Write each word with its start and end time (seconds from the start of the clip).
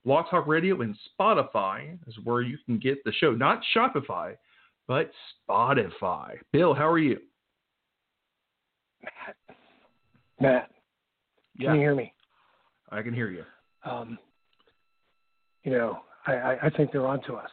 Blog 0.04 0.26
Talk 0.30 0.46
Radio, 0.46 0.80
and 0.80 0.96
Spotify 1.18 1.98
is 2.06 2.14
where 2.24 2.42
you 2.42 2.58
can 2.66 2.78
get 2.78 3.02
the 3.04 3.12
show. 3.12 3.32
Not 3.32 3.60
Shopify, 3.76 4.36
but 4.88 5.10
Spotify. 5.48 6.38
Bill, 6.52 6.74
how 6.74 6.88
are 6.88 6.98
you? 6.98 7.18
Matt, 10.40 10.40
Matt. 10.40 10.70
can 11.58 11.74
you 11.74 11.80
hear 11.80 11.94
me? 11.94 12.12
I 12.90 13.02
can 13.02 13.14
hear 13.14 13.30
you. 13.30 13.44
Um, 13.84 14.18
you 15.62 15.72
know, 15.72 16.00
I, 16.26 16.32
I, 16.32 16.66
I 16.66 16.70
think 16.70 16.92
they're 16.92 17.06
onto 17.06 17.34
us. 17.34 17.50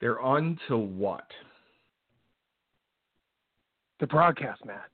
They're 0.00 0.20
on 0.20 0.58
to 0.68 0.76
what? 0.76 1.26
The 4.00 4.06
broadcast, 4.06 4.64
Matt. 4.64 4.90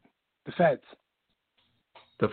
The 0.47 0.53
feds. 0.53 0.83
The 2.21 2.29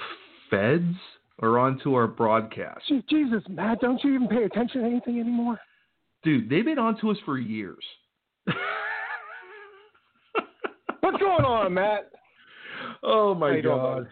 feds 0.49 0.95
are 1.41 1.57
onto 1.57 1.95
our 1.95 2.07
broadcast. 2.07 2.81
Jesus, 3.09 3.41
Matt, 3.49 3.79
don't 3.81 4.03
you 4.03 4.13
even 4.13 4.27
pay 4.27 4.43
attention 4.43 4.81
to 4.81 4.87
anything 4.87 5.19
anymore? 5.19 5.59
Dude, 6.23 6.49
they've 6.49 6.65
been 6.65 6.77
onto 6.79 7.09
us 7.09 7.17
for 7.25 7.37
years. 7.39 7.83
What's 10.99 11.17
going 11.17 11.45
on, 11.45 11.73
Matt? 11.73 12.11
oh 13.03 13.33
my 13.33 13.53
doing, 13.53 13.63
god. 13.63 14.07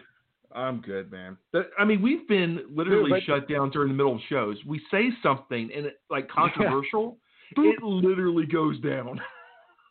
I'm 0.52 0.80
good, 0.80 1.12
man. 1.12 1.36
I 1.78 1.84
mean, 1.84 2.00
we've 2.00 2.26
been 2.26 2.60
literally 2.74 3.10
but- 3.10 3.22
shut 3.22 3.48
down 3.48 3.70
during 3.70 3.88
the 3.88 3.94
middle 3.94 4.14
of 4.16 4.20
shows. 4.28 4.56
We 4.66 4.80
say 4.90 5.10
something 5.22 5.70
and 5.74 5.86
it, 5.86 6.00
like 6.10 6.28
controversial, 6.28 7.18
it 7.56 7.82
literally 7.82 8.46
goes 8.46 8.78
down. 8.80 9.20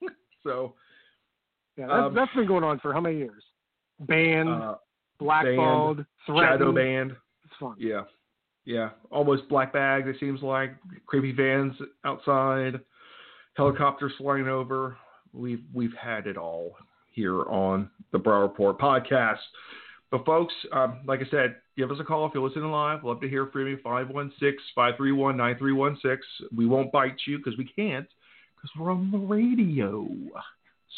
so, 0.43 0.75
Yeah, 1.77 1.87
that's, 1.87 2.07
Um, 2.07 2.13
that's 2.13 2.33
been 2.33 2.47
going 2.47 2.63
on 2.63 2.79
for 2.79 2.93
how 2.93 3.01
many 3.01 3.17
years? 3.17 3.43
Banned, 3.99 4.49
uh, 4.49 4.75
blackballed, 5.19 6.05
threatened. 6.25 6.59
shadow 6.59 6.71
band. 6.71 7.11
It's 7.45 7.53
fun. 7.59 7.75
Yeah. 7.79 8.03
Yeah. 8.65 8.89
Almost 9.11 9.47
black 9.49 9.73
bags, 9.73 10.07
it 10.07 10.17
seems 10.19 10.41
like. 10.41 10.75
Creepy 11.05 11.31
vans 11.31 11.73
outside, 12.03 12.79
helicopters 13.55 14.11
flying 14.17 14.47
over. 14.47 14.97
We've 15.33 15.63
we've 15.73 15.93
had 15.93 16.27
it 16.27 16.37
all 16.37 16.75
here 17.11 17.43
on 17.43 17.89
the 18.11 18.19
Brow 18.19 18.41
Report 18.41 18.77
podcast. 18.77 19.37
But 20.09 20.25
folks, 20.25 20.53
um, 20.71 21.01
like 21.05 21.19
I 21.19 21.29
said, 21.29 21.57
give 21.75 21.91
us 21.91 21.97
a 21.99 22.03
call 22.03 22.25
if 22.25 22.33
you're 22.33 22.47
listening 22.47 22.71
live. 22.71 23.03
Love 23.03 23.19
to 23.21 23.29
hear 23.29 23.47
from 23.47 23.67
you. 23.67 23.77
516-531-9316. 24.77 26.17
We 26.55 26.65
won't 26.65 26.91
bite 26.91 27.17
you 27.25 27.37
because 27.37 27.57
we 27.57 27.65
can't 27.65 28.07
because 28.55 28.69
we're 28.79 28.91
on 28.91 29.11
the 29.11 29.17
radio. 29.17 30.07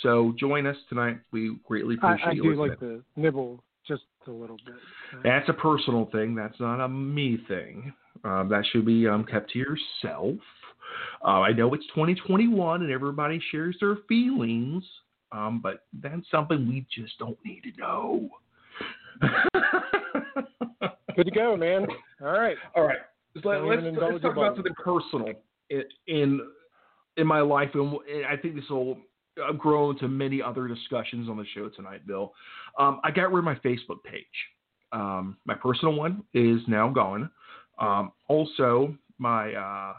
So 0.04 0.34
join 0.40 0.68
us 0.68 0.78
tonight. 0.90 1.20
We 1.32 1.58
greatly 1.68 1.96
I, 2.02 2.14
appreciate 2.14 2.30
I 2.30 2.34
you 2.34 2.44
do 2.44 2.50
listening. 2.50 2.70
like 2.70 2.80
to 2.80 3.04
nibble 3.16 3.64
just 3.88 4.04
a 4.28 4.32
little 4.32 4.58
bit. 4.66 4.76
That's 5.24 5.50
a 5.50 5.54
personal 5.54 6.08
thing. 6.12 6.36
That's 6.36 6.60
not 6.60 6.84
a 6.84 6.88
me 6.88 7.40
thing. 7.48 7.92
Um, 8.24 8.50
that 8.50 8.64
should 8.72 8.86
be 8.86 9.08
um, 9.08 9.26
kept 9.26 9.52
to 9.52 9.60
yourself. 9.60 10.36
Uh, 11.24 11.42
I 11.42 11.52
know 11.52 11.74
it's 11.74 11.86
2021 11.88 12.82
and 12.82 12.92
everybody 12.92 13.42
shares 13.52 13.76
their 13.80 13.98
feelings, 14.08 14.84
um, 15.32 15.60
but 15.62 15.86
that's 16.02 16.30
something 16.32 16.68
we 16.68 16.86
just 16.94 17.18
don't 17.20 17.38
need 17.46 17.62
to 17.64 17.82
know. 17.82 18.30
Good 21.16 21.26
to 21.26 21.32
go, 21.32 21.58
man. 21.58 21.86
All 22.22 22.32
right. 22.32 22.58
All 22.76 22.84
right, 22.84 22.98
so 23.42 23.50
let, 23.50 23.64
let's, 23.64 23.82
let's 23.84 24.22
talk 24.22 24.34
about 24.34 24.56
something 24.56 24.74
personal 24.84 25.34
in 25.70 25.84
in, 26.08 26.40
in 27.18 27.28
my 27.28 27.42
life, 27.42 27.70
and 27.74 27.94
and 28.14 28.26
I 28.26 28.38
think 28.38 28.56
this 28.56 28.70
will 28.70 28.98
uh, 29.48 29.52
grow 29.54 29.92
into 29.92 30.08
many 30.08 30.42
other 30.42 30.68
discussions 30.68 31.30
on 31.30 31.38
the 31.38 31.46
show 31.54 31.70
tonight, 31.70 32.06
Bill. 32.08 32.34
Um, 32.78 33.00
I 33.04 33.12
got 33.12 33.32
rid 33.32 33.40
of 33.40 33.44
my 33.46 33.56
Facebook 33.56 34.04
page. 34.04 34.26
Um, 34.92 35.38
my 35.46 35.54
personal 35.54 35.94
one 35.94 36.24
is 36.34 36.62
now 36.68 36.90
gone. 36.90 37.30
Um, 37.80 38.12
also, 38.28 38.96
my 39.18 39.54
uh, 39.54 39.94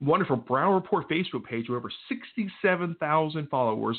wonderful 0.00 0.36
Brown 0.36 0.74
Report 0.74 1.08
Facebook 1.08 1.44
page 1.44 1.68
with 1.68 1.78
over 1.78 1.90
67,000 2.08 3.48
followers, 3.48 3.98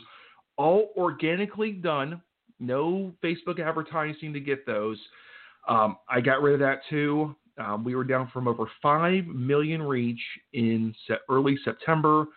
all 0.57 0.91
organically 0.95 1.71
done. 1.71 2.21
No 2.59 3.13
Facebook 3.23 3.59
advertising 3.59 4.33
to 4.33 4.39
get 4.39 4.65
those. 4.65 4.99
Um, 5.67 5.97
I 6.09 6.21
got 6.21 6.41
rid 6.41 6.55
of 6.55 6.59
that 6.61 6.81
too. 6.89 7.35
Um, 7.57 7.83
we 7.83 7.95
were 7.95 8.03
down 8.03 8.29
from 8.31 8.47
over 8.47 8.65
5 8.81 9.25
million 9.25 9.83
reach 9.83 10.21
in 10.53 10.95
early 11.29 11.57
September 11.63 12.27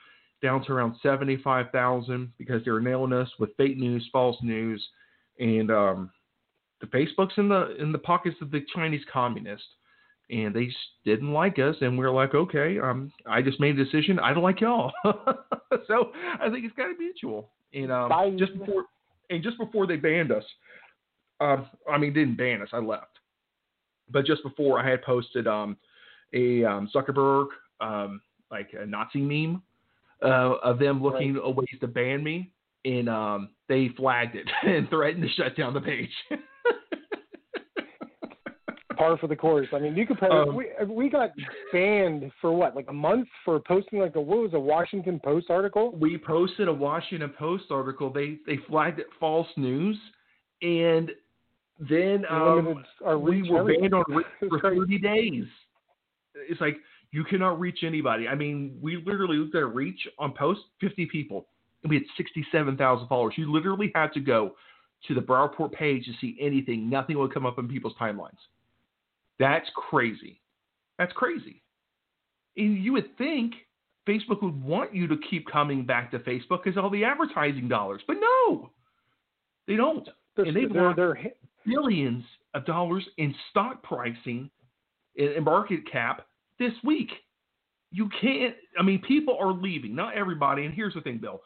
down 0.42 0.64
to 0.64 0.72
around 0.72 0.96
75,000 1.02 2.32
because 2.36 2.64
they 2.64 2.70
were 2.70 2.80
nailing 2.80 3.12
us 3.12 3.28
with 3.38 3.56
fake 3.56 3.78
news, 3.78 4.06
false 4.12 4.36
news, 4.42 4.84
and 5.38 5.70
um, 5.70 6.10
the 6.80 6.86
Facebook's 6.88 7.34
in 7.38 7.48
the 7.48 7.76
in 7.80 7.92
the 7.92 7.98
pockets 7.98 8.36
of 8.42 8.50
the 8.50 8.60
Chinese 8.74 9.04
communists, 9.10 9.66
and 10.30 10.54
they 10.54 10.66
just 10.66 10.78
didn't 11.04 11.32
like 11.32 11.58
us, 11.58 11.76
and 11.80 11.96
we 11.96 12.04
are 12.04 12.10
like, 12.10 12.34
okay, 12.34 12.78
um, 12.80 13.12
I 13.24 13.40
just 13.40 13.60
made 13.60 13.78
a 13.78 13.84
decision, 13.84 14.18
I 14.18 14.34
don't 14.34 14.42
like 14.42 14.60
y'all, 14.60 14.92
so 15.86 16.10
I 16.40 16.50
think 16.50 16.64
it's 16.64 16.76
got 16.76 16.88
to 16.88 16.94
be 16.94 17.04
mutual. 17.04 17.50
And 17.72 17.90
um, 17.90 18.08
Bye. 18.08 18.34
just 18.36 18.58
before 18.58 18.84
and 19.32 19.42
just 19.42 19.58
before 19.58 19.86
they 19.86 19.96
banned 19.96 20.30
us, 20.30 20.44
um, 21.40 21.66
I 21.90 21.98
mean, 21.98 22.12
didn't 22.12 22.36
ban 22.36 22.62
us, 22.62 22.68
I 22.72 22.78
left, 22.78 23.18
but 24.10 24.26
just 24.26 24.42
before 24.42 24.78
I 24.78 24.88
had 24.88 25.02
posted 25.02 25.46
um, 25.46 25.76
a 26.32 26.64
um, 26.64 26.88
Zuckerberg 26.94 27.46
um, 27.80 28.20
like 28.50 28.70
a 28.78 28.86
Nazi 28.86 29.20
meme 29.20 29.62
uh, 30.22 30.56
of 30.62 30.78
them 30.78 31.02
looking 31.02 31.36
at 31.36 31.54
ways 31.54 31.78
to 31.80 31.88
ban 31.88 32.22
me, 32.22 32.52
and 32.84 33.08
um, 33.08 33.50
they 33.68 33.88
flagged 33.96 34.36
it 34.36 34.48
and 34.62 34.88
threatened 34.88 35.22
to 35.22 35.28
shut 35.30 35.56
down 35.56 35.74
the 35.74 35.80
page. 35.80 36.10
Par 38.96 39.16
for 39.18 39.26
the 39.26 39.36
course. 39.36 39.68
I 39.72 39.78
mean, 39.78 39.96
you 39.96 40.06
could 40.06 40.18
probably 40.18 40.66
Um, 40.80 40.86
we 40.88 41.04
we 41.04 41.08
got 41.08 41.30
banned 41.72 42.30
for 42.40 42.52
what, 42.52 42.74
like 42.74 42.86
a 42.88 42.92
month 42.92 43.28
for 43.44 43.60
posting 43.60 44.00
like 44.00 44.16
a 44.16 44.20
what 44.20 44.38
was 44.38 44.54
a 44.54 44.60
Washington 44.60 45.20
Post 45.20 45.50
article? 45.50 45.92
we 45.92 46.18
posted 46.18 46.68
a 46.68 46.72
Washington 46.72 47.32
Post 47.38 47.64
article. 47.70 48.10
They 48.10 48.38
they 48.46 48.58
flagged 48.68 49.00
it 49.00 49.06
false 49.18 49.48
news, 49.56 49.98
and 50.62 51.10
then 51.88 52.24
um, 52.30 52.84
we 53.20 53.50
were 53.50 53.64
banned 53.64 53.94
on 53.94 54.04
for. 54.48 54.60
30 54.60 54.98
days. 54.98 55.44
It's 56.48 56.60
like 56.60 56.76
you 57.10 57.24
cannot 57.24 57.60
reach 57.60 57.80
anybody. 57.82 58.28
I 58.28 58.34
mean, 58.34 58.78
we 58.80 59.02
literally 59.04 59.36
looked 59.36 59.54
at 59.54 59.62
a 59.62 59.66
reach 59.66 60.08
on 60.18 60.32
post 60.32 60.60
50 60.80 61.06
people, 61.06 61.46
and 61.82 61.90
we 61.90 61.96
had 61.96 62.04
67,000 62.16 63.08
followers. 63.08 63.34
You 63.36 63.52
literally 63.52 63.92
had 63.94 64.12
to 64.14 64.20
go 64.20 64.54
to 65.08 65.14
the 65.14 65.20
Browport 65.20 65.72
page 65.72 66.04
to 66.06 66.12
see 66.20 66.36
anything. 66.40 66.88
Nothing 66.88 67.18
would 67.18 67.34
come 67.34 67.44
up 67.46 67.58
in 67.58 67.68
people's 67.68 67.94
timelines. 68.00 68.38
That's 69.38 69.68
crazy. 69.74 70.40
That's 70.98 71.12
crazy. 71.12 71.62
And 72.56 72.82
you 72.82 72.92
would 72.92 73.16
think 73.16 73.54
Facebook 74.08 74.42
would 74.42 74.62
want 74.62 74.94
you 74.94 75.06
to 75.06 75.16
keep 75.30 75.46
coming 75.50 75.84
back 75.86 76.10
to 76.10 76.18
Facebook 76.20 76.64
because 76.64 76.76
all 76.76 76.90
the 76.90 77.04
advertising 77.04 77.68
dollars, 77.68 78.02
but 78.06 78.16
no, 78.20 78.70
they 79.66 79.76
don't. 79.76 80.08
They're, 80.36 80.46
and 80.46 80.56
they've 80.56 80.72
they're, 80.72 80.94
they're 80.94 81.18
billions 81.66 82.24
of 82.54 82.64
dollars 82.66 83.04
in 83.18 83.34
stock 83.50 83.82
pricing 83.82 84.50
in, 85.16 85.28
in 85.32 85.44
market 85.44 85.80
cap 85.90 86.26
this 86.58 86.72
week. 86.84 87.10
You 87.90 88.08
can't. 88.20 88.54
I 88.78 88.82
mean, 88.82 89.02
people 89.06 89.36
are 89.38 89.52
leaving. 89.52 89.94
Not 89.94 90.14
everybody. 90.16 90.64
And 90.64 90.74
here's 90.74 90.94
the 90.94 91.00
thing, 91.00 91.18
Bill. 91.18 91.42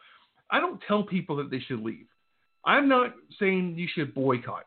I 0.50 0.60
don't 0.60 0.80
tell 0.86 1.02
people 1.02 1.36
that 1.36 1.50
they 1.50 1.60
should 1.60 1.82
leave. 1.82 2.06
I'm 2.64 2.88
not 2.88 3.14
saying 3.38 3.74
you 3.76 3.88
should 3.92 4.14
boycott. 4.14 4.64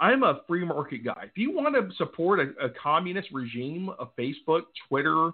I'm 0.00 0.22
a 0.22 0.40
free 0.46 0.64
market 0.64 1.04
guy. 1.04 1.24
If 1.24 1.36
you 1.36 1.50
want 1.50 1.74
to 1.74 1.94
support 1.96 2.40
a, 2.40 2.66
a 2.66 2.70
communist 2.70 3.28
regime 3.32 3.90
of 3.98 4.14
Facebook, 4.16 4.62
Twitter, 4.88 5.30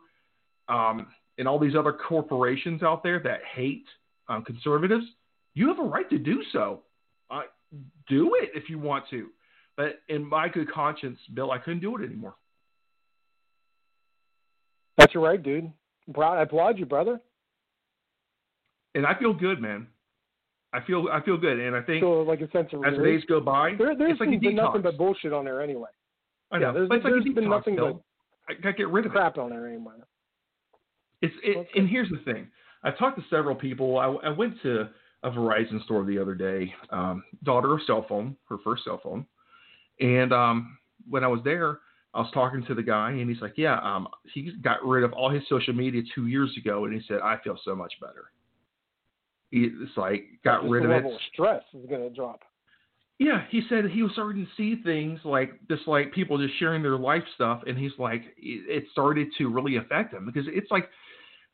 um, 0.68 1.06
and 1.36 1.46
all 1.46 1.58
these 1.58 1.74
other 1.76 1.92
corporations 1.92 2.82
out 2.82 3.02
there 3.02 3.20
that 3.20 3.40
hate 3.54 3.86
um, 4.28 4.44
conservatives, 4.44 5.04
you 5.54 5.68
have 5.68 5.78
a 5.78 5.82
right 5.82 6.08
to 6.10 6.18
do 6.18 6.42
so. 6.52 6.80
Uh, 7.30 7.42
do 8.08 8.32
it 8.40 8.50
if 8.54 8.70
you 8.70 8.78
want 8.78 9.04
to. 9.10 9.28
But 9.76 10.00
in 10.08 10.26
my 10.26 10.48
good 10.48 10.70
conscience, 10.70 11.18
Bill, 11.32 11.50
I 11.50 11.58
couldn't 11.58 11.80
do 11.80 11.96
it 11.96 12.04
anymore. 12.04 12.34
That's 14.96 15.12
your 15.12 15.24
right, 15.24 15.42
dude. 15.42 15.72
I 16.16 16.42
applaud 16.42 16.78
you, 16.78 16.86
brother. 16.86 17.20
And 18.94 19.04
I 19.04 19.18
feel 19.18 19.34
good, 19.34 19.60
man. 19.60 19.88
I 20.74 20.80
feel 20.84 21.06
I 21.10 21.20
feel 21.22 21.36
good, 21.36 21.60
and 21.60 21.76
I 21.76 21.82
think 21.82 22.02
so, 22.02 22.22
like 22.22 22.40
a 22.40 22.50
sense 22.50 22.68
of 22.72 22.84
as 22.84 22.98
days 22.98 23.22
go 23.28 23.40
by, 23.40 23.74
there, 23.78 23.96
there's 23.96 24.12
it's 24.12 24.20
like 24.20 24.40
been 24.40 24.56
nothing 24.56 24.82
but 24.82 24.98
bullshit 24.98 25.32
on 25.32 25.44
there 25.44 25.62
anyway. 25.62 25.88
I 26.50 26.58
know, 26.58 26.66
yeah, 26.66 26.72
there's, 26.72 26.88
but 26.88 26.94
it's 26.96 27.04
like 27.04 27.12
there's 27.12 27.24
been 27.24 27.44
detox, 27.44 27.48
nothing 27.48 27.76
Bill. 27.76 28.02
but 28.48 28.56
I 28.56 28.60
gotta 28.60 28.76
get 28.76 28.88
rid 28.88 29.06
of 29.06 29.12
crap 29.12 29.36
it. 29.36 29.40
on 29.40 29.50
there 29.50 29.68
anyway. 29.68 29.92
It's 31.22 31.34
it, 31.44 31.68
and 31.76 31.88
here's 31.88 32.10
the 32.10 32.18
thing. 32.30 32.48
I've 32.82 32.98
talked 32.98 33.16
to 33.18 33.24
several 33.30 33.54
people. 33.54 33.98
I, 33.98 34.06
I 34.26 34.30
went 34.30 34.60
to 34.62 34.88
a 35.22 35.30
Verizon 35.30 35.82
store 35.84 36.04
the 36.04 36.18
other 36.18 36.34
day. 36.34 36.74
Um, 36.90 37.22
daughter 37.44 37.78
cell 37.86 38.04
phone, 38.08 38.36
her 38.48 38.56
first 38.64 38.82
cell 38.84 39.00
phone, 39.00 39.24
and 40.00 40.32
um, 40.32 40.76
when 41.08 41.22
I 41.22 41.28
was 41.28 41.40
there, 41.44 41.78
I 42.14 42.18
was 42.18 42.30
talking 42.34 42.64
to 42.66 42.74
the 42.74 42.82
guy, 42.82 43.12
and 43.12 43.30
he's 43.30 43.40
like, 43.40 43.54
"Yeah, 43.56 43.78
um, 43.78 44.08
he 44.32 44.50
got 44.60 44.84
rid 44.84 45.04
of 45.04 45.12
all 45.12 45.30
his 45.30 45.44
social 45.48 45.72
media 45.72 46.02
two 46.16 46.26
years 46.26 46.52
ago, 46.58 46.84
and 46.84 46.92
he 46.92 47.00
said 47.06 47.20
I 47.22 47.38
feel 47.44 47.56
so 47.64 47.76
much 47.76 47.92
better." 48.00 48.24
It's 49.54 49.96
like 49.96 50.24
got 50.44 50.62
Just 50.62 50.72
rid 50.72 50.84
of 50.84 50.90
it. 50.90 51.20
stress 51.32 51.62
is 51.74 51.86
going 51.88 52.02
to 52.02 52.10
drop. 52.10 52.40
Yeah, 53.20 53.44
he 53.48 53.62
said 53.68 53.84
he 53.88 54.02
was 54.02 54.10
starting 54.12 54.44
to 54.44 54.50
see 54.56 54.82
things 54.82 55.20
like 55.24 55.52
just 55.70 55.86
like 55.86 56.12
people 56.12 56.36
just 56.38 56.58
sharing 56.58 56.82
their 56.82 56.98
life 56.98 57.22
stuff, 57.36 57.62
and 57.66 57.78
he's 57.78 57.92
like, 57.96 58.22
it 58.36 58.84
started 58.90 59.28
to 59.38 59.48
really 59.48 59.76
affect 59.76 60.12
him 60.12 60.26
because 60.26 60.48
it's 60.48 60.70
like, 60.72 60.88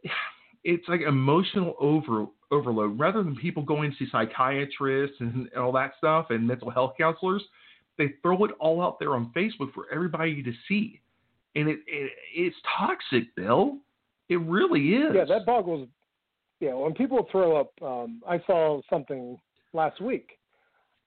it's 0.64 0.88
like 0.88 1.02
emotional 1.02 1.74
over 1.78 2.26
overload. 2.50 2.98
Rather 2.98 3.22
than 3.22 3.36
people 3.36 3.62
going 3.62 3.90
to 3.90 3.96
see 3.98 4.10
psychiatrists 4.10 5.16
and 5.20 5.52
all 5.54 5.72
that 5.72 5.92
stuff 5.98 6.26
and 6.30 6.46
mental 6.46 6.70
health 6.70 6.94
counselors, 6.96 7.42
they 7.98 8.14
throw 8.22 8.42
it 8.44 8.52
all 8.58 8.82
out 8.82 8.98
there 8.98 9.14
on 9.14 9.30
Facebook 9.36 9.74
for 9.74 9.84
everybody 9.92 10.42
to 10.42 10.52
see, 10.66 11.02
and 11.54 11.68
it, 11.68 11.80
it 11.86 12.10
it's 12.34 12.56
toxic, 12.78 13.34
Bill. 13.36 13.76
It 14.30 14.40
really 14.40 14.94
is. 14.94 15.12
Yeah, 15.14 15.24
that 15.26 15.44
boggles. 15.44 15.88
Yeah, 16.60 16.74
when 16.74 16.92
people 16.94 17.26
throw 17.32 17.56
up, 17.58 17.72
um, 17.82 18.22
I 18.28 18.38
saw 18.46 18.80
something 18.90 19.38
last 19.72 20.00
week. 20.00 20.38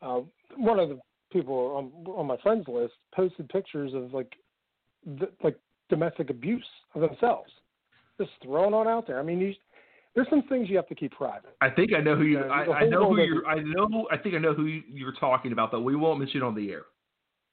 Uh, 0.01 0.21
one 0.57 0.79
of 0.79 0.89
the 0.89 0.99
people 1.31 1.55
on, 1.77 2.11
on 2.13 2.25
my 2.27 2.37
friends 2.37 2.65
list 2.67 2.93
posted 3.15 3.47
pictures 3.49 3.93
of 3.93 4.13
like, 4.13 4.31
th- 5.19 5.31
like 5.43 5.57
domestic 5.89 6.29
abuse 6.31 6.65
of 6.95 7.01
themselves, 7.01 7.51
just 8.19 8.31
throwing 8.43 8.73
on 8.73 8.87
out 8.87 9.05
there. 9.07 9.19
I 9.19 9.23
mean, 9.23 9.39
you, 9.39 9.53
there's 10.15 10.27
some 10.29 10.43
things 10.49 10.69
you 10.69 10.75
have 10.75 10.87
to 10.87 10.95
keep 10.95 11.11
private. 11.11 11.55
I 11.61 11.69
think 11.69 11.91
I 11.93 11.99
know 12.01 12.15
who 12.15 12.23
you. 12.23 12.39
Uh, 12.39 12.47
I, 12.47 12.79
I, 12.79 12.85
know 12.85 13.09
who 13.09 13.21
you're. 13.21 13.45
I 13.47 13.59
know. 13.61 14.07
I 14.11 14.17
think 14.17 14.35
I 14.35 14.39
know 14.39 14.53
who 14.53 14.65
you- 14.65 14.83
you're 14.87 15.13
talking 15.19 15.51
about, 15.51 15.71
but 15.71 15.81
we 15.81 15.95
won't 15.95 16.19
mention 16.19 16.41
it 16.41 16.43
on 16.43 16.55
the 16.55 16.71
air. 16.71 16.83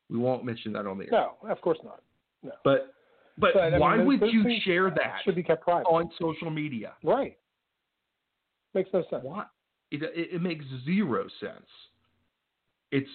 We 0.09 0.19
won't 0.19 0.45
mention 0.45 0.73
that 0.73 0.87
on 0.87 0.99
the 0.99 1.05
air. 1.05 1.11
No, 1.13 1.37
of 1.49 1.61
course 1.61 1.79
not. 1.85 2.03
No, 2.43 2.53
But 2.65 2.95
but, 3.39 3.55
But, 3.55 3.61
I 3.61 3.71
mean, 3.71 3.81
why 3.81 3.97
would 4.03 4.21
you 4.23 4.45
share 4.65 4.91
that 4.91 5.19
should 5.25 5.35
be 5.37 5.43
kept 5.43 5.63
private. 5.63 5.87
on 5.89 6.11
social 6.21 6.51
media? 6.51 6.93
Right. 7.05 7.39
Makes 8.75 8.91
no 8.93 9.05
sense. 9.11 9.23
Why? 9.25 9.45
It, 9.91 10.03
it, 10.03 10.35
it 10.35 10.43
makes 10.43 10.65
zero 10.85 11.27
sense. 11.41 11.67
It's 12.93 13.09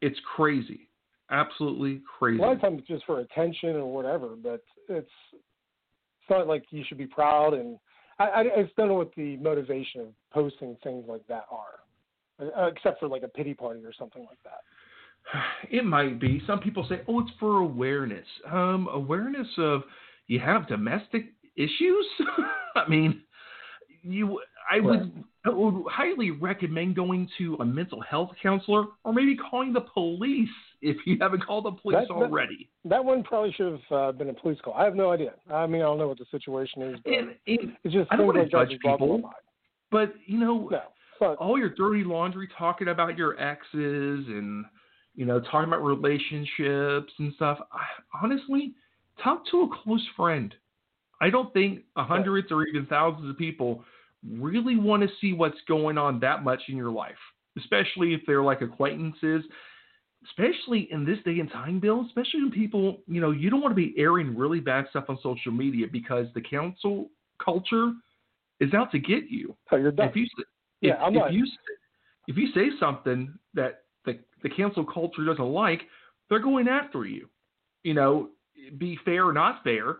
it's 0.00 0.18
crazy, 0.36 0.88
absolutely 1.30 2.02
crazy. 2.18 2.38
A 2.38 2.42
lot 2.42 2.52
of 2.52 2.60
times 2.60 2.80
it's 2.80 2.88
just 2.88 3.04
for 3.06 3.20
attention 3.20 3.76
or 3.76 3.92
whatever, 3.92 4.30
but 4.42 4.62
it's 4.88 5.08
it's 5.32 6.30
not 6.30 6.46
like 6.46 6.64
you 6.70 6.84
should 6.86 6.98
be 6.98 7.06
proud. 7.06 7.54
And 7.54 7.78
I, 8.18 8.24
I, 8.24 8.40
I 8.40 8.62
just 8.62 8.76
don't 8.76 8.88
know 8.88 8.94
what 8.94 9.14
the 9.14 9.36
motivation 9.38 10.00
of 10.02 10.08
posting 10.32 10.76
things 10.82 11.04
like 11.08 11.26
that 11.28 11.44
are, 11.50 12.46
uh, 12.56 12.66
except 12.68 13.00
for 13.00 13.08
like 13.08 13.22
a 13.22 13.28
pity 13.28 13.54
party 13.54 13.84
or 13.84 13.92
something 13.98 14.24
like 14.28 14.42
that. 14.44 14.60
It 15.70 15.84
might 15.84 16.20
be. 16.20 16.42
Some 16.46 16.58
people 16.58 16.84
say, 16.88 17.02
"Oh, 17.08 17.20
it's 17.20 17.30
for 17.38 17.58
awareness." 17.58 18.26
Um, 18.50 18.88
awareness 18.92 19.46
of 19.56 19.82
you 20.26 20.40
have 20.40 20.68
domestic 20.68 21.32
issues. 21.56 22.06
I 22.76 22.88
mean, 22.88 23.22
you. 24.02 24.40
I 24.72 24.80
would. 24.80 25.24
I 25.44 25.50
would 25.50 25.84
highly 25.90 26.30
recommend 26.30 26.94
going 26.94 27.28
to 27.38 27.56
a 27.60 27.64
mental 27.64 28.00
health 28.00 28.30
counselor 28.40 28.84
or 29.04 29.12
maybe 29.12 29.36
calling 29.36 29.72
the 29.72 29.80
police 29.80 30.48
if 30.80 30.96
you 31.04 31.18
haven't 31.20 31.44
called 31.44 31.64
the 31.64 31.72
police 31.72 31.96
That- 31.98 32.08
that- 32.08 32.14
already. 32.14 32.70
That 32.84 33.04
one 33.04 33.24
probably 33.24 33.52
should 33.52 33.72
have 33.72 33.92
uh, 33.98 34.12
been 34.12 34.28
a 34.30 34.34
police 34.34 34.60
call. 34.62 34.74
I 34.74 34.84
have 34.84 34.94
no 34.94 35.10
idea. 35.10 35.34
I 35.52 35.66
mean, 35.66 35.82
I 35.82 35.86
don't 35.86 35.98
know 35.98 36.06
what 36.08 36.18
the 36.18 36.26
situation 36.30 36.82
is, 36.82 37.00
but 37.04 37.12
And, 37.12 37.28
and 37.48 37.76
it's 37.84 37.92
just 37.92 38.12
I 38.12 38.16
don't 38.16 38.26
wanna 38.28 38.46
judge 38.48 38.70
people. 38.80 39.30
but 39.90 40.14
you 40.26 40.38
know, 40.38 40.68
No, 40.70 40.82
not. 41.20 41.36
all 41.38 41.58
your 41.58 41.70
dirty 41.70 42.04
laundry 42.04 42.48
talking 42.56 42.88
about 42.88 43.18
your 43.18 43.38
exes 43.40 44.26
and 44.28 44.64
you 45.16 45.24
know 45.26 45.40
talking 45.40 45.68
about 45.68 45.82
relationships 45.84 47.12
and 47.18 47.34
stuff 47.34 47.58
I, 47.72 47.84
honestly 48.22 48.74
talk 49.22 49.44
to 49.50 49.62
a 49.62 49.68
close 49.82 50.06
friend 50.16 50.54
i 51.20 51.28
don't 51.28 51.52
think 51.52 51.80
hundreds 51.96 52.50
or 52.50 52.66
even 52.66 52.86
thousands 52.86 53.28
of 53.28 53.36
people 53.36 53.84
really 54.28 54.76
want 54.76 55.02
to 55.02 55.08
see 55.20 55.32
what's 55.32 55.58
going 55.66 55.98
on 55.98 56.20
that 56.20 56.42
much 56.44 56.62
in 56.68 56.76
your 56.76 56.90
life 56.90 57.16
especially 57.58 58.14
if 58.14 58.20
they're 58.26 58.42
like 58.42 58.60
acquaintances 58.62 59.42
especially 60.26 60.88
in 60.92 61.04
this 61.04 61.18
day 61.24 61.40
and 61.40 61.50
time 61.50 61.80
bill 61.80 62.04
especially 62.06 62.42
when 62.42 62.50
people 62.52 62.98
you 63.06 63.20
know 63.20 63.30
you 63.32 63.50
don't 63.50 63.60
want 63.60 63.72
to 63.72 63.76
be 63.76 63.94
airing 63.98 64.36
really 64.36 64.60
bad 64.60 64.86
stuff 64.90 65.04
on 65.08 65.18
social 65.22 65.50
media 65.52 65.86
because 65.90 66.26
the 66.34 66.40
cancel 66.40 67.10
culture 67.42 67.92
is 68.60 68.72
out 68.74 68.90
to 68.92 68.98
get 68.98 69.24
you 69.28 69.56
Oh, 69.72 69.76
you're 69.76 69.90
done. 69.90 70.08
if 70.08 70.16
you 70.16 70.24
s- 70.24 70.44
Yeah, 70.80 70.94
if, 70.94 71.00
I'm 71.02 71.14
if 71.14 71.20
not- 71.20 71.32
you 71.32 71.46
if 72.28 72.36
you 72.36 72.52
say 72.52 72.68
something 72.78 73.34
that 73.54 73.82
the 74.04 74.18
the 74.44 74.48
cancel 74.48 74.84
culture 74.84 75.24
doesn't 75.24 75.44
like, 75.44 75.82
they're 76.28 76.38
going 76.38 76.68
after 76.68 77.04
you. 77.04 77.28
You 77.82 77.94
know, 77.94 78.30
be 78.78 78.96
fair 79.04 79.26
or 79.26 79.32
not 79.32 79.64
fair. 79.64 79.96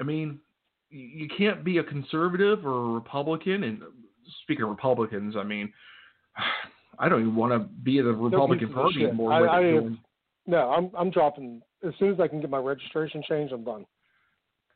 I 0.00 0.02
mean, 0.04 0.38
you 0.90 1.28
can't 1.36 1.64
be 1.64 1.78
a 1.78 1.84
conservative 1.84 2.66
or 2.66 2.90
a 2.90 2.92
Republican. 2.92 3.64
And 3.64 3.80
speaking 4.42 4.64
of 4.64 4.70
Republicans, 4.70 5.36
I 5.36 5.44
mean, 5.44 5.72
I 6.98 7.08
don't 7.08 7.20
even 7.22 7.36
want 7.36 7.52
to 7.52 7.60
be 7.82 7.98
in 7.98 8.04
the 8.04 8.12
Republican 8.12 8.72
Party 8.72 9.04
anymore. 9.04 9.32
I- 9.32 9.60
I- 9.60 9.88
no, 10.46 10.70
I'm 10.70 10.90
I'm 10.96 11.10
dropping 11.10 11.62
as 11.86 11.92
soon 11.98 12.12
as 12.12 12.20
I 12.20 12.26
can 12.28 12.40
get 12.40 12.50
my 12.50 12.58
registration 12.58 13.22
changed. 13.28 13.52
I'm 13.52 13.64
done. 13.64 13.86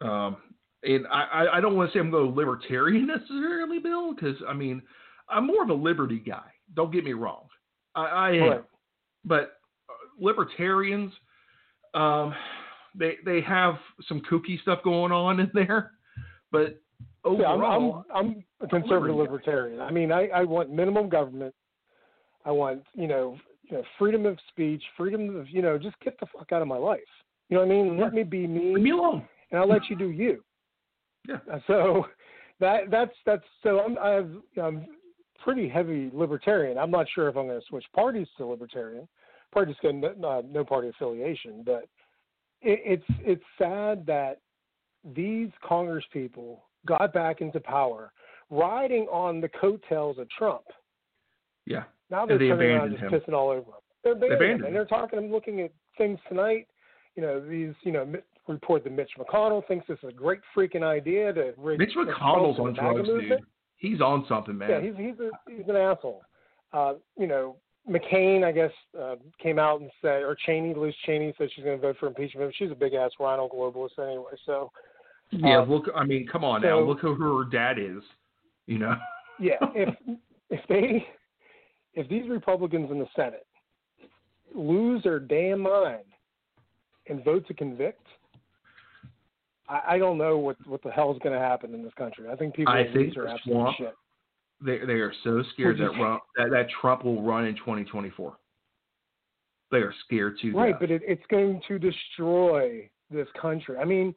Um, 0.00 0.36
and 0.82 1.06
I, 1.10 1.46
I- 1.54 1.60
don't 1.60 1.76
want 1.76 1.90
to 1.90 1.96
say 1.96 2.00
I'm 2.00 2.10
going 2.10 2.34
libertarian 2.34 3.06
necessarily, 3.08 3.78
Bill, 3.78 4.14
because 4.14 4.36
I 4.48 4.52
mean, 4.52 4.82
I'm 5.28 5.46
more 5.46 5.62
of 5.62 5.70
a 5.70 5.74
liberty 5.74 6.18
guy. 6.18 6.44
Don't 6.74 6.92
get 6.92 7.04
me 7.04 7.12
wrong. 7.12 7.46
I, 7.94 8.04
I 8.04 8.30
am. 8.32 8.42
Right. 8.42 8.64
But 9.24 9.58
uh, 9.88 9.94
libertarians, 10.18 11.12
um, 11.94 12.34
they 12.94 13.16
they 13.24 13.40
have 13.40 13.74
some 14.08 14.22
kooky 14.30 14.60
stuff 14.62 14.80
going 14.84 15.12
on 15.12 15.40
in 15.40 15.50
there. 15.54 15.92
But 16.54 16.80
Yeah, 17.24 17.46
I'm, 17.48 17.60
overall, 17.60 18.04
I'm, 18.14 18.26
I'm 18.26 18.44
a 18.60 18.68
conservative 18.68 19.16
libertarian. 19.16 19.80
I 19.80 19.90
mean, 19.90 20.12
I, 20.12 20.28
I 20.28 20.44
want 20.44 20.70
minimum 20.70 21.08
government. 21.08 21.52
I 22.44 22.52
want, 22.52 22.84
you 22.94 23.08
know, 23.08 23.36
you 23.62 23.78
know, 23.78 23.82
freedom 23.98 24.24
of 24.24 24.38
speech, 24.50 24.82
freedom 24.96 25.34
of, 25.36 25.48
you 25.48 25.62
know, 25.62 25.76
just 25.78 25.98
get 26.00 26.18
the 26.20 26.26
fuck 26.26 26.52
out 26.52 26.62
of 26.62 26.68
my 26.68 26.76
life. 26.76 27.00
You 27.48 27.56
know 27.56 27.66
what 27.66 27.72
I 27.72 27.76
mean? 27.76 27.98
Let 27.98 28.14
me 28.14 28.22
be 28.22 28.46
me, 28.46 28.74
leave 28.74 28.84
me 28.84 28.90
alone. 28.90 29.26
and 29.50 29.60
I'll 29.60 29.68
let 29.68 29.90
you 29.90 29.96
do 29.96 30.10
you. 30.10 30.42
Yeah. 31.26 31.36
Uh, 31.50 31.58
So 31.66 32.04
that 32.60 32.90
that's 32.90 33.14
that's 33.24 33.42
so 33.62 33.80
I'm 33.80 33.96
I've, 33.96 34.30
I'm 34.62 34.86
pretty 35.42 35.70
heavy 35.70 36.10
libertarian. 36.12 36.76
I'm 36.76 36.90
not 36.90 37.06
sure 37.14 37.28
if 37.30 37.36
I'm 37.36 37.46
going 37.46 37.58
to 37.58 37.66
switch 37.66 37.86
parties 37.94 38.28
to 38.36 38.44
libertarian. 38.46 39.08
Just 39.66 39.80
going 39.80 40.00
no, 40.00 40.12
no, 40.18 40.40
no 40.42 40.64
party 40.64 40.88
affiliation, 40.88 41.62
but 41.64 41.84
it, 42.60 42.80
it's 42.84 43.04
it's 43.20 43.44
sad 43.56 44.04
that 44.06 44.40
these 45.14 45.48
Congress 45.66 46.04
people 46.12 46.64
got 46.86 47.12
back 47.12 47.40
into 47.40 47.60
power 47.60 48.12
riding 48.50 49.06
on 49.10 49.40
the 49.40 49.48
coattails 49.48 50.18
of 50.18 50.28
Trump. 50.30 50.64
Yeah. 51.66 51.84
Now 52.10 52.26
they're 52.26 52.38
they 52.38 52.48
turning 52.48 52.70
around 52.70 52.90
just 52.90 53.02
him. 53.02 53.10
pissing 53.10 53.32
all 53.32 53.48
over 53.48 53.70
him. 53.70 53.82
They're 54.02 54.12
abandoned, 54.12 54.34
abandoned 54.34 54.60
him, 54.60 54.66
and 54.66 54.76
they're 54.76 54.84
talking. 54.84 55.18
I'm 55.18 55.32
looking 55.32 55.60
at 55.62 55.72
things 55.96 56.18
tonight. 56.28 56.68
You 57.16 57.22
know, 57.22 57.40
these. 57.40 57.74
You 57.82 57.92
know, 57.92 58.14
report 58.48 58.84
that 58.84 58.92
Mitch 58.92 59.10
McConnell 59.18 59.66
thinks 59.66 59.86
this 59.86 59.98
is 60.02 60.10
a 60.10 60.12
great 60.12 60.40
freaking 60.56 60.82
idea 60.82 61.32
to 61.32 61.54
rig 61.56 61.78
Mitch 61.78 61.94
McConnell's 61.96 62.58
on 62.58 62.74
drugs, 62.74 63.06
dude. 63.06 63.16
movement. 63.16 63.44
He's 63.76 64.00
on 64.00 64.24
something, 64.28 64.56
man. 64.56 64.70
Yeah, 64.70 64.80
he's 64.80 64.96
he's 64.96 65.20
a, 65.20 65.30
he's 65.50 65.68
an 65.68 65.76
asshole. 65.76 66.22
Uh, 66.72 66.94
you 67.18 67.26
know, 67.26 67.56
McCain, 67.88 68.44
I 68.44 68.52
guess, 68.52 68.70
uh, 69.00 69.16
came 69.42 69.58
out 69.58 69.80
and 69.80 69.90
said, 70.02 70.22
or 70.22 70.36
Cheney, 70.46 70.74
Liz 70.74 70.94
Cheney 71.06 71.34
said 71.38 71.48
she's 71.54 71.64
going 71.64 71.78
to 71.78 71.82
vote 71.82 71.96
for 72.00 72.06
impeachment. 72.06 72.54
She's 72.58 72.70
a 72.70 72.74
big 72.74 72.94
ass 72.94 73.10
RINO 73.20 73.48
globalist 73.48 73.98
anyway. 73.98 74.32
So 74.46 74.70
Yeah, 75.30 75.60
Um, 75.60 75.70
look. 75.70 75.86
I 75.94 76.04
mean, 76.04 76.26
come 76.30 76.44
on 76.44 76.62
now. 76.62 76.78
Look 76.80 77.00
who 77.00 77.14
her 77.14 77.44
dad 77.50 77.78
is. 77.78 78.02
You 78.66 78.78
know. 78.78 78.96
yeah, 79.40 79.56
if 79.74 79.94
if 80.50 80.60
they 80.68 81.06
if 81.94 82.08
these 82.08 82.28
Republicans 82.28 82.90
in 82.90 82.98
the 82.98 83.06
Senate 83.16 83.46
lose 84.54 85.02
their 85.02 85.18
damn 85.18 85.60
mind 85.60 86.04
and 87.08 87.24
vote 87.24 87.46
to 87.48 87.54
convict, 87.54 88.06
I, 89.68 89.80
I 89.90 89.98
don't 89.98 90.18
know 90.18 90.38
what 90.38 90.56
what 90.66 90.82
the 90.82 90.90
hell's 90.90 91.18
going 91.22 91.34
to 91.34 91.44
happen 91.44 91.74
in 91.74 91.82
this 91.82 91.94
country. 91.94 92.28
I 92.30 92.36
think 92.36 92.54
people 92.54 92.72
I 92.72 92.84
think 92.92 93.14
the 93.14 93.28
absolute 93.28 93.74
shit. 93.76 93.94
They 94.64 94.78
they 94.78 94.94
are 94.94 95.12
so 95.24 95.42
scared 95.52 95.78
that, 95.78 95.94
you- 95.94 96.18
that 96.36 96.50
that 96.50 96.66
Trump 96.80 97.04
will 97.04 97.22
run 97.22 97.44
in 97.46 97.54
2024. 97.56 98.36
They 99.72 99.78
are 99.78 99.92
scared 100.04 100.38
to 100.42 100.52
Right, 100.52 100.70
death. 100.72 100.80
but 100.80 100.90
it, 100.92 101.02
it's 101.04 101.24
going 101.30 101.60
to 101.66 101.78
destroy 101.78 102.88
this 103.10 103.26
country. 103.40 103.76
I 103.76 103.84
mean, 103.84 104.14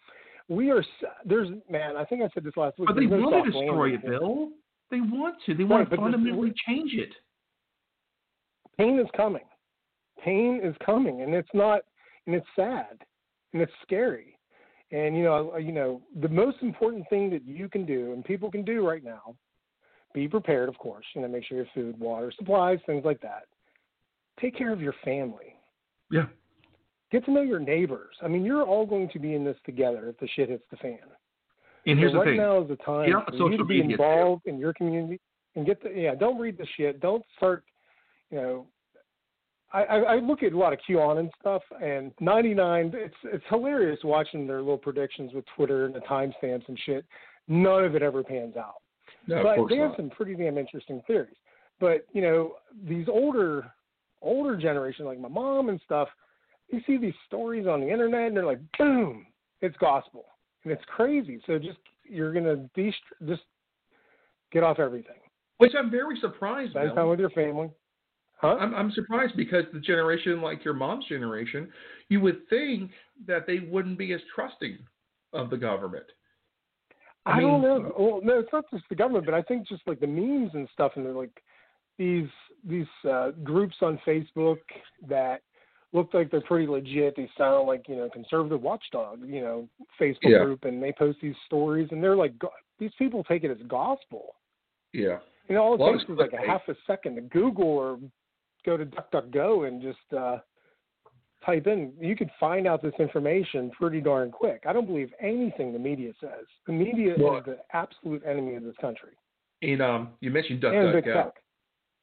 we 0.49 0.71
are. 0.71 0.83
There's 1.25 1.49
man. 1.69 1.97
I 1.97 2.05
think 2.05 2.21
I 2.23 2.29
said 2.33 2.43
this 2.43 2.55
last 2.57 2.77
week. 2.79 2.87
But 2.87 2.95
they 2.95 3.05
no 3.05 3.17
want 3.29 3.45
to 3.45 3.51
destroy 3.51 3.93
it. 3.93 4.05
Bill. 4.05 4.49
They 4.89 5.01
want 5.01 5.35
to. 5.45 5.53
They 5.53 5.63
Right, 5.63 5.69
want 5.69 5.89
to 5.89 5.89
but 5.89 5.95
this- 5.97 6.13
fundamentally 6.13 6.53
change 6.67 6.93
it. 6.93 7.13
Pain 8.77 8.99
is 8.99 9.07
coming. 9.15 9.43
Pain 10.23 10.61
is 10.63 10.75
coming, 10.85 11.21
and 11.21 11.33
it's 11.33 11.49
not. 11.53 11.81
And 12.25 12.35
it's 12.35 12.45
sad, 12.55 13.05
and 13.53 13.61
it's 13.61 13.71
scary. 13.83 14.37
And 14.91 15.15
you 15.17 15.23
know, 15.23 15.57
you 15.57 15.71
know, 15.71 16.01
the 16.21 16.29
most 16.29 16.57
important 16.61 17.05
thing 17.09 17.29
that 17.31 17.45
you 17.45 17.69
can 17.69 17.85
do, 17.85 18.13
and 18.13 18.23
people 18.23 18.51
can 18.51 18.63
do 18.63 18.87
right 18.87 19.03
now, 19.03 19.35
be 20.13 20.27
prepared, 20.27 20.69
of 20.69 20.77
course. 20.77 21.05
You 21.15 21.21
know, 21.21 21.27
make 21.27 21.45
sure 21.45 21.57
your 21.57 21.67
food, 21.73 21.99
water, 21.99 22.31
supplies, 22.37 22.79
things 22.85 23.03
like 23.05 23.21
that. 23.21 23.43
Take 24.39 24.57
care 24.57 24.71
of 24.73 24.81
your 24.81 24.93
family. 25.03 25.55
Yeah. 26.11 26.25
Get 27.11 27.25
to 27.25 27.31
know 27.31 27.41
your 27.41 27.59
neighbors. 27.59 28.15
I 28.21 28.27
mean, 28.27 28.43
you're 28.43 28.63
all 28.63 28.85
going 28.85 29.09
to 29.09 29.19
be 29.19 29.33
in 29.33 29.45
this 29.45 29.55
together 29.65 30.09
if 30.09 30.19
the 30.19 30.27
shit 30.35 30.49
hits 30.49 30.63
the 30.69 30.77
fan. 30.77 30.99
And 31.85 31.97
here's 31.97 32.11
so 32.11 32.15
the 32.15 32.19
right 32.19 32.29
thing. 32.31 32.37
now 32.37 32.61
is 32.61 32.67
the 32.67 32.75
time 32.77 33.09
for 33.37 33.49
you 33.49 33.57
to 33.57 33.63
be 33.63 33.81
media, 33.81 33.97
too. 33.97 34.03
involved 34.03 34.45
in 34.45 34.57
your 34.57 34.73
community 34.73 35.21
and 35.55 35.65
get 35.65 35.81
the 35.81 35.89
yeah. 35.89 36.15
Don't 36.15 36.39
read 36.39 36.57
the 36.57 36.67
shit. 36.75 36.99
Don't 36.99 37.23
start. 37.37 37.63
You 38.29 38.37
know, 38.37 38.65
I, 39.71 39.83
I, 39.83 39.97
I 39.97 40.15
look 40.15 40.43
at 40.43 40.51
a 40.51 40.57
lot 40.57 40.73
of 40.73 40.79
QAnon 40.87 41.29
stuff, 41.39 41.61
and 41.81 42.11
99. 42.19 42.91
It's 42.93 43.15
it's 43.23 43.43
hilarious 43.49 43.99
watching 44.03 44.47
their 44.47 44.59
little 44.59 44.77
predictions 44.77 45.33
with 45.33 45.45
Twitter 45.55 45.85
and 45.85 45.95
the 45.95 45.99
timestamps 46.01 46.67
and 46.67 46.77
shit. 46.85 47.05
None 47.47 47.85
of 47.85 47.95
it 47.95 48.01
ever 48.01 48.23
pans 48.23 48.57
out. 48.57 48.81
No, 49.27 49.43
but 49.43 49.69
they 49.69 49.77
have 49.77 49.91
not. 49.91 49.97
some 49.97 50.09
pretty 50.09 50.35
damn 50.35 50.57
interesting 50.57 51.01
theories. 51.07 51.35
But 51.79 52.05
you 52.11 52.21
know, 52.21 52.55
these 52.85 53.07
older 53.07 53.71
older 54.21 54.57
generation, 54.57 55.05
like 55.05 55.19
my 55.19 55.29
mom 55.29 55.69
and 55.69 55.79
stuff, 55.85 56.09
they 56.71 56.83
see 56.85 56.97
these 56.97 57.13
stories 57.25 57.67
on 57.67 57.81
the 57.81 57.89
internet 57.89 58.27
and 58.27 58.37
they're 58.37 58.45
like, 58.45 58.59
boom, 58.77 59.25
it's 59.61 59.77
gospel, 59.77 60.25
and 60.63 60.73
it's 60.73 60.83
crazy. 60.87 61.41
So 61.45 61.57
just 61.57 61.79
you're 62.03 62.33
gonna 62.33 62.69
de- 62.75 62.93
just 63.27 63.43
get 64.51 64.63
off 64.63 64.79
everything. 64.79 65.15
Which 65.57 65.73
I'm 65.77 65.89
very 65.89 66.17
surprised. 66.19 66.71
Spend 66.71 66.95
time 66.95 67.09
with 67.09 67.19
your 67.19 67.31
family. 67.31 67.69
Huh? 68.39 68.57
I'm, 68.59 68.75
I'm 68.75 68.91
surprised 68.91 69.35
because 69.35 69.63
the 69.73 69.79
generation 69.79 70.41
like 70.41 70.63
your 70.63 70.75
mom's 70.75 71.05
generation, 71.07 71.69
you 72.09 72.21
would 72.21 72.47
think 72.49 72.91
that 73.25 73.47
they 73.47 73.59
wouldn't 73.59 73.97
be 73.97 74.13
as 74.13 74.21
trusting 74.33 74.77
of 75.33 75.49
the 75.49 75.57
government. 75.57 76.05
I, 77.25 77.37
I 77.37 77.41
don't 77.41 77.61
know. 77.61 77.93
Well, 77.97 78.21
no, 78.23 78.39
it's 78.39 78.53
not 78.53 78.65
just 78.71 78.85
the 78.89 78.95
government, 78.95 79.25
but 79.25 79.33
I 79.33 79.41
think 79.41 79.67
just 79.67 79.81
like 79.87 79.99
the 79.99 80.07
memes 80.07 80.51
and 80.53 80.69
stuff, 80.71 80.93
and 80.95 81.05
they're 81.05 81.13
like 81.13 81.41
these 81.97 82.29
these 82.63 82.85
uh, 83.09 83.31
groups 83.43 83.75
on 83.81 83.99
Facebook 84.05 84.59
that 85.07 85.41
look 85.93 86.13
like 86.13 86.29
they're 86.31 86.41
pretty 86.41 86.67
legit. 86.67 87.15
They 87.15 87.29
sound 87.37 87.67
like 87.67 87.87
you 87.87 87.95
know 87.95 88.09
conservative 88.09 88.61
watchdog, 88.61 89.21
you 89.25 89.41
know, 89.41 89.67
Facebook 89.99 90.17
Yeah. 90.23 90.43
group, 90.43 90.65
and 90.65 90.81
they 90.81 90.91
post 90.91 91.19
these 91.21 91.35
stories, 91.45 91.87
and 91.91 92.03
they're 92.03 92.15
like 92.15 92.33
these 92.79 92.91
people 92.99 93.23
take 93.23 93.43
it 93.43 93.51
as 93.51 93.57
gospel. 93.67 94.35
Yeah. 94.93 95.19
You 95.49 95.55
know, 95.55 95.63
all 95.63 95.73
it 95.75 95.97
takes 95.97 96.09
is 96.09 96.17
like 96.17 96.33
a 96.33 96.45
half 96.45 96.61
a 96.67 96.75
second 96.85 97.15
to 97.15 97.21
Google 97.21 97.65
or 97.67 97.99
go 98.65 98.75
to 98.77 98.85
DuckDuckGo 98.85 99.67
and 99.67 99.81
just 99.81 99.97
uh, 100.17 100.39
type 101.45 101.67
in. 101.67 101.93
You 101.99 102.15
could 102.15 102.29
find 102.39 102.67
out 102.67 102.81
this 102.81 102.93
information 102.99 103.71
pretty 103.71 104.01
darn 104.01 104.29
quick. 104.31 104.63
I 104.67 104.73
don't 104.73 104.85
believe 104.85 105.11
anything 105.21 105.71
the 105.71 105.79
media 105.79 106.11
says. 106.19 106.45
The 106.65 106.73
media 106.73 107.15
Well- 107.17 107.37
is 107.37 107.45
the 107.45 107.57
absolute 107.73 108.23
enemy 108.25 108.55
of 108.55 108.63
this 108.63 108.75
country. 108.81 109.11
And 109.61 109.81
um, 109.81 110.09
you 110.19 110.29
mentioned 110.31 110.61
DuckDuckGo. 110.61 111.13
tech. 111.13 111.33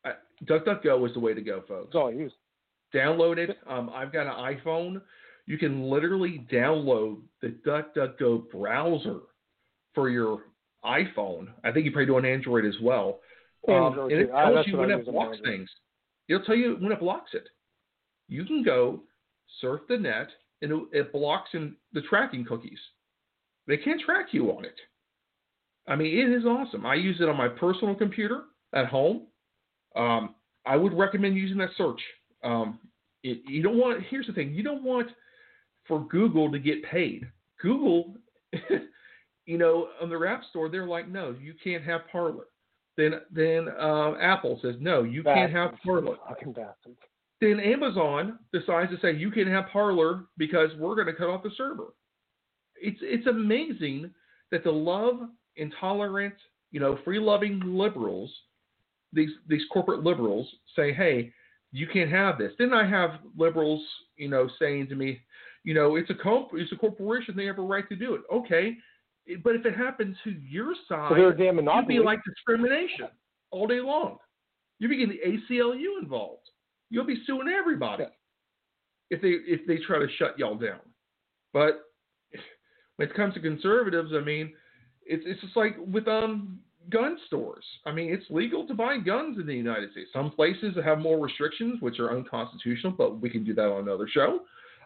Uh, 0.04 0.12
DuckDuckGo 0.46 1.06
is 1.06 1.12
the 1.14 1.20
way 1.20 1.34
to 1.34 1.40
go, 1.42 1.60
folks. 1.68 1.88
That's 1.92 1.96
all 1.96 2.08
I 2.08 2.12
use. 2.12 2.32
Download 2.94 3.38
it. 3.38 3.58
Um, 3.68 3.90
I've 3.92 4.12
got 4.12 4.26
an 4.26 4.56
iPhone. 4.56 5.00
You 5.46 5.58
can 5.58 5.90
literally 5.90 6.46
download 6.50 7.18
the 7.42 7.56
DuckDuckGo 7.66 8.50
browser 8.50 9.20
for 9.94 10.08
your 10.08 10.42
iPhone. 10.84 11.48
I 11.64 11.72
think 11.72 11.84
you 11.84 11.92
probably 11.92 12.06
do 12.06 12.16
on 12.16 12.24
Android 12.24 12.64
as 12.64 12.74
well. 12.80 13.20
Um, 13.68 13.98
and 13.98 14.12
it. 14.12 14.30
Ah, 14.32 14.50
tells 14.50 14.66
you 14.66 14.76
when 14.76 14.90
it 14.90 15.06
blocks 15.06 15.38
things. 15.44 15.68
It'll 16.28 16.44
tell 16.44 16.56
you 16.56 16.76
when 16.80 16.92
it 16.92 17.00
blocks 17.00 17.30
it. 17.34 17.44
You 18.28 18.44
can 18.44 18.62
go 18.62 19.02
surf 19.60 19.82
the 19.88 19.98
net 19.98 20.28
and 20.62 20.72
it, 20.72 20.98
it 20.98 21.12
blocks 21.12 21.50
in 21.52 21.76
the 21.92 22.02
tracking 22.02 22.44
cookies. 22.44 22.78
They 23.66 23.76
can't 23.76 24.00
track 24.00 24.28
you 24.32 24.50
on 24.50 24.64
it. 24.64 24.76
I 25.86 25.96
mean, 25.96 26.16
it 26.16 26.32
is 26.32 26.44
awesome. 26.44 26.86
I 26.86 26.94
use 26.94 27.18
it 27.20 27.28
on 27.28 27.36
my 27.36 27.48
personal 27.48 27.94
computer 27.94 28.44
at 28.74 28.86
home. 28.86 29.26
Um, 29.96 30.34
I 30.66 30.76
would 30.76 30.94
recommend 30.94 31.36
using 31.36 31.58
that 31.58 31.70
search. 31.76 32.00
Um, 32.44 32.78
it, 33.22 33.40
you 33.46 33.62
don't 33.62 33.78
want. 33.78 34.02
Here's 34.10 34.26
the 34.26 34.32
thing: 34.32 34.54
you 34.54 34.62
don't 34.62 34.82
want 34.82 35.08
for 35.86 36.06
Google 36.08 36.50
to 36.50 36.58
get 36.58 36.82
paid. 36.84 37.26
Google, 37.60 38.14
you 39.46 39.58
know, 39.58 39.88
on 40.00 40.08
their 40.08 40.26
app 40.26 40.42
store, 40.50 40.68
they're 40.68 40.86
like, 40.86 41.08
no, 41.08 41.34
you 41.40 41.54
can't 41.62 41.84
have 41.84 42.02
Parler. 42.10 42.44
Then, 42.96 43.14
then 43.30 43.68
uh, 43.80 44.14
Apple 44.20 44.58
says, 44.62 44.76
no, 44.80 45.02
you 45.02 45.22
can't 45.22 45.52
have. 45.52 45.74
Parler. 45.84 46.16
Then 47.40 47.60
Amazon 47.60 48.38
decides 48.52 48.90
to 48.92 48.98
say 49.00 49.14
you 49.14 49.30
can 49.30 49.48
have 49.48 49.64
Parler 49.72 50.24
because 50.38 50.70
we're 50.78 50.94
going 50.94 51.08
to 51.08 51.14
cut 51.14 51.28
off 51.28 51.42
the 51.42 51.50
server. 51.56 51.94
It's 52.76 52.98
it's 53.02 53.26
amazing 53.26 54.10
that 54.50 54.64
the 54.64 54.70
love, 54.70 55.20
intolerant, 55.56 56.34
you 56.70 56.80
know, 56.80 56.98
free-loving 57.04 57.60
liberals, 57.64 58.32
these 59.12 59.30
these 59.48 59.62
corporate 59.72 60.04
liberals, 60.04 60.48
say, 60.76 60.92
hey, 60.92 61.32
you 61.74 61.88
can't 61.92 62.10
have 62.10 62.38
this. 62.38 62.52
Then 62.56 62.72
I 62.72 62.88
have 62.88 63.18
liberals, 63.36 63.82
you 64.16 64.28
know, 64.28 64.48
saying 64.60 64.86
to 64.88 64.94
me, 64.94 65.20
you 65.64 65.74
know, 65.74 65.96
it's 65.96 66.08
a 66.08 66.14
comp- 66.14 66.50
it's 66.54 66.70
a 66.70 66.76
corporation, 66.76 67.34
they 67.36 67.46
have 67.46 67.58
a 67.58 67.62
right 67.62 67.88
to 67.88 67.96
do 67.96 68.14
it. 68.14 68.20
Okay, 68.32 68.76
but 69.42 69.56
if 69.56 69.66
it 69.66 69.76
happens 69.76 70.16
to 70.22 70.30
your 70.30 70.74
side, 70.88 71.08
So 71.10 71.14
they're 71.16 71.32
damn 71.32 71.58
You'd 71.58 71.88
be 71.88 71.98
like 71.98 72.20
discrimination 72.24 73.08
all 73.50 73.66
day 73.66 73.80
long. 73.80 74.18
You 74.78 74.88
be 74.88 74.98
getting 74.98 75.16
the 75.16 75.54
ACLU 75.54 76.00
involved. 76.00 76.48
You'll 76.90 77.06
be 77.06 77.22
suing 77.26 77.48
everybody 77.48 78.04
if 79.10 79.20
they 79.20 79.28
if 79.28 79.66
they 79.66 79.78
try 79.84 79.98
to 79.98 80.06
shut 80.16 80.38
y'all 80.38 80.56
down. 80.56 80.78
But 81.52 81.80
when 82.96 83.08
it 83.08 83.16
comes 83.16 83.34
to 83.34 83.40
conservatives, 83.40 84.12
I 84.14 84.20
mean, 84.20 84.52
it's 85.04 85.24
it's 85.26 85.40
just 85.40 85.56
like 85.56 85.74
with 85.84 86.06
um 86.06 86.60
gun 86.90 87.16
stores. 87.26 87.64
I 87.86 87.92
mean, 87.92 88.12
it's 88.12 88.24
legal 88.30 88.66
to 88.66 88.74
buy 88.74 88.98
guns 88.98 89.38
in 89.38 89.46
the 89.46 89.54
United 89.54 89.92
States. 89.92 90.10
Some 90.12 90.30
places 90.30 90.76
have 90.84 90.98
more 90.98 91.18
restrictions, 91.18 91.80
which 91.80 91.98
are 91.98 92.16
unconstitutional, 92.16 92.92
but 92.92 93.20
we 93.20 93.30
can 93.30 93.44
do 93.44 93.54
that 93.54 93.66
on 93.66 93.82
another 93.82 94.08
show. 94.08 94.40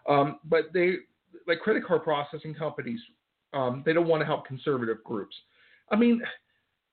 Um, 0.07 0.39
but 0.45 0.73
they 0.73 0.95
like 1.47 1.59
credit 1.59 1.85
card 1.85 2.03
processing 2.03 2.53
companies, 2.53 2.99
um, 3.53 3.83
they 3.85 3.93
don't 3.93 4.07
want 4.07 4.21
to 4.21 4.25
help 4.25 4.45
conservative 4.45 5.03
groups. 5.03 5.35
I 5.91 5.95
mean, 5.95 6.21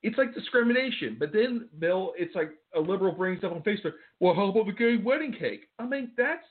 it's 0.03 0.17
like 0.19 0.35
discrimination. 0.35 1.17
But 1.19 1.33
then, 1.33 1.69
Bill, 1.79 2.13
it's 2.17 2.35
like 2.35 2.51
a 2.75 2.81
liberal 2.81 3.13
brings 3.13 3.45
up 3.45 3.53
on 3.53 3.63
Facebook, 3.63 3.93
well, 4.21 4.35
how 4.35 4.49
about 4.49 4.67
the 4.67 4.73
gay 4.73 4.97
wedding 4.97 5.35
cake? 5.39 5.69
I 5.79 5.87
mean, 5.87 6.13
that's 6.17 6.45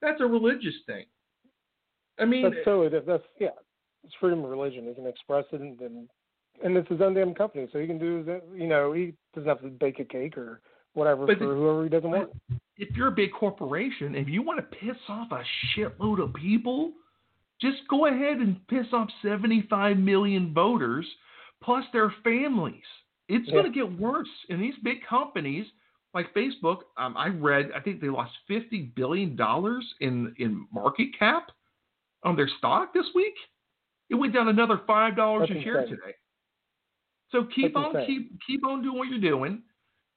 that's 0.00 0.20
a 0.20 0.26
religious 0.26 0.74
thing. 0.86 1.04
I 2.18 2.24
mean, 2.24 2.44
That's 2.44 2.64
so. 2.64 2.88
That's 2.88 3.22
yeah. 3.40 3.48
It's 4.04 4.14
freedom 4.20 4.44
of 4.44 4.50
religion. 4.50 4.86
He 4.86 4.94
can 4.94 5.06
express 5.06 5.44
it, 5.52 5.60
and, 5.60 6.08
and 6.62 6.76
it's 6.76 6.88
his 6.88 7.00
own 7.00 7.14
damn 7.14 7.34
company, 7.34 7.68
so 7.72 7.78
he 7.78 7.86
can 7.86 7.98
do. 7.98 8.40
You 8.54 8.66
know, 8.66 8.92
he 8.92 9.14
doesn't 9.34 9.48
have 9.48 9.60
to 9.62 9.68
bake 9.68 9.98
a 10.00 10.04
cake 10.04 10.36
or 10.38 10.60
whatever 10.92 11.26
But 11.26 11.38
for 11.38 11.46
the- 11.46 11.54
whoever 11.54 11.82
he 11.82 11.88
doesn't 11.88 12.10
want. 12.10 12.30
if 12.76 12.96
you're 12.96 13.08
a 13.08 13.12
big 13.12 13.32
corporation, 13.32 14.14
if 14.14 14.28
you 14.28 14.42
want 14.42 14.58
to 14.58 14.76
piss 14.76 14.96
off 15.08 15.32
a 15.32 15.44
shitload 15.74 16.22
of 16.22 16.32
people, 16.34 16.92
just 17.60 17.86
go 17.88 18.06
ahead 18.06 18.38
and 18.38 18.64
piss 18.68 18.86
off 18.92 19.08
75 19.22 19.98
million 19.98 20.52
voters 20.54 21.06
plus 21.62 21.84
their 21.92 22.10
families. 22.22 22.84
It's 23.28 23.46
Yeah. 23.48 23.54
going 23.54 23.64
to 23.64 23.70
get 23.70 23.90
worse. 23.98 24.28
And 24.50 24.60
these 24.62 24.76
big 24.78 25.02
companies 25.04 25.66
like 26.12 26.32
Facebook, 26.34 26.82
um, 26.96 27.16
I 27.16 27.28
read, 27.28 27.72
I 27.72 27.80
think 27.80 28.00
they 28.00 28.08
lost 28.08 28.36
50 28.46 28.82
billion 28.94 29.34
dollars 29.34 29.94
in 30.00 30.34
in 30.38 30.66
market 30.72 31.12
cap 31.18 31.50
on 32.22 32.36
their 32.36 32.48
stock 32.48 32.92
this 32.92 33.12
week. 33.14 33.34
It 34.10 34.14
went 34.14 34.32
down 34.32 34.48
another 34.48 34.78
five 34.86 35.16
dollars 35.16 35.50
a 35.50 35.60
share 35.62 35.86
today. 35.86 36.14
So 37.34 37.44
keep 37.54 37.74
That's 37.74 37.84
on 37.84 37.96
insane. 37.96 38.06
keep 38.06 38.38
keep 38.46 38.66
on 38.66 38.82
doing 38.82 38.96
what 38.96 39.08
you're 39.08 39.18
doing, 39.20 39.62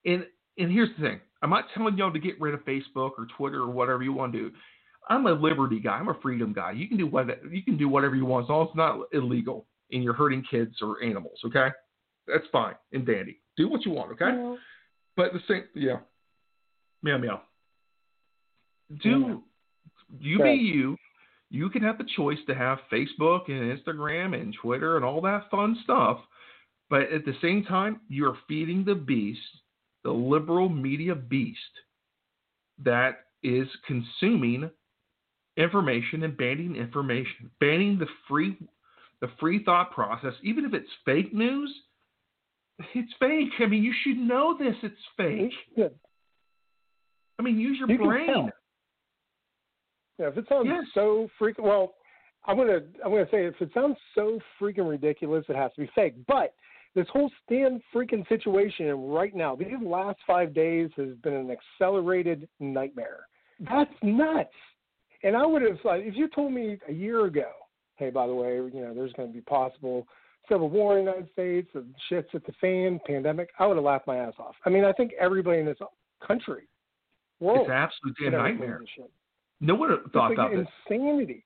and 0.05 0.25
and 0.59 0.71
here's 0.71 0.89
the 0.97 1.01
thing: 1.03 1.19
I'm 1.41 1.49
not 1.49 1.65
telling 1.73 1.97
y'all 1.97 2.13
to 2.13 2.19
get 2.19 2.39
rid 2.39 2.53
of 2.53 2.59
Facebook 2.61 3.11
or 3.17 3.25
Twitter 3.35 3.61
or 3.61 3.71
whatever 3.71 4.03
you 4.03 4.13
want 4.13 4.33
to 4.33 4.49
do. 4.49 4.55
I'm 5.09 5.25
a 5.25 5.31
liberty 5.31 5.79
guy. 5.79 5.97
I'm 5.97 6.09
a 6.09 6.19
freedom 6.21 6.53
guy. 6.53 6.73
You 6.73 6.87
can 6.87 6.97
do 6.97 7.07
what 7.07 7.27
you 7.51 7.63
can 7.63 7.75
do 7.75 7.89
whatever 7.89 8.15
you 8.15 8.25
want 8.25 8.45
as 8.45 8.49
long 8.49 8.63
as 8.63 8.67
it's 8.69 8.77
not 8.77 8.99
illegal 9.13 9.65
and 9.91 10.03
you're 10.03 10.13
hurting 10.13 10.43
kids 10.51 10.75
or 10.81 11.01
animals. 11.03 11.39
Okay, 11.45 11.69
that's 12.27 12.45
fine 12.51 12.75
and 12.93 13.05
dandy. 13.05 13.39
Do 13.55 13.67
what 13.67 13.83
you 13.83 13.91
want. 13.91 14.11
Okay, 14.11 14.25
Yeah. 14.25 14.55
but 15.15 15.33
the 15.33 15.39
same, 15.47 15.63
yeah, 15.73 15.99
meow 17.01 17.17
meow. 17.17 17.41
Do 19.01 19.41
you 20.19 20.39
Okay. 20.39 20.55
be 20.57 20.63
you? 20.63 20.97
You 21.49 21.69
can 21.69 21.81
have 21.81 21.97
the 21.97 22.03
choice 22.03 22.39
to 22.47 22.53
have 22.53 22.79
Facebook 22.91 23.47
and 23.49 23.75
Instagram 23.79 24.39
and 24.39 24.53
Twitter 24.53 24.97
and 24.97 25.05
all 25.05 25.21
that 25.21 25.49
fun 25.49 25.75
stuff, 25.83 26.19
but 26.89 27.11
at 27.11 27.25
the 27.25 27.33
same 27.41 27.63
time, 27.63 28.01
you're 28.07 28.37
feeding 28.47 28.83
the 28.85 28.95
beast, 28.95 29.39
the 30.03 30.11
liberal 30.11 30.69
media 30.69 31.15
beast, 31.15 31.59
that 32.83 33.25
is 33.43 33.67
consuming 33.85 34.69
information 35.57 36.23
and 36.23 36.37
banning 36.37 36.75
information, 36.75 37.49
banning 37.59 37.97
the 37.97 38.07
free, 38.27 38.57
the 39.21 39.29
free 39.39 39.63
thought 39.63 39.91
process, 39.91 40.33
even 40.43 40.65
if 40.65 40.73
it's 40.73 40.89
fake 41.05 41.33
news. 41.33 41.73
It's 42.93 43.11
fake. 43.19 43.49
I 43.59 43.65
mean, 43.65 43.83
you 43.83 43.93
should 44.03 44.17
know 44.17 44.55
this. 44.55 44.75
It's 44.83 44.95
fake. 45.17 45.51
Yeah. 45.75 45.87
I 47.39 47.41
mean, 47.41 47.59
use 47.59 47.79
your 47.79 47.89
You 47.89 47.97
brain. 47.97 48.51
Yeah, 50.19 50.27
if 50.27 50.37
it 50.37 50.45
sounds 50.47 50.67
Yes. 50.67 50.83
so 50.93 51.29
freaking 51.39 51.63
well, 51.63 51.95
I'm 52.45 52.57
gonna 52.57 52.81
I'm 53.03 53.11
gonna 53.11 53.27
say 53.29 53.45
if 53.45 53.59
it 53.61 53.71
sounds 53.73 53.97
so 54.15 54.39
freaking 54.59 54.89
ridiculous, 54.89 55.45
it 55.49 55.55
has 55.55 55.71
to 55.73 55.81
be 55.81 55.87
fake. 55.95 56.13
But 56.27 56.53
this 56.97 57.07
whole 57.13 57.31
stand 57.45 57.81
freaking 57.93 58.27
situation 58.27 58.87
right 59.07 59.35
now, 59.35 59.55
these 59.55 59.67
last 59.81 60.17
five 60.25 60.53
days 60.53 60.89
has 60.97 61.09
been 61.23 61.33
an 61.33 61.51
accelerated 61.51 62.49
nightmare. 62.59 63.27
That's 63.59 63.93
nuts. 64.01 64.49
And 65.23 65.35
I 65.37 65.45
would 65.45 65.61
have 65.61 65.77
like 65.83 66.01
if 66.03 66.15
you 66.15 66.27
told 66.27 66.53
me 66.53 66.79
a 66.89 66.93
year 66.93 67.25
ago, 67.25 67.51
hey, 67.97 68.09
by 68.09 68.25
the 68.25 68.33
way, 68.33 68.55
you 68.55 68.81
know, 68.81 68.93
there's 68.95 69.13
going 69.13 69.29
to 69.29 69.33
be 69.33 69.41
possible 69.41 70.07
civil 70.49 70.69
war 70.69 70.97
in 70.97 71.05
the 71.05 71.11
United 71.11 71.31
States, 71.33 71.69
and 71.73 71.93
shit's 72.09 72.29
at 72.33 72.45
the 72.45 72.53
fan, 72.61 72.99
pandemic, 73.05 73.49
I 73.59 73.67
would 73.67 73.75
have 73.77 73.83
laughed 73.83 74.07
my 74.07 74.17
ass 74.17 74.33
off. 74.39 74.55
I 74.65 74.69
mean, 74.69 74.85
I 74.85 74.93
think 74.93 75.11
everybody 75.19 75.59
in 75.59 75.65
this 75.65 75.77
country, 76.25 76.67
world, 77.39 77.61
It's 77.61 77.69
an 77.69 77.73
absolute 77.73 78.15
damn 78.17 78.25
would 78.25 78.33
have 78.33 78.43
nightmare. 78.43 78.81
No 79.59 79.75
one 79.75 79.91
It's 79.91 80.13
thought 80.13 80.29
like 80.29 80.37
about 80.37 80.51
this. 80.51 80.65
insanity. 80.89 81.43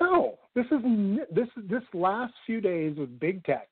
No, 0.00 0.38
this 0.54 0.66
is 0.66 0.82
this 1.34 1.48
this 1.70 1.82
last 1.94 2.34
few 2.44 2.60
days 2.60 2.96
with 2.98 3.18
big 3.18 3.42
tech 3.44 3.70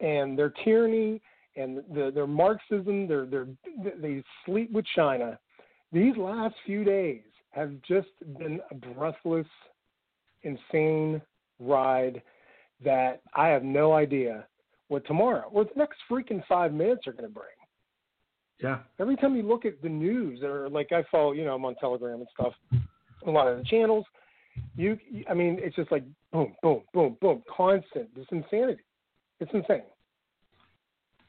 and 0.00 0.38
their 0.38 0.52
tyranny 0.64 1.20
and 1.56 1.78
the, 1.94 2.10
their 2.14 2.26
Marxism, 2.26 3.08
their 3.08 3.26
their 3.26 3.46
they 4.00 4.22
sleep 4.44 4.72
with 4.72 4.84
China. 4.94 5.38
These 5.92 6.16
last 6.16 6.54
few 6.64 6.84
days 6.84 7.22
have 7.50 7.70
just 7.88 8.08
been 8.38 8.60
a 8.70 8.74
breathless, 8.74 9.46
insane 10.42 11.22
ride 11.58 12.22
that 12.84 13.22
I 13.34 13.48
have 13.48 13.62
no 13.62 13.94
idea 13.94 14.46
what 14.88 15.06
tomorrow 15.06 15.48
or 15.50 15.64
the 15.64 15.70
next 15.76 15.98
freaking 16.10 16.42
five 16.46 16.72
minutes 16.72 17.06
are 17.06 17.12
going 17.12 17.24
to 17.24 17.30
bring 17.30 17.48
Yeah. 18.60 18.80
every 19.00 19.16
time 19.16 19.34
you 19.34 19.42
look 19.42 19.64
at 19.64 19.80
the 19.82 19.88
news 19.88 20.42
or 20.42 20.68
like 20.68 20.92
I 20.92 21.02
follow, 21.10 21.32
you 21.32 21.44
know, 21.44 21.54
I'm 21.54 21.64
on 21.64 21.74
Telegram 21.76 22.20
and 22.20 22.28
stuff, 22.38 22.52
a 23.26 23.30
lot 23.30 23.48
of 23.48 23.56
the 23.58 23.64
channels, 23.64 24.04
you, 24.76 24.98
I 25.28 25.34
mean, 25.34 25.58
it's 25.60 25.76
just 25.76 25.90
like 25.90 26.04
boom, 26.32 26.54
boom, 26.62 26.82
boom, 26.92 27.16
boom, 27.20 27.42
constant. 27.54 28.14
This 28.14 28.26
insanity. 28.30 28.82
It's 29.40 29.50
insane. 29.52 29.82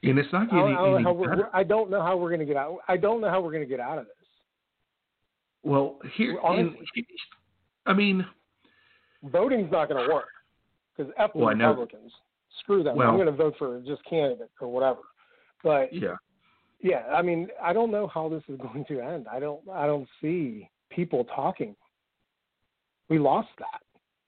And 0.02 0.18
it's 0.18 0.32
not 0.32 0.42
I 0.42 0.44
getting 0.44 0.58
don't, 0.60 0.68
I 0.70 0.74
don't 0.76 0.90
know 0.90 0.94
any 0.96 1.04
how 1.04 1.12
we're, 1.12 1.28
better. 1.28 1.36
we're- 1.42 1.50
I 1.52 1.64
don't 1.64 1.90
know 1.90 2.02
how 2.02 2.16
we're 2.16 2.28
going 2.30 2.40
to 2.40 2.46
get 2.46 2.56
out. 2.56 2.78
I 2.88 2.96
don't 2.96 3.20
know 3.20 3.28
how 3.30 3.40
we're 3.40 3.50
going 3.52 3.64
to 3.64 3.68
get 3.68 3.80
out 3.80 3.98
of 3.98 4.04
this. 4.06 4.14
Well, 5.64 5.98
here, 6.14 6.38
in, 6.56 6.76
I 7.84 7.92
mean, 7.92 8.24
Voting's 9.24 9.70
not 9.72 9.88
going 9.88 10.06
to 10.06 10.12
work 10.14 10.28
because 10.96 11.12
F 11.18 11.30
Well, 11.34 11.48
Republicans. 11.48 12.12
Screw 12.60 12.82
them. 12.82 12.96
Well- 12.96 13.08
I'm 13.10 13.16
going 13.16 13.26
to 13.26 13.32
vote 13.32 13.54
for 13.58 13.80
just 13.86 14.04
candidate 14.04 14.50
or 14.60 14.68
whatever. 14.68 15.00
But 15.64 15.92
yeah, 15.92 16.14
yeah, 16.80 17.02
I 17.12 17.20
mean, 17.22 17.48
I 17.60 17.72
don't 17.72 17.90
know 17.90 18.06
how 18.06 18.28
this 18.28 18.42
is 18.48 18.58
going 18.62 18.84
to 18.86 19.00
end. 19.00 19.26
I 19.30 19.40
don't. 19.40 19.60
I 19.72 19.86
don't 19.86 20.08
see 20.20 20.68
people 20.90 21.24
talking. 21.24 21.74
We 23.08 23.18
lost 23.18 23.48
that. 23.58 23.80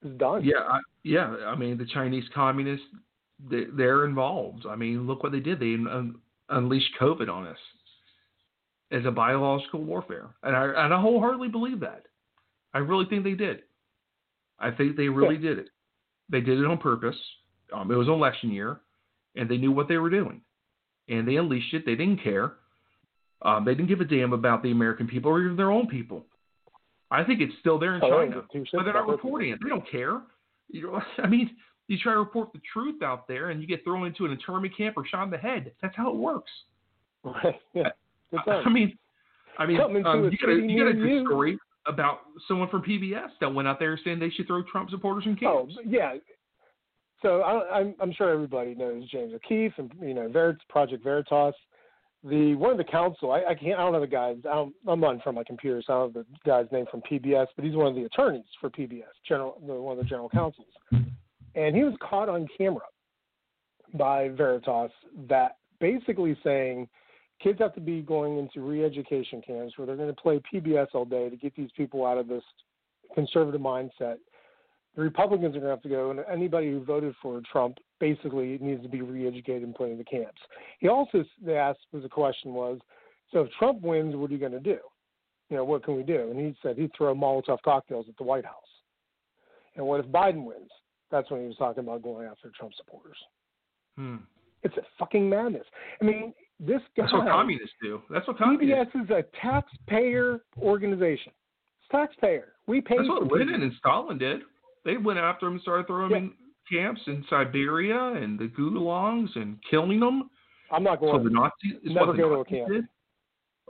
It's 0.02 0.18
done. 0.18 0.44
yeah, 0.44 0.60
I, 0.68 0.80
yeah. 1.04 1.36
I 1.46 1.54
mean, 1.54 1.78
the 1.78 1.84
Chinese 1.86 2.24
communists, 2.34 2.86
they're 3.48 4.04
involved. 4.04 4.66
I 4.68 4.76
mean, 4.76 5.06
look 5.06 5.22
what 5.22 5.32
they 5.32 5.40
did. 5.40 5.60
They 5.60 5.74
un, 5.74 6.16
unleashed 6.48 6.92
COVID 7.00 7.28
on 7.28 7.46
us 7.46 7.58
as 8.90 9.04
a 9.04 9.10
biological 9.10 9.82
warfare, 9.82 10.28
and 10.42 10.56
I 10.56 10.84
and 10.84 10.92
I 10.94 11.00
wholeheartedly 11.00 11.48
believe 11.48 11.80
that. 11.80 12.06
I 12.74 12.78
really 12.78 13.06
think 13.06 13.24
they 13.24 13.34
did. 13.34 13.60
I 14.58 14.70
think 14.70 14.96
they 14.96 15.08
really 15.08 15.36
did 15.36 15.58
it. 15.58 15.68
They 16.28 16.40
did 16.40 16.58
it 16.58 16.66
on 16.66 16.78
purpose. 16.78 17.16
Um, 17.72 17.90
it 17.90 17.96
was 17.96 18.08
election 18.08 18.50
year, 18.50 18.80
and 19.36 19.48
they 19.48 19.56
knew 19.56 19.72
what 19.72 19.88
they 19.88 19.96
were 19.96 20.10
doing, 20.10 20.42
and 21.08 21.26
they 21.26 21.36
unleashed 21.36 21.72
it. 21.74 21.86
They 21.86 21.94
didn't 21.94 22.22
care. 22.22 22.54
Um, 23.42 23.64
they 23.64 23.74
didn't 23.74 23.88
give 23.88 24.00
a 24.00 24.04
damn 24.04 24.32
about 24.32 24.62
the 24.62 24.70
American 24.70 25.06
people 25.08 25.30
or 25.30 25.42
even 25.42 25.56
their 25.56 25.70
own 25.70 25.86
people. 25.86 26.26
I 27.10 27.24
think 27.24 27.40
it's 27.40 27.54
still 27.60 27.78
there 27.78 27.96
in 27.96 28.02
Oh, 28.04 28.10
China, 28.10 28.30
don't 28.30 28.34
give 28.34 28.52
two 28.52 28.58
shits 28.60 28.78
but 28.78 28.84
they're 28.84 28.94
not 28.94 29.08
reporting 29.08 29.50
it. 29.50 29.58
They 29.62 29.68
don't 29.68 29.88
care. 29.90 30.20
You 30.68 30.82
know, 30.82 31.00
I 31.18 31.26
mean, 31.26 31.50
you 31.90 31.98
try 31.98 32.12
to 32.12 32.18
report 32.20 32.52
the 32.52 32.60
truth 32.72 33.02
out 33.02 33.26
there, 33.26 33.50
and 33.50 33.60
you 33.60 33.66
get 33.66 33.82
thrown 33.82 34.06
into 34.06 34.24
an 34.24 34.30
internment 34.30 34.76
camp 34.76 34.96
or 34.96 35.04
shot 35.04 35.24
in 35.24 35.30
the 35.30 35.36
head. 35.38 35.72
That's 35.82 35.96
how 35.96 36.08
it 36.10 36.16
works. 36.16 36.50
Right. 37.24 37.60
Yeah. 37.74 37.88
I. 38.46 38.50
I 38.50 38.68
mean, 38.68 38.96
I 39.58 39.66
mean, 39.66 39.80
um, 39.80 40.30
you 40.30 40.38
got 40.38 40.48
a, 40.50 40.54
you 40.54 40.78
got 40.82 40.90
a 40.90 40.94
good 40.94 41.26
story 41.26 41.58
about 41.86 42.20
someone 42.46 42.68
from 42.68 42.82
PBS 42.82 43.28
that 43.40 43.52
went 43.52 43.66
out 43.66 43.78
there 43.80 43.98
saying 44.04 44.20
they 44.20 44.30
should 44.30 44.46
throw 44.46 44.62
Trump 44.62 44.88
supporters 44.90 45.24
in 45.26 45.36
Oh 45.44 45.66
camps. 45.66 45.74
yeah. 45.84 46.14
So 47.22 47.42
I, 47.42 47.80
I'm 47.80 47.94
I'm 48.00 48.12
sure 48.12 48.30
everybody 48.30 48.74
knows 48.74 49.10
James 49.10 49.34
O'Keefe 49.34 49.72
and 49.78 49.92
you 50.00 50.14
know 50.14 50.28
Verit, 50.28 50.58
Project 50.68 51.02
Veritas. 51.02 51.54
The 52.22 52.54
one 52.54 52.70
of 52.70 52.78
the 52.78 52.84
counsel. 52.84 53.32
I, 53.32 53.42
I 53.50 53.54
can't. 53.54 53.78
I 53.78 53.82
don't 53.82 53.92
know 53.92 54.00
the 54.00 54.06
guys. 54.06 54.36
I 54.44 54.54
don't, 54.54 54.74
I'm 54.86 55.00
not 55.00 55.14
in 55.14 55.20
front 55.20 55.36
of 55.36 55.40
my 55.40 55.44
computer, 55.44 55.82
so 55.84 55.92
I 55.92 55.96
don't 55.96 56.14
know 56.14 56.22
the 56.22 56.50
guy's 56.50 56.70
name 56.70 56.86
from 56.90 57.02
PBS. 57.02 57.46
But 57.56 57.64
he's 57.64 57.74
one 57.74 57.86
of 57.88 57.94
the 57.94 58.04
attorneys 58.04 58.44
for 58.60 58.70
PBS, 58.70 59.02
general 59.26 59.56
one 59.60 59.98
of 59.98 60.04
the 60.04 60.08
general 60.08 60.28
counsels, 60.28 60.66
and 61.54 61.74
he 61.74 61.84
was 61.84 61.94
caught 62.00 62.28
on 62.28 62.46
camera 62.56 62.84
by 63.94 64.28
Veritas 64.28 64.92
that 65.28 65.56
basically 65.80 66.36
saying 66.44 66.88
kids 67.42 67.58
have 67.58 67.74
to 67.74 67.80
be 67.80 68.02
going 68.02 68.38
into 68.38 68.60
re-education 68.60 69.42
camps 69.44 69.76
where 69.76 69.86
they're 69.86 69.96
going 69.96 70.14
to 70.14 70.20
play 70.20 70.40
PBS 70.52 70.88
all 70.94 71.04
day 71.04 71.28
to 71.28 71.36
get 71.36 71.54
these 71.56 71.70
people 71.76 72.06
out 72.06 72.18
of 72.18 72.28
this 72.28 72.44
conservative 73.14 73.60
mindset 73.60 74.16
the 74.96 75.02
Republicans 75.02 75.54
are 75.56 75.60
going 75.60 75.62
to 75.62 75.70
have 75.70 75.82
to 75.82 75.88
go, 75.88 76.10
and 76.10 76.20
anybody 76.30 76.70
who 76.70 76.82
voted 76.82 77.14
for 77.22 77.40
Trump 77.50 77.78
basically 78.00 78.58
needs 78.60 78.82
to 78.82 78.88
be 78.88 79.02
re-educated 79.02 79.62
and 79.62 79.74
put 79.74 79.90
into 79.90 80.04
camps. 80.04 80.40
He 80.80 80.88
also 80.88 81.24
asked 81.48 81.80
was 81.92 82.02
the 82.02 82.08
question 82.08 82.52
was, 82.52 82.78
so 83.32 83.40
if 83.40 83.50
Trump 83.58 83.82
wins, 83.82 84.16
what 84.16 84.30
are 84.30 84.32
you 84.32 84.40
going 84.40 84.52
to 84.52 84.60
do? 84.60 84.78
You 85.48 85.56
know, 85.56 85.64
what 85.64 85.84
can 85.84 85.96
we 85.96 86.02
do? 86.02 86.30
And 86.30 86.40
he 86.40 86.56
said 86.62 86.76
he'd 86.76 86.90
throw 86.96 87.14
Molotov 87.14 87.58
cocktails 87.64 88.06
at 88.08 88.16
the 88.16 88.24
White 88.24 88.44
House. 88.44 88.54
And 89.76 89.86
what 89.86 90.00
if 90.00 90.06
Biden 90.06 90.44
wins? 90.44 90.70
That's 91.10 91.30
when 91.30 91.40
he 91.42 91.46
was 91.46 91.56
talking 91.56 91.82
about 91.84 92.02
going 92.02 92.26
after 92.26 92.50
Trump 92.56 92.72
supporters. 92.76 93.16
Hmm. 93.96 94.16
It's 94.62 94.76
a 94.76 94.82
fucking 94.98 95.28
madness. 95.28 95.64
I 96.00 96.04
mean, 96.04 96.34
this 96.58 96.80
guy. 96.96 97.02
That's 97.04 97.12
what 97.12 97.26
communists 97.28 97.74
do. 97.82 98.02
That's 98.10 98.26
what 98.28 98.38
communists. 98.38 98.94
PBS 98.94 99.04
is 99.04 99.10
a 99.10 99.24
taxpayer 99.40 100.40
organization. 100.60 101.32
It's 101.80 101.90
taxpayer. 101.90 102.52
We 102.66 102.80
pay. 102.80 102.96
That's 102.98 103.08
what 103.08 103.30
Lenin 103.32 103.62
and 103.62 103.72
Stalin 103.78 104.18
did. 104.18 104.40
They 104.84 104.96
went 104.96 105.18
after 105.18 105.46
him 105.46 105.54
and 105.54 105.62
started 105.62 105.86
throwing 105.86 106.10
them 106.12 106.32
in 106.70 106.78
camps 106.78 107.00
in 107.06 107.24
Siberia 107.28 107.98
and 108.14 108.38
the 108.38 108.46
gulags 108.48 109.34
and 109.36 109.56
killing 109.70 109.98
them. 110.00 110.30
I'm 110.70 110.84
not 110.84 111.00
So 111.00 111.06
going. 111.12 111.24
the 111.24 111.30
Nazis 111.30 111.80
never 111.84 112.12
go 112.12 112.28
to 112.28 112.34
a 112.34 112.36
Nazis 112.38 112.56
camp. 112.58 112.68
did. 112.70 112.84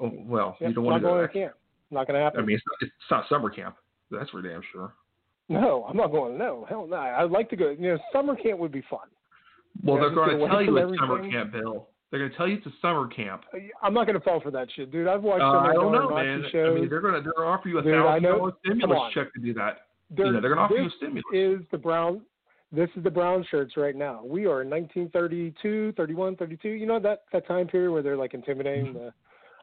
Oh 0.01 0.13
well, 0.27 0.57
Yep, 0.61 0.69
you 0.69 0.75
don't 0.75 0.85
want 0.85 0.97
to 1.03 1.07
going 1.09 1.15
go 1.21 1.27
to 1.27 1.33
there. 1.33 1.47
camp. 1.49 1.57
Not 1.91 2.07
going 2.07 2.19
to 2.19 2.23
happen. 2.25 2.41
I 2.41 2.45
mean, 2.45 2.57
it's 2.57 2.65
not, 2.67 2.77
it's 2.89 3.11
not 3.11 3.29
summer 3.29 3.51
camp. 3.51 3.77
That's 4.11 4.31
for 4.31 4.43
damn 4.43 4.63
sure. 4.73 4.93
No, 5.51 5.85
I'm 5.89 5.97
not 5.97 6.11
going. 6.13 6.39
No, 6.39 6.65
hell 6.69 6.87
no. 6.87 6.97
I'd 6.97 7.31
like 7.31 7.51
to 7.51 7.57
go. 7.57 7.71
You 7.71 7.91
know, 7.95 7.99
summer 8.13 8.35
camp 8.37 8.59
would 8.61 8.73
be 8.73 8.83
fun. 8.89 9.01
Well, 9.85 9.97
they're 9.99 10.11
going 10.15 10.39
to 10.39 10.47
tell 10.49 10.63
you 10.63 10.77
it's 10.79 10.99
summer 10.99 11.31
camp, 11.31 11.53
Bill. 11.53 11.89
They're 12.11 12.21
going 12.21 12.31
to 12.33 12.37
tell 12.37 12.49
you 12.49 12.57
it's 12.57 12.67
a 12.67 12.73
summer 12.83 13.07
camp. 13.09 13.43
I'm 13.83 13.95
not 13.95 14.07
going 14.07 14.19
to 14.19 14.25
fall 14.25 14.41
for 14.41 14.51
that 14.51 14.69
shit, 14.75 14.91
dude. 14.91 15.07
I've 15.07 15.23
watched 15.23 15.43
Uh, 15.43 15.59
I 15.61 15.73
don't 15.75 15.93
know, 15.93 16.09
man. 16.11 16.45
shows. 16.51 16.77
I 16.77 16.81
mean, 16.81 16.89
they're 16.89 17.01
going 17.01 17.15
to 17.15 17.21
they're 17.21 17.33
going 17.37 17.47
to 17.47 17.53
offer 17.53 17.69
you 17.69 17.79
a 17.79 17.83
Dude, 17.83 17.95
thousand 17.95 18.23
dollar 18.25 18.53
stimulus 18.65 19.13
check 19.15 19.33
to 19.35 19.41
do 19.41 19.53
that. 19.55 19.87
There- 20.11 20.27
you 20.27 20.33
know, 20.33 20.41
they're 20.41 20.55
going 20.55 20.59
to 20.69 20.75
offer 20.75 20.83
you 20.83 20.89
a 20.89 20.91
stimulus. 20.97 21.25
Is 21.33 21.61
the 21.71 21.79
brown? 21.79 22.23
This 22.73 22.89
is 22.97 23.03
the 23.05 23.11
brown 23.11 23.45
shirts 23.51 23.77
right 23.77 23.97
now. 23.97 24.23
We 24.25 24.47
are 24.47 24.63
in 24.63 24.71
1932, 24.71 25.93
31, 25.97 26.37
32. 26.37 26.69
You 26.69 26.87
know 26.87 27.01
that 27.01 27.25
that 27.33 27.47
time 27.47 27.67
period 27.67 27.91
where 27.93 28.03
they're 28.03 28.17
like 28.17 28.35
intimidating 28.35 28.93
the 28.93 29.13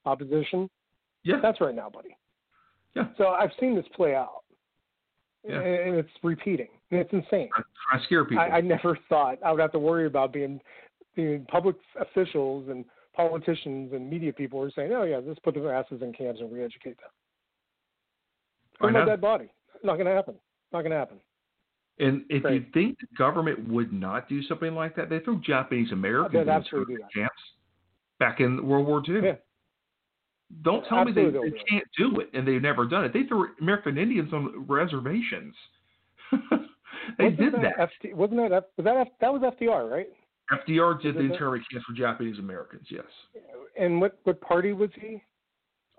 opposition. 0.06 0.70
Yeah, 1.24 1.38
That's 1.42 1.60
right 1.62 1.76
now, 1.76 1.90
buddy. 1.90 2.16
Yeah. 2.96 3.06
So 3.18 3.28
I've 3.28 3.52
seen 3.60 3.76
this 3.76 3.86
play 3.96 4.16
out, 4.16 4.44
Yeah. 5.48 5.62
and 5.62 5.96
it's 5.96 6.10
repeating. 6.24 6.68
It's 6.92 7.12
insane. 7.12 7.50
scare 8.06 8.26
people. 8.26 8.40
I, 8.40 8.58
I 8.58 8.62
never 8.62 8.98
thought 9.10 9.38
I 9.46 9.52
would 9.52 9.62
have 9.62 9.72
to 9.74 9.80
worry 9.80 10.06
about 10.06 10.34
being 10.34 10.60
being 11.16 11.46
public 11.50 11.76
officials 12.00 12.70
and 12.70 12.86
politicians 13.16 13.92
and 13.94 14.10
media 14.10 14.32
people 14.32 14.62
are 14.62 14.72
saying, 14.72 14.92
"Oh 14.94 15.04
yeah, 15.04 15.20
let's 15.24 15.40
put 15.40 15.56
their 15.56 15.74
asses 15.74 16.02
in 16.02 16.14
camps 16.14 16.40
and 16.40 16.52
re-educate 16.52 16.98
them." 16.98 17.10
I 18.80 18.86
Put 18.86 18.94
my 18.94 19.06
dead 19.06 19.22
body. 19.22 19.50
Not 19.84 19.96
going 19.96 20.06
to 20.06 20.14
happen. 20.14 20.36
Not 20.72 20.82
going 20.82 20.92
to 20.92 20.98
happen. 20.98 21.18
And 22.00 22.24
if 22.30 22.44
you 22.44 22.66
think 22.74 23.00
the 23.00 23.08
government 23.18 23.68
would 23.68 23.92
not 23.92 24.30
do 24.30 24.44
something 24.44 24.76
like 24.76 24.96
that, 24.96 25.10
they 25.10 25.20
threw 25.20 25.42
Japanese 25.42 25.92
Americans 25.92 26.44
in 26.44 26.50
absolutely 26.50 26.96
do 26.96 27.02
internment 27.02 27.12
that. 27.16 27.20
camps 27.20 27.42
back 28.20 28.40
in 28.40 28.66
World 28.68 28.86
War 28.86 29.02
II. 29.08 29.22
Yeah. 29.24 29.36
Don't 30.64 30.86
tell 30.88 31.04
me 31.04 31.12
they, 31.12 31.26
they 31.26 31.32
do 31.32 31.52
can't 31.70 31.84
do 31.98 32.20
it 32.20 32.30
and 32.34 32.48
they've 32.48 32.62
never 32.62 32.86
done 32.86 33.04
it. 33.04 33.14
They 33.14 33.24
threw 33.24 33.50
American 33.62 33.98
Indians 33.98 34.32
on 34.34 34.66
reservations. 34.68 35.54
they 37.18 37.26
wasn't 37.26 37.38
did 37.40 37.54
that. 37.56 37.74
that. 37.78 37.90
FD, 38.04 38.14
wasn't 38.14 38.40
that 38.50 38.52
F, 38.56 38.64
was 38.78 38.86
that 38.86 38.98
F, 38.98 39.08
that 39.22 39.34
was 39.34 39.42
FDR, 39.42 39.90
right? 39.92 40.08
FDR 40.68 41.02
did 41.02 41.16
the 41.16 41.20
internment 41.20 41.64
camps 41.70 41.86
for 41.86 41.94
Japanese 41.94 42.40
Americans. 42.40 42.88
Yes, 42.90 43.04
And 43.78 44.00
what 44.00 44.18
what 44.24 44.40
party 44.42 44.72
was 44.74 44.90
he? 45.00 45.22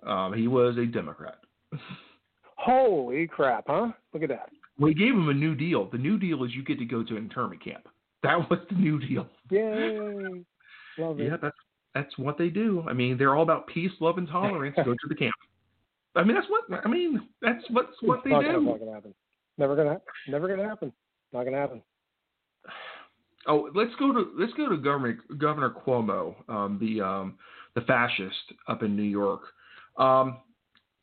um, 0.07 0.33
he 0.33 0.49
was 0.49 0.77
a 0.79 0.87
Democrat. 0.87 1.39
Holy 2.57 3.27
crap, 3.27 3.65
huh? 3.67 3.89
Look 4.13 4.23
at 4.23 4.29
that. 4.31 4.49
We 4.79 4.95
gave 4.95 5.13
him 5.13 5.29
a 5.29 5.35
new 5.35 5.55
deal. 5.55 5.89
The 5.91 5.99
new 5.99 6.19
deal 6.19 6.45
is 6.45 6.55
you 6.55 6.65
get 6.65 6.79
to 6.79 6.85
go 6.85 7.03
to 7.03 7.17
an 7.17 7.25
internment 7.25 7.63
camp. 7.63 7.89
That 8.23 8.39
was 8.51 8.61
the 8.71 8.77
new 8.77 8.99
deal. 8.99 9.27
Yay. 9.51 10.45
Love 10.99 11.21
it. 11.21 11.27
Yeah, 11.29 11.37
that's 11.41 11.57
that's 11.94 12.16
what 12.18 12.38
they 12.38 12.48
do. 12.48 12.85
I 12.88 12.92
mean, 12.92 13.16
they're 13.18 13.35
all 13.35 13.42
about 13.42 13.66
peace, 13.66 13.90
love, 14.01 14.18
and 14.18 14.29
tolerance. 14.29 14.77
go 14.77 14.92
to 14.92 15.09
the 15.09 15.14
camp. 15.14 15.35
I 16.14 16.22
mean, 16.24 16.35
that's 16.37 16.46
what 16.48 16.85
I 16.85 16.88
mean. 16.88 17.29
That's 17.42 17.62
what's 17.70 17.92
what 18.01 18.22
they 18.24 18.31
not 18.31 18.42
Gonna, 18.44 18.59
do. 18.59 18.64
not 18.64 18.79
gonna 18.81 18.92
happen. 18.94 19.14
Never 19.57 19.77
gonna 19.77 20.01
never 20.29 20.48
gonna 20.48 20.68
happen. 20.68 20.92
Not 21.33 21.44
gonna 21.44 21.57
happen. 21.59 21.83
Oh, 23.46 23.70
let's 23.74 23.94
go 23.98 24.12
to 24.12 24.31
let's 24.38 24.53
go 24.55 24.68
to 24.68 24.77
Governor 24.77 25.20
Governor 25.38 25.70
Cuomo, 25.70 26.35
um, 26.51 26.77
the 26.81 27.01
um, 27.01 27.38
the 27.74 27.81
fascist 27.83 28.35
up 28.66 28.83
in 28.83 28.94
New 28.94 29.03
York. 29.05 29.40
Um, 29.96 30.38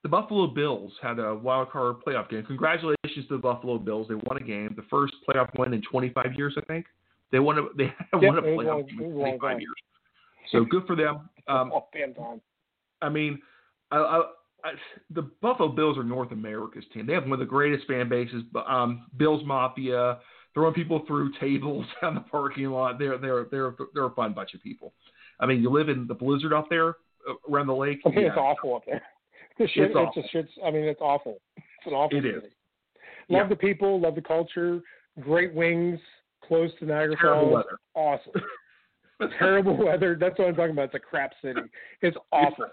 the 0.03 0.09
Buffalo 0.09 0.45
Bills 0.47 0.91
had 1.01 1.17
a 1.17 1.33
wild 1.33 1.71
card 1.71 1.95
playoff 2.05 2.29
game. 2.29 2.43
Congratulations 2.45 3.27
to 3.29 3.37
the 3.37 3.37
Buffalo 3.37 3.79
Bills. 3.79 4.07
They 4.09 4.13
won 4.15 4.37
a 4.39 4.43
game, 4.43 4.75
the 4.75 4.83
first 4.91 5.13
playoff 5.27 5.49
win 5.57 5.73
in 5.73 5.81
25 5.89 6.33
years, 6.37 6.53
I 6.57 6.61
think. 6.65 6.85
They 7.31 7.39
won 7.39 7.57
a 7.57 7.63
they 7.75 7.85
Yeah, 7.85 7.91
won 8.13 8.37
a 8.37 8.41
playoff 8.43 8.87
game 8.89 8.99
in 9.01 9.05
was 9.07 9.15
a 9.15 9.17
long 9.17 9.39
25 9.39 9.39
time. 9.41 9.59
years. 9.59 9.73
So 10.51 10.63
good 10.65 10.85
for 10.87 10.95
them. 10.95 11.29
Um, 11.47 11.71
oh, 11.73 11.87
time. 11.93 12.41
I 13.01 13.09
mean, 13.09 13.39
I, 13.91 13.97
I, 13.97 14.17
I, 14.63 14.71
the 15.11 15.23
Buffalo 15.41 15.69
Bills 15.69 15.97
are 15.97 16.03
North 16.03 16.31
America's 16.31 16.83
team. 16.93 17.05
They 17.05 17.13
have 17.13 17.23
one 17.23 17.33
of 17.33 17.39
the 17.39 17.45
greatest 17.45 17.85
fan 17.87 18.09
bases. 18.09 18.43
but, 18.51 18.65
Um, 18.67 19.05
Bills 19.17 19.41
Mafia, 19.45 20.19
throwing 20.53 20.73
people 20.73 21.03
through 21.07 21.31
tables 21.39 21.85
down 22.01 22.15
the 22.15 22.21
parking 22.21 22.65
lot. 22.67 22.97
They're 22.99 23.17
they're 23.17 23.45
they're 23.51 23.75
they're 23.93 24.05
a 24.05 24.11
fun 24.11 24.33
bunch 24.33 24.53
of 24.53 24.61
people. 24.61 24.93
I 25.39 25.45
mean, 25.45 25.61
you 25.61 25.69
live 25.69 25.89
in 25.89 26.07
the 26.07 26.13
blizzard 26.15 26.53
out 26.53 26.69
there 26.69 26.89
uh, 27.29 27.33
around 27.51 27.67
the 27.67 27.75
lake. 27.75 27.99
I 28.05 28.09
mean, 28.09 28.21
yeah. 28.21 28.27
it's 28.29 28.37
awful 28.37 28.75
up 28.75 28.83
there. 28.85 29.01
The 29.57 29.67
shit, 29.69 29.83
It's 29.83 29.91
it's, 29.91 29.95
awful. 29.95 30.21
a 30.21 30.27
shit's. 30.33 30.49
I 30.65 30.69
mean, 30.71 30.83
it's 30.83 30.99
awful. 30.99 31.37
It's 31.55 31.65
an 31.87 31.93
awful 31.93 32.17
It 32.17 32.25
is. 32.25 32.41
city. 32.43 32.55
Love 33.29 33.43
Yeah. 33.43 33.47
the 33.47 33.55
people, 33.55 34.01
love 34.01 34.15
the 34.15 34.21
culture. 34.21 34.81
Great 35.21 35.53
wings, 35.53 35.97
close 36.43 36.71
to 36.79 36.85
Niagara 36.85 37.15
Terrible 37.15 37.43
Falls. 37.51 37.53
weather. 37.53 37.77
Awesome. 37.93 38.33
Terrible 39.39 39.77
weather. 39.77 40.17
That's 40.19 40.37
what 40.37 40.49
I'm 40.49 40.55
talking 40.55 40.71
about. 40.71 40.85
It's 40.85 40.95
a 40.95 40.99
crap 40.99 41.31
city. 41.41 41.61
It's 42.01 42.17
awful. 42.31 42.67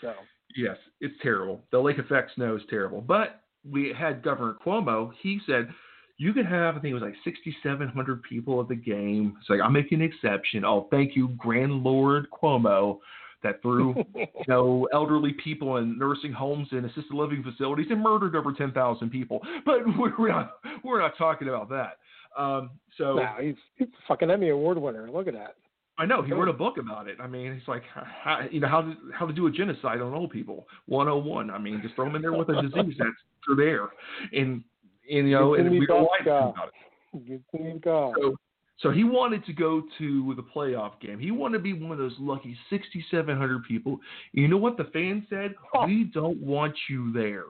So 0.00 0.12
Yes, 0.54 0.76
it's 1.00 1.14
terrible. 1.22 1.64
The 1.72 1.78
lake 1.78 1.98
effect 1.98 2.30
snow 2.34 2.56
is 2.56 2.62
terrible. 2.70 3.00
But 3.00 3.42
we 3.68 3.92
had 3.96 4.22
Governor 4.22 4.56
Cuomo. 4.64 5.10
He 5.20 5.40
said 5.46 5.68
you 6.16 6.32
could 6.32 6.46
have, 6.46 6.76
I 6.76 6.80
think 6.80 6.92
it 6.92 6.94
was 6.94 7.02
like 7.02 7.16
6,700 7.24 8.22
people 8.22 8.60
at 8.60 8.68
the 8.68 8.76
game. 8.76 9.36
It's 9.40 9.50
like, 9.50 9.60
I'll 9.60 9.70
make 9.70 9.90
an 9.90 10.00
exception. 10.00 10.64
Oh, 10.64 10.86
thank 10.90 11.16
you, 11.16 11.28
Grand 11.36 11.82
Lord 11.82 12.26
Cuomo, 12.30 12.98
that 13.42 13.60
threw, 13.62 13.94
you 14.14 14.26
know, 14.46 14.86
elderly 14.92 15.34
people 15.42 15.78
in 15.78 15.98
nursing 15.98 16.32
homes 16.32 16.68
and 16.70 16.86
assisted 16.86 17.12
living 17.12 17.42
facilities 17.42 17.86
and 17.90 18.00
murdered 18.00 18.36
over 18.36 18.52
10,000 18.52 19.10
people. 19.10 19.40
But 19.66 19.80
we're 20.18 20.28
not, 20.28 20.58
we're 20.84 21.00
not 21.00 21.18
talking 21.18 21.48
about 21.48 21.68
that. 21.70 21.98
Um, 22.38 22.70
so 22.98 23.14
no, 23.14 23.28
he's 23.40 23.54
he's 23.76 23.86
a 23.86 24.08
fucking 24.08 24.28
Emmy 24.28 24.48
Award 24.48 24.76
winner. 24.76 25.08
Look 25.08 25.28
at 25.28 25.34
that. 25.34 25.54
I 25.96 26.06
know 26.06 26.22
he 26.22 26.32
wrote 26.32 26.48
a 26.48 26.52
book 26.52 26.76
about 26.78 27.08
it. 27.08 27.18
I 27.20 27.26
mean, 27.28 27.52
it's 27.52 27.68
like 27.68 27.82
how, 27.92 28.40
you 28.50 28.60
know 28.60 28.68
how 28.68 28.82
to 28.82 28.94
how 29.12 29.26
to 29.26 29.32
do 29.32 29.46
a 29.46 29.50
genocide 29.50 30.00
on 30.00 30.12
old 30.12 30.30
people. 30.30 30.66
101. 30.86 31.50
I 31.50 31.58
mean, 31.58 31.80
just 31.82 31.94
throw 31.94 32.06
them 32.06 32.16
in 32.16 32.22
there 32.22 32.32
with 32.32 32.48
a 32.48 32.62
disease 32.62 32.96
that's 32.98 33.56
there, 33.56 33.88
and 34.32 34.64
and 35.10 35.28
you 35.28 35.30
know, 35.30 35.54
and 35.54 35.70
we 35.70 35.86
don't 35.86 36.02
lie 36.02 36.18
about 36.22 36.68
it. 36.68 37.26
Good 37.28 37.44
thing 37.52 37.80
God. 37.84 38.14
So, 38.20 38.36
so 38.78 38.90
he 38.90 39.04
wanted 39.04 39.44
to 39.46 39.52
go 39.52 39.82
to 39.98 40.34
the 40.34 40.42
playoff 40.42 41.00
game. 41.00 41.20
He 41.20 41.30
wanted 41.30 41.58
to 41.58 41.62
be 41.62 41.72
one 41.74 41.92
of 41.92 41.98
those 41.98 42.14
lucky 42.18 42.56
6,700 42.70 43.64
people. 43.64 44.00
You 44.32 44.48
know 44.48 44.56
what 44.56 44.76
the 44.76 44.90
fans 44.92 45.22
said? 45.30 45.54
We 45.86 46.10
don't 46.12 46.38
want 46.38 46.74
you 46.88 47.12
there, 47.12 47.44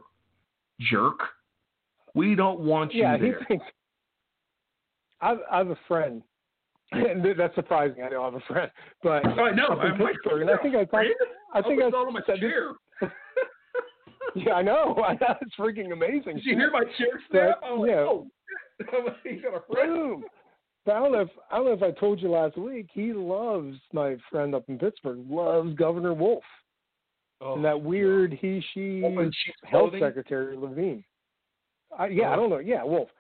jerk. 0.81 1.19
We 2.15 2.35
don't 2.35 2.61
want 2.61 2.93
you 2.93 3.03
yeah, 3.03 3.17
he 3.17 3.23
there. 3.23 3.47
thinks. 3.49 3.65
I've, 5.23 5.39
I 5.51 5.59
have 5.59 5.71
a 5.71 5.79
friend. 5.89 6.23
And 7.11 7.25
that's 7.39 7.55
surprising. 7.55 8.03
I 8.03 8.09
know 8.09 8.23
I 8.23 8.25
have 8.27 8.35
a 8.35 8.41
friend, 8.41 8.71
but 9.03 9.27
I 9.39 9.51
know. 9.53 9.67
in 9.73 9.79
I'm 9.79 9.99
like, 9.99 10.13
Pittsburgh, 10.15 10.43
and 10.43 10.51
I 10.51 10.57
think 10.63 10.75
I 10.77 10.85
talked. 10.85 11.07
I 11.55 11.63
think 11.63 11.83
I 11.83 11.87
all 11.87 12.07
on 12.07 12.13
my 12.13 12.21
chair. 12.21 12.73
Yeah, 14.37 14.55
I 14.55 14.63
know. 14.63 14.97
I. 15.07 15.13
It's 15.43 15.55
freaking 15.57 15.93
amazing. 15.93 16.37
Did 16.37 16.45
you 16.45 16.57
hear 16.57 16.71
my 16.73 16.83
chair 16.99 17.21
snap? 17.31 17.61
I'm 17.65 17.79
like, 17.79 17.91
yeah. 17.91 17.97
oh, 18.01 18.27
he's 19.23 19.41
got 19.43 19.55
a 19.55 19.61
friend. 19.73 19.93
Boom. 19.95 20.25
But 20.85 20.97
I 20.97 20.99
don't 20.99 21.13
know 21.13 21.21
if 21.21 21.29
I 21.53 21.57
don't 21.57 21.67
know 21.67 21.73
if 21.73 21.83
I 21.85 21.93
told 22.01 22.21
you 22.21 22.31
last 22.31 22.59
week. 22.59 22.89
He 22.93 23.13
loves 23.13 23.77
my 23.93 24.17
friend 24.33 24.55
up 24.55 24.65
in 24.69 24.77
Pittsburgh. 24.79 25.21
Loves 25.31 25.75
Governor 25.75 26.15
Wolf 26.15 26.43
Oh, 27.41 27.55
and 27.55 27.65
that 27.65 27.81
weird 27.81 28.33
he 28.33 28.61
she 28.75 29.03
health 29.03 29.91
clothing? 29.93 30.01
secretary 30.01 30.57
Levine. 30.57 31.05
I, 31.97 32.09
yeah, 32.09 32.31
I 32.31 32.33
Oh. 32.33 32.37
don't 32.37 32.51
know. 32.51 32.59
Yeah, 32.59 32.83
Wolf. 32.83 33.11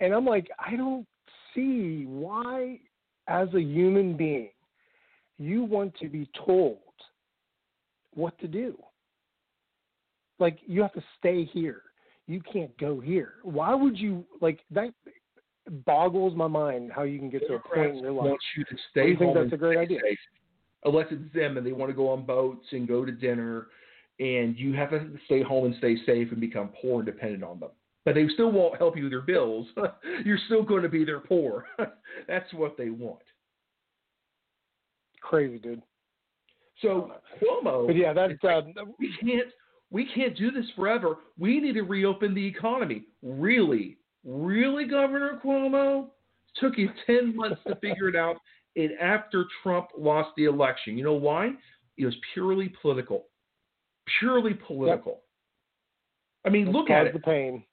And 0.00 0.12
I'm 0.12 0.24
like, 0.26 0.48
I 0.58 0.74
don't 0.76 1.06
see 1.54 2.04
why, 2.08 2.80
as 3.28 3.48
a 3.54 3.60
human 3.60 4.16
being, 4.16 4.50
you 5.38 5.64
want 5.64 5.94
to 5.98 6.08
be 6.08 6.28
told 6.46 6.78
what 8.14 8.38
to 8.40 8.48
do. 8.48 8.78
Like 10.38 10.58
you 10.66 10.82
have 10.82 10.92
to 10.92 11.02
stay 11.18 11.44
here. 11.44 11.82
You 12.26 12.40
can't 12.40 12.76
go 12.78 13.00
here. 13.00 13.34
Why 13.42 13.74
would 13.74 13.98
you 13.98 14.24
like 14.40 14.60
that? 14.70 14.92
Boggles 15.86 16.36
my 16.36 16.46
mind 16.46 16.92
how 16.94 17.04
you 17.04 17.18
can 17.18 17.30
get 17.30 17.46
to 17.48 17.54
a 17.54 17.58
point 17.58 17.96
in 17.96 18.02
your 18.02 18.12
life. 18.12 18.26
want 18.26 18.40
you 18.56 18.64
to 18.64 18.76
stay 18.90 19.08
you 19.08 19.16
think 19.16 19.34
that's 19.34 19.52
a 19.52 19.56
great 19.56 19.78
idea? 19.78 19.98
safe. 20.02 20.18
Unless 20.84 21.06
it's 21.10 21.34
them 21.34 21.56
and 21.56 21.66
they 21.66 21.72
want 21.72 21.90
to 21.90 21.96
go 21.96 22.10
on 22.10 22.26
boats 22.26 22.66
and 22.72 22.86
go 22.86 23.06
to 23.06 23.12
dinner, 23.12 23.68
and 24.20 24.58
you 24.58 24.74
have 24.74 24.90
to 24.90 25.08
stay 25.24 25.42
home 25.42 25.64
and 25.64 25.74
stay 25.78 25.96
safe 26.04 26.30
and 26.30 26.40
become 26.40 26.68
poor 26.80 27.00
and 27.00 27.06
dependent 27.06 27.42
on 27.42 27.60
them. 27.60 27.70
But 28.04 28.14
they 28.14 28.26
still 28.34 28.52
won't 28.52 28.76
help 28.76 28.96
you 28.96 29.04
with 29.04 29.12
your 29.12 29.22
bills. 29.22 29.66
You're 30.24 30.38
still 30.46 30.62
going 30.62 30.82
to 30.82 30.88
be 30.88 31.04
their 31.04 31.20
poor. 31.20 31.66
That's 32.28 32.52
what 32.52 32.76
they 32.76 32.90
want. 32.90 33.22
Crazy, 35.22 35.58
dude. 35.58 35.82
So 36.82 37.12
Cuomo, 37.40 37.86
But 37.86 37.96
yeah, 37.96 38.12
that's 38.12 38.32
uh, 38.44 38.62
we 38.98 39.14
can't 39.20 39.48
we 39.90 40.06
can't 40.14 40.36
do 40.36 40.50
this 40.50 40.66
forever. 40.74 41.16
We 41.38 41.60
need 41.60 41.74
to 41.74 41.82
reopen 41.82 42.34
the 42.34 42.44
economy. 42.44 43.04
Really, 43.22 43.96
really, 44.24 44.84
Governor 44.86 45.40
Cuomo 45.42 46.08
took 46.56 46.76
you 46.76 46.90
ten 47.06 47.34
months 47.34 47.60
to 47.66 47.76
figure 47.76 48.08
it 48.08 48.16
out, 48.16 48.36
and 48.76 48.90
after 49.00 49.44
Trump 49.62 49.88
lost 49.96 50.30
the 50.36 50.44
election, 50.44 50.98
you 50.98 51.04
know 51.04 51.14
why? 51.14 51.52
It 51.96 52.04
was 52.04 52.14
purely 52.34 52.74
political, 52.82 53.26
purely 54.18 54.54
political. 54.54 55.20
I 56.44 56.50
mean, 56.50 56.72
look 56.72 56.90
at 56.90 57.06
it. 57.06 57.12
the 57.12 57.20
pain. 57.20 57.64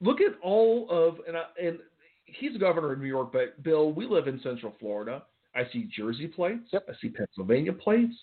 Look 0.00 0.20
at 0.20 0.32
all 0.42 0.88
of 0.90 1.18
and 1.26 1.36
I, 1.36 1.42
and 1.62 1.78
he's 2.24 2.54
a 2.56 2.58
governor 2.58 2.92
of 2.92 3.00
New 3.00 3.06
York, 3.06 3.32
but 3.32 3.62
Bill, 3.62 3.92
we 3.92 4.06
live 4.06 4.28
in 4.28 4.40
Central 4.42 4.74
Florida. 4.80 5.22
I 5.54 5.62
see 5.72 5.88
Jersey 5.96 6.28
plates. 6.28 6.68
Yep. 6.72 6.86
I 6.88 6.92
see 7.00 7.08
Pennsylvania 7.08 7.72
plates. 7.72 8.14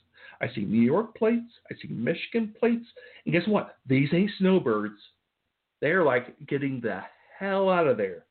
I 0.42 0.48
see 0.56 0.62
New 0.62 0.82
York 0.82 1.16
plates. 1.18 1.52
I 1.70 1.76
see 1.82 1.90
Michigan 1.90 2.56
plates. 2.60 2.86
And 3.26 3.34
guess 3.34 3.44
what? 3.48 3.76
These 3.86 4.10
ain't 4.14 4.32
snowbirds. 4.40 4.96
They're 5.82 6.04
like 6.06 6.36
getting 6.48 6.80
the 6.82 7.02
hell 7.38 7.70
out 7.70 7.86
of 7.86 7.98
there. 7.98 8.24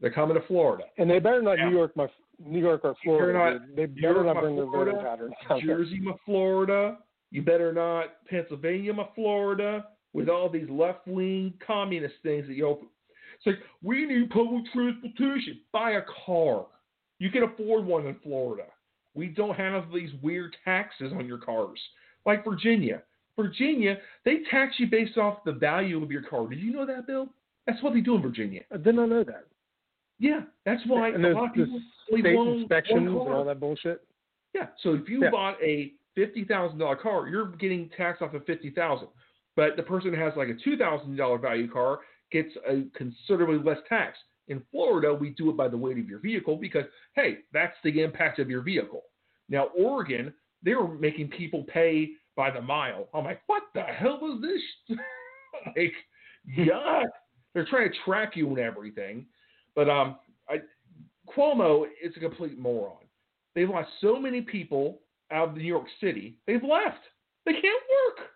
They're 0.00 0.10
coming 0.12 0.40
to 0.40 0.46
Florida. 0.46 0.84
And 0.96 1.10
they 1.10 1.18
better 1.18 1.42
not 1.42 1.58
Yeah. 1.58 1.68
New 1.68 1.76
York, 1.76 1.94
my 1.96 2.08
New 2.38 2.60
York 2.60 2.80
or 2.84 2.94
Florida. 3.04 3.38
not- 3.58 3.76
They 3.76 3.86
better 3.86 4.24
not 4.24 4.40
bring 4.40 4.56
their 4.56 4.66
voting 4.66 4.96
patterns. 4.96 5.34
Jersey, 5.60 6.00
my 6.00 6.14
Florida. 6.24 6.98
You 7.30 7.42
better 7.42 7.72
not 7.74 8.24
Pennsylvania, 8.26 8.94
my 8.94 9.06
Florida, 9.14 9.86
with 10.12 10.28
all 10.28 10.48
these 10.48 10.68
left 10.68 11.06
wing 11.06 11.54
communist 11.64 12.14
things 12.22 12.46
that 12.46 12.54
you 12.54 12.66
open. 12.66 12.88
It's 13.36 13.46
like 13.46 13.58
we 13.82 14.06
need 14.06 14.30
public 14.30 14.64
transportation. 14.72 15.60
Buy 15.72 15.92
a 15.92 16.02
car. 16.26 16.66
You 17.18 17.30
can 17.30 17.44
afford 17.44 17.84
one 17.84 18.06
in 18.06 18.16
Florida. 18.22 18.64
We 19.14 19.28
don't 19.28 19.56
have 19.56 19.86
these 19.92 20.10
weird 20.22 20.56
taxes 20.64 21.12
on 21.12 21.26
your 21.26 21.38
cars 21.38 21.78
like 22.26 22.44
Virginia. 22.44 23.02
Virginia, 23.36 23.98
they 24.24 24.38
tax 24.50 24.74
you 24.78 24.88
based 24.88 25.16
off 25.16 25.44
the 25.44 25.52
value 25.52 26.02
of 26.02 26.10
your 26.10 26.22
car. 26.22 26.48
Did 26.48 26.58
you 26.58 26.72
know 26.72 26.84
that, 26.86 27.06
Bill? 27.06 27.28
That's 27.66 27.80
what 27.82 27.94
they 27.94 28.00
do 28.00 28.16
in 28.16 28.22
Virginia. 28.22 28.62
I 28.72 28.78
did 28.78 28.96
not 28.96 29.08
know 29.08 29.22
that. 29.24 29.46
Yeah, 30.18 30.40
that's 30.64 30.82
why 30.86 31.10
and 31.10 31.24
a 31.24 31.32
lot 31.32 31.44
of 31.44 31.50
the 31.54 31.64
people 31.64 31.80
state 32.10 32.36
one 32.36 32.48
inspections 32.48 33.06
and 33.06 33.16
all 33.16 33.44
that 33.44 33.60
bullshit. 33.60 34.04
Yeah. 34.54 34.66
So 34.82 34.94
if 34.94 35.08
you 35.08 35.22
Yeah. 35.22 35.30
bought 35.30 35.62
a 35.62 35.92
fifty 36.14 36.44
thousand 36.44 36.78
dollar 36.78 36.96
car, 36.96 37.28
you're 37.28 37.46
getting 37.46 37.88
taxed 37.90 38.22
off 38.22 38.34
of 38.34 38.44
fifty 38.44 38.70
thousand. 38.70 39.08
But 39.58 39.76
the 39.76 39.82
person 39.82 40.14
who 40.14 40.20
has 40.20 40.32
like 40.36 40.50
a 40.50 40.54
two 40.54 40.76
thousand 40.76 41.16
dollar 41.16 41.36
value 41.36 41.68
car 41.68 41.98
gets 42.30 42.50
a 42.64 42.84
considerably 42.96 43.58
less 43.58 43.82
tax. 43.88 44.16
In 44.46 44.62
Florida, 44.70 45.12
we 45.12 45.30
do 45.30 45.50
it 45.50 45.56
by 45.56 45.66
the 45.66 45.76
weight 45.76 45.98
of 45.98 46.08
your 46.08 46.20
vehicle 46.20 46.56
because 46.56 46.84
hey, 47.16 47.38
that's 47.52 47.74
the 47.82 48.00
impact 48.00 48.38
of 48.38 48.48
your 48.48 48.62
vehicle. 48.62 49.02
Now 49.48 49.64
Oregon, 49.76 50.32
they 50.62 50.76
were 50.76 50.86
making 50.86 51.30
people 51.30 51.64
pay 51.64 52.10
by 52.36 52.52
the 52.52 52.60
mile. 52.60 53.08
I'm 53.12 53.24
like, 53.24 53.40
what 53.48 53.64
the 53.74 53.82
hell 53.82 54.20
is 54.32 54.40
this? 54.40 54.96
like, 55.76 55.92
yeah, 56.46 57.02
they're 57.52 57.66
trying 57.66 57.90
to 57.90 57.98
track 58.04 58.36
you 58.36 58.48
and 58.50 58.60
everything. 58.60 59.26
But 59.74 59.90
um, 59.90 60.18
I, 60.48 60.58
Cuomo 61.36 61.86
is 62.00 62.16
a 62.16 62.20
complete 62.20 62.60
moron. 62.60 62.98
They've 63.56 63.68
lost 63.68 63.90
so 64.00 64.20
many 64.20 64.40
people 64.40 65.00
out 65.32 65.48
of 65.48 65.56
New 65.56 65.64
York 65.64 65.86
City. 66.00 66.38
They've 66.46 66.62
left. 66.62 67.02
They 67.44 67.54
can't 67.54 67.64
work. 67.64 68.28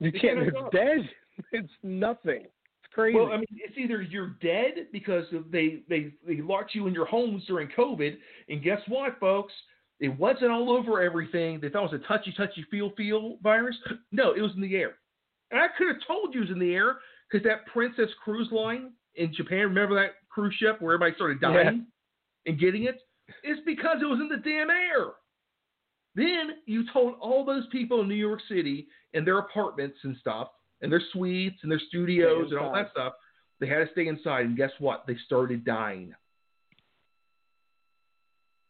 You 0.00 0.12
They 0.12 0.18
can't. 0.18 0.38
It's 0.40 0.56
dead. 0.72 1.08
It's 1.52 1.72
nothing. 1.82 2.44
It's 2.44 2.94
crazy. 2.94 3.18
Well, 3.18 3.30
I 3.30 3.36
mean, 3.36 3.44
it's 3.50 3.76
either 3.76 4.00
you're 4.00 4.36
dead 4.40 4.86
because 4.90 5.26
they 5.50 5.82
they 5.86 6.14
they 6.26 6.40
locked 6.40 6.74
you 6.74 6.86
in 6.86 6.94
your 6.94 7.04
homes 7.04 7.44
during 7.46 7.68
COVID, 7.76 8.16
and 8.48 8.62
guess 8.62 8.80
what, 8.88 9.20
folks? 9.20 9.52
It 10.00 10.08
wasn't 10.18 10.50
all 10.50 10.70
over 10.70 11.02
everything. 11.02 11.60
They 11.60 11.68
thought 11.68 11.92
it 11.92 11.92
was 11.92 12.00
a 12.02 12.08
touchy 12.08 12.32
touchy 12.34 12.64
feel 12.70 12.92
feel 12.96 13.36
virus. 13.42 13.76
No, 14.12 14.32
it 14.32 14.40
was 14.40 14.52
in 14.54 14.62
the 14.62 14.76
air. 14.76 14.94
And 15.50 15.60
I 15.60 15.66
could 15.76 15.88
have 15.88 16.06
told 16.06 16.34
you 16.34 16.40
it 16.40 16.48
was 16.48 16.52
in 16.52 16.58
the 16.58 16.74
air 16.74 16.96
because 17.30 17.44
that 17.44 17.66
Princess 17.66 18.08
Cruise 18.24 18.48
Line 18.50 18.92
in 19.16 19.34
Japan. 19.34 19.60
Remember 19.60 19.94
that 19.96 20.12
cruise 20.30 20.54
ship 20.58 20.80
where 20.80 20.94
everybody 20.94 21.14
started 21.16 21.40
dying 21.40 21.86
and 22.46 22.58
getting 22.58 22.84
it? 22.84 23.00
It's 23.42 23.60
because 23.66 23.98
it 24.00 24.06
was 24.06 24.20
in 24.20 24.28
the 24.28 24.36
damn 24.36 24.70
air. 24.70 25.12
Then 26.16 26.56
you 26.64 26.84
told 26.92 27.14
all 27.20 27.44
those 27.44 27.66
people 27.70 28.00
in 28.00 28.08
New 28.08 28.14
York 28.14 28.40
City 28.48 28.88
in 29.12 29.24
their 29.24 29.38
apartments 29.38 29.98
and 30.02 30.16
stuff, 30.18 30.48
and 30.80 30.90
their 30.90 31.02
suites 31.12 31.58
and 31.62 31.70
their 31.70 31.80
studios 31.88 32.48
and 32.50 32.58
all 32.58 32.72
that 32.72 32.90
stuff, 32.90 33.12
they 33.60 33.66
had 33.66 33.78
to 33.78 33.88
stay 33.92 34.08
inside. 34.08 34.46
And 34.46 34.56
guess 34.56 34.70
what? 34.78 35.04
They 35.06 35.16
started 35.26 35.64
dying. 35.64 36.14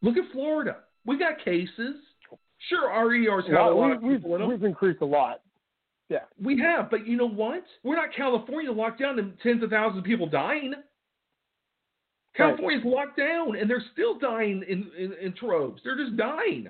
Look 0.02 0.16
at 0.16 0.30
Florida. 0.32 0.78
We 1.04 1.18
got 1.18 1.44
cases. 1.44 1.96
Sure, 2.68 2.88
RER's 3.08 3.44
got 3.44 3.52
Well, 3.52 3.72
a 3.72 3.74
lot 3.74 3.86
we, 3.88 3.94
of 3.96 4.02
we've, 4.02 4.16
people 4.18 4.34
in 4.34 4.40
them. 4.40 4.50
we've 4.50 4.62
increased 4.64 5.02
a 5.02 5.06
lot. 5.06 5.40
Yeah. 6.08 6.20
We 6.40 6.58
have, 6.60 6.90
but 6.90 7.06
you 7.06 7.16
know 7.16 7.28
what? 7.28 7.64
We're 7.82 7.96
not 7.96 8.14
California 8.16 8.70
locked 8.70 9.00
down 9.00 9.18
and 9.18 9.34
tens 9.42 9.62
of 9.62 9.70
thousands 9.70 9.98
of 9.98 10.04
people 10.04 10.28
dying. 10.28 10.74
California's 12.36 12.84
locked 12.84 13.16
down 13.16 13.56
and 13.56 13.68
they're 13.68 13.82
still 13.92 14.18
dying 14.18 14.62
in, 14.68 14.90
in, 14.96 15.12
in 15.20 15.32
troves. 15.32 15.80
They're 15.84 15.96
just 15.96 16.16
dying. 16.16 16.68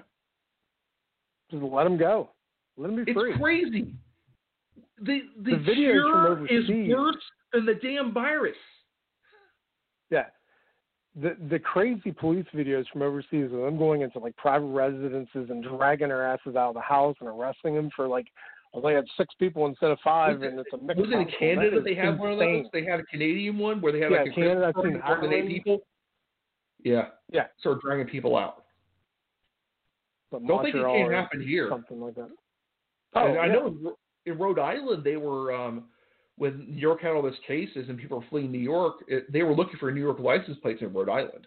Just 1.51 1.63
let 1.63 1.85
them 1.85 1.97
go. 1.97 2.31
Let 2.77 2.89
them 2.89 3.05
be 3.05 3.11
It's 3.11 3.19
free. 3.21 3.37
crazy. 3.39 3.95
The 5.01 5.21
the, 5.43 5.57
The 5.59 5.75
cure 5.75 6.47
is 6.47 6.69
worse 6.91 7.17
than 7.53 7.67
the 7.67 7.75
damn 7.75 8.13
virus. 8.13 8.57
Yeah. 10.11 10.25
The 11.21 11.37
the 11.49 11.59
crazy 11.59 12.13
police 12.13 12.47
videos 12.55 12.85
from 12.93 13.03
overseas 13.03 13.47
of 13.53 13.61
them 13.61 13.79
going 13.79 14.03
into 14.03 14.19
like 14.19 14.37
private 14.37 14.67
residences 14.67 15.49
and 15.51 15.63
dragging 15.63 16.09
their 16.09 16.27
asses 16.27 16.57
out 16.57 16.69
of 16.71 16.75
the 16.75 16.81
house 16.81 17.17
and 17.21 17.29
arresting 17.29 17.75
them 17.75 17.91
for 17.97 18.07
like 18.09 18.27
well, 18.75 18.83
they 18.83 18.93
had 18.95 19.05
six 19.17 19.35
people 19.39 19.65
instead 19.67 19.91
of 19.91 19.99
five 20.05 20.41
Was 20.41 20.49
and 20.51 20.61
it's 20.61 20.69
a 20.75 20.77
mixed 20.79 21.01
Was 21.01 21.11
it 21.11 21.15
in. 21.15 21.29
Canada 21.39 21.77
That 21.77 21.85
they 21.85 21.95
had 21.95 22.19
one 22.19 22.33
of 22.33 22.39
those? 22.39 22.67
They 22.75 22.85
had 22.85 23.01
a 23.01 23.05
Canadian 23.05 23.57
one 23.59 23.81
where 23.81 23.93
they 23.93 24.01
had 24.01 24.11
Yeah, 24.13 24.19
like 24.23 24.33
a 24.33 24.35
Canada, 24.35 24.67
I've 24.77 24.85
seen 24.85 25.01
party 25.01 25.15
for 25.23 25.29
more 25.29 25.31
than 25.31 25.33
eight 25.33 25.49
people. 25.49 25.79
Yeah. 26.85 27.09
Yeah. 27.33 27.47
Start 27.61 27.81
dragging 27.81 28.07
people 28.07 28.37
out. 28.37 28.65
Don't 30.47 30.63
think 30.63 30.75
it 30.75 30.85
can't 30.85 31.13
happen 31.13 31.41
here. 31.41 31.69
Something 31.71 32.01
like 32.01 32.15
that. 32.15 32.31
I 33.15 33.47
yeah. 33.47 33.53
know 33.53 33.67
in, 33.69 34.33
in 34.33 34.39
Rhode 34.39 34.59
Island 34.59 35.05
they 35.05 35.17
were 35.17 35.55
um, 35.55 35.85
when 36.37 36.67
New 36.69 36.81
York 36.81 37.03
had 37.03 37.13
all 37.13 37.23
those 37.23 37.35
cases 37.47 37.87
and 37.89 37.99
people 37.99 38.19
were 38.19 38.27
fleeing 38.29 38.53
New 38.53 38.59
York. 38.59 38.97
It, 39.09 39.33
they 39.33 39.43
were 39.43 39.55
looking 39.55 39.79
for 39.79 39.91
New 39.91 40.01
York 40.01 40.19
license 40.19 40.59
plates 40.59 40.83
in 40.83 40.93
Rhode 40.93 41.09
Island. 41.09 41.47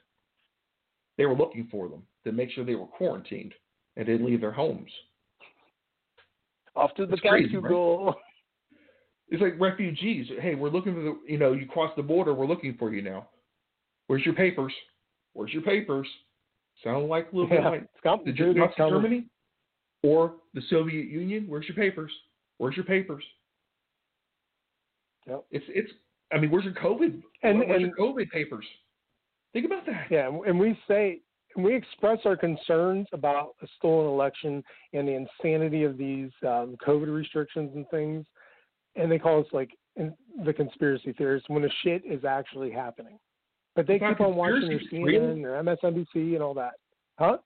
They 1.18 1.26
were 1.26 1.36
looking 1.36 1.68
for 1.70 1.90
them 1.90 2.04
to 2.24 2.32
make 2.32 2.50
sure 2.52 2.64
they 2.64 2.76
were 2.76 2.86
quarantined 2.86 3.54
and 3.98 4.06
didn't 4.06 4.26
leave 4.26 4.42
their 4.42 4.52
homes. 4.52 4.92
Off 6.76 6.94
to 6.96 7.06
the 7.06 7.18
country 7.18 7.54
right? 7.56 7.70
go. 7.70 8.16
It's 9.28 9.42
like 9.42 9.60
refugees. 9.60 10.28
Hey, 10.40 10.56
we're 10.56 10.70
looking 10.70 10.94
for 10.94 11.02
the. 11.02 11.20
You 11.28 11.38
know, 11.38 11.52
you 11.52 11.68
cross 11.68 11.92
the 11.96 12.04
border. 12.04 12.34
We're 12.34 12.48
looking 12.48 12.76
for 12.80 12.94
you 12.94 13.02
now. 13.02 13.28
Where's 14.08 14.26
your 14.26 14.34
papers? 14.34 14.74
Where's 15.34 15.54
your 15.54 15.62
papers? 15.62 16.08
Sound 16.84 17.10
like 17.10 17.32
a 17.32 17.36
little 17.36 17.50
bit 17.50 17.64
like 17.64 18.26
the 18.26 18.32
dude, 18.32 18.58
Nazi. 18.58 18.74
Germany 18.78 19.26
or 20.04 20.36
the 20.54 20.62
Soviet 20.70 21.08
Union. 21.08 21.46
Where's 21.48 21.68
your 21.68 21.76
papers? 21.76 22.12
Where's 22.58 22.76
your 22.76 22.86
papers? 22.86 23.24
Yep. 25.28 25.46
It's 25.52 25.66
it's. 25.70 25.92
I 26.32 26.38
mean, 26.38 26.52
where's 26.52 26.66
your 26.66 26.74
COVID? 26.74 27.22
And- 27.44 27.60
where's 27.60 27.72
and- 27.72 27.82
your 27.82 27.96
COVID 27.96 28.30
papers? 28.30 28.66
Think 29.52 29.66
about 29.66 29.86
that. 29.88 30.08
Yeah, 30.12 30.30
and- 30.46 30.60
we 30.60 30.78
say 30.88 31.22
and 31.56 31.66
we 31.66 31.76
express 31.76 32.20
our 32.26 32.38
concerns 32.38 33.08
about 33.12 33.56
a 33.62 33.68
stolen 33.78 34.08
election 34.08 34.64
and 34.94 35.08
the 35.08 35.14
insanity 35.14 35.84
of 35.84 35.98
these 35.98 36.30
um, 36.44 36.78
COVID 36.86 37.14
restrictions 37.14 37.72
and 37.76 37.90
things, 37.90 38.26
and 38.96 39.12
they 39.12 39.18
call 39.18 39.40
us 39.40 39.48
like 39.52 39.72
in, 39.96 40.14
the 40.46 40.54
conspiracy 40.54 41.14
theorists 41.14 41.50
when 41.50 41.64
the 41.64 41.72
shit 41.84 42.04
is 42.06 42.24
actually 42.24 42.72
happening. 42.72 43.18
But 43.76 43.88
they 43.88 44.00
keep 44.00 44.20
on 44.20 44.36
watching 44.36 44.68
their. 44.68 44.80
CNN, 44.92 45.42
their 45.42 45.64
MSNBC, 45.64 46.34
and 46.34 46.42
all 46.42 46.54
that. 46.56 46.74
Huh? 47.18 47.38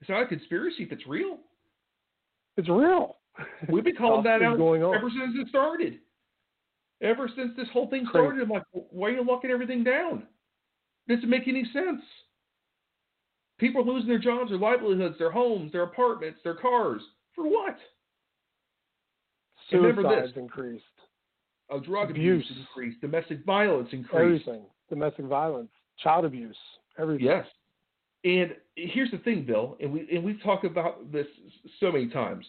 It's 0.00 0.10
not 0.10 0.22
a 0.22 0.26
conspiracy 0.26 0.84
if 0.84 0.92
it's 0.92 1.06
real. 1.06 1.38
It's 2.56 2.68
real. 2.68 3.16
We've 3.68 3.84
been 3.84 3.96
calling 3.98 4.24
that 4.24 4.42
out 4.42 4.54
ever 4.54 5.10
since 5.10 5.34
it 5.36 5.48
started. 5.48 5.98
Ever 7.02 7.28
since 7.36 7.50
this 7.56 7.68
whole 7.72 7.88
thing 7.88 8.06
started, 8.08 8.42
I'm 8.42 8.48
like, 8.48 8.62
why 8.72 9.08
are 9.08 9.12
you 9.12 9.24
locking 9.24 9.50
everything 9.50 9.84
down? 9.84 10.22
Doesn't 11.08 11.28
make 11.28 11.46
any 11.46 11.64
sense. 11.72 12.00
People 13.58 13.82
are 13.82 13.92
losing 13.92 14.08
their 14.08 14.18
jobs, 14.18 14.50
their 14.50 14.58
livelihoods, 14.58 15.18
their 15.18 15.30
homes, 15.30 15.72
their 15.72 15.82
apartments, 15.82 16.40
their 16.42 16.54
cars. 16.54 17.02
For 17.34 17.44
what? 17.44 17.76
Suicides 19.70 20.32
increased. 20.36 20.84
Oh, 21.68 21.80
drug 21.80 22.10
abuse, 22.10 22.44
Abuse. 22.48 22.66
increased, 22.66 23.00
domestic 23.00 23.44
violence 23.44 23.88
increased. 23.92 24.46
Everything. 24.48 24.66
Domestic 24.88 25.26
violence, 25.26 25.70
child 26.02 26.24
abuse, 26.24 26.56
everything. 26.98 27.26
Yes. 27.26 27.46
And 28.24 28.52
here's 28.74 29.10
the 29.10 29.18
thing, 29.18 29.44
Bill, 29.44 29.76
and 29.80 29.92
we 29.92 30.08
and 30.12 30.24
we've 30.24 30.42
talked 30.42 30.64
about 30.64 31.12
this 31.12 31.26
so 31.80 31.92
many 31.92 32.08
times 32.08 32.46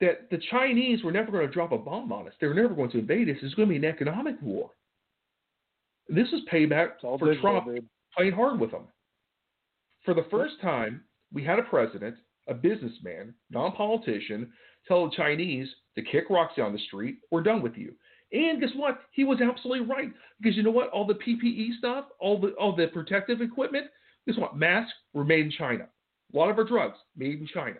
that 0.00 0.28
the 0.30 0.38
Chinese 0.50 1.02
were 1.02 1.12
never 1.12 1.32
going 1.32 1.46
to 1.46 1.52
drop 1.52 1.72
a 1.72 1.78
bomb 1.78 2.12
on 2.12 2.26
us. 2.26 2.34
They 2.40 2.46
were 2.46 2.54
never 2.54 2.74
going 2.74 2.90
to 2.90 2.98
invade 2.98 3.28
us. 3.28 3.36
It's 3.42 3.54
going 3.54 3.68
to 3.68 3.72
be 3.72 3.78
an 3.78 3.84
economic 3.84 4.36
war. 4.42 4.70
This 6.08 6.28
is 6.28 6.42
payback 6.52 7.00
for 7.00 7.18
digital, 7.18 7.40
Trump 7.40 7.66
dude. 7.66 7.88
playing 8.16 8.32
hard 8.32 8.60
with 8.60 8.70
them. 8.70 8.84
For 10.04 10.14
the 10.14 10.26
first 10.30 10.60
time, 10.62 11.02
we 11.32 11.42
had 11.42 11.58
a 11.58 11.62
president, 11.62 12.16
a 12.46 12.54
businessman, 12.54 13.34
non-politician, 13.50 14.52
tell 14.86 15.08
the 15.08 15.16
Chinese 15.16 15.68
to 15.96 16.02
kick 16.02 16.30
rocks 16.30 16.54
down 16.56 16.72
the 16.72 16.78
street. 16.86 17.16
We're 17.30 17.42
done 17.42 17.62
with 17.62 17.76
you. 17.76 17.94
And 18.36 18.60
guess 18.60 18.70
what? 18.76 19.00
He 19.12 19.24
was 19.24 19.40
absolutely 19.40 19.86
right 19.86 20.12
because 20.40 20.56
you 20.56 20.62
know 20.62 20.70
what? 20.70 20.90
All 20.90 21.06
the 21.06 21.14
PPE 21.14 21.78
stuff, 21.78 22.04
all 22.20 22.38
the 22.38 22.48
all 22.60 22.76
the 22.76 22.88
protective 22.88 23.40
equipment. 23.40 23.86
Guess 24.26 24.36
what? 24.36 24.56
Masks 24.56 24.92
were 25.14 25.24
made 25.24 25.46
in 25.46 25.50
China. 25.50 25.88
A 26.34 26.36
lot 26.36 26.50
of 26.50 26.58
our 26.58 26.64
drugs 26.64 26.98
made 27.16 27.40
in 27.40 27.46
China. 27.46 27.78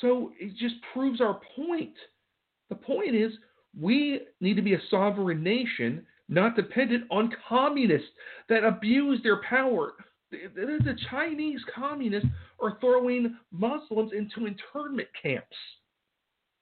So 0.00 0.32
it 0.40 0.56
just 0.56 0.76
proves 0.94 1.20
our 1.20 1.40
point. 1.54 1.94
The 2.70 2.76
point 2.76 3.14
is 3.14 3.32
we 3.78 4.20
need 4.40 4.54
to 4.54 4.62
be 4.62 4.74
a 4.74 4.80
sovereign 4.90 5.42
nation, 5.42 6.06
not 6.30 6.56
dependent 6.56 7.04
on 7.10 7.32
communists 7.46 8.08
that 8.48 8.64
abuse 8.64 9.20
their 9.22 9.42
power. 9.42 9.92
The, 10.30 10.38
the, 10.54 10.96
Chinese 11.10 11.60
communists 11.74 12.28
are 12.62 12.78
throwing 12.80 13.36
Muslims 13.50 14.12
into 14.12 14.46
internment 14.46 15.08
camps, 15.20 15.56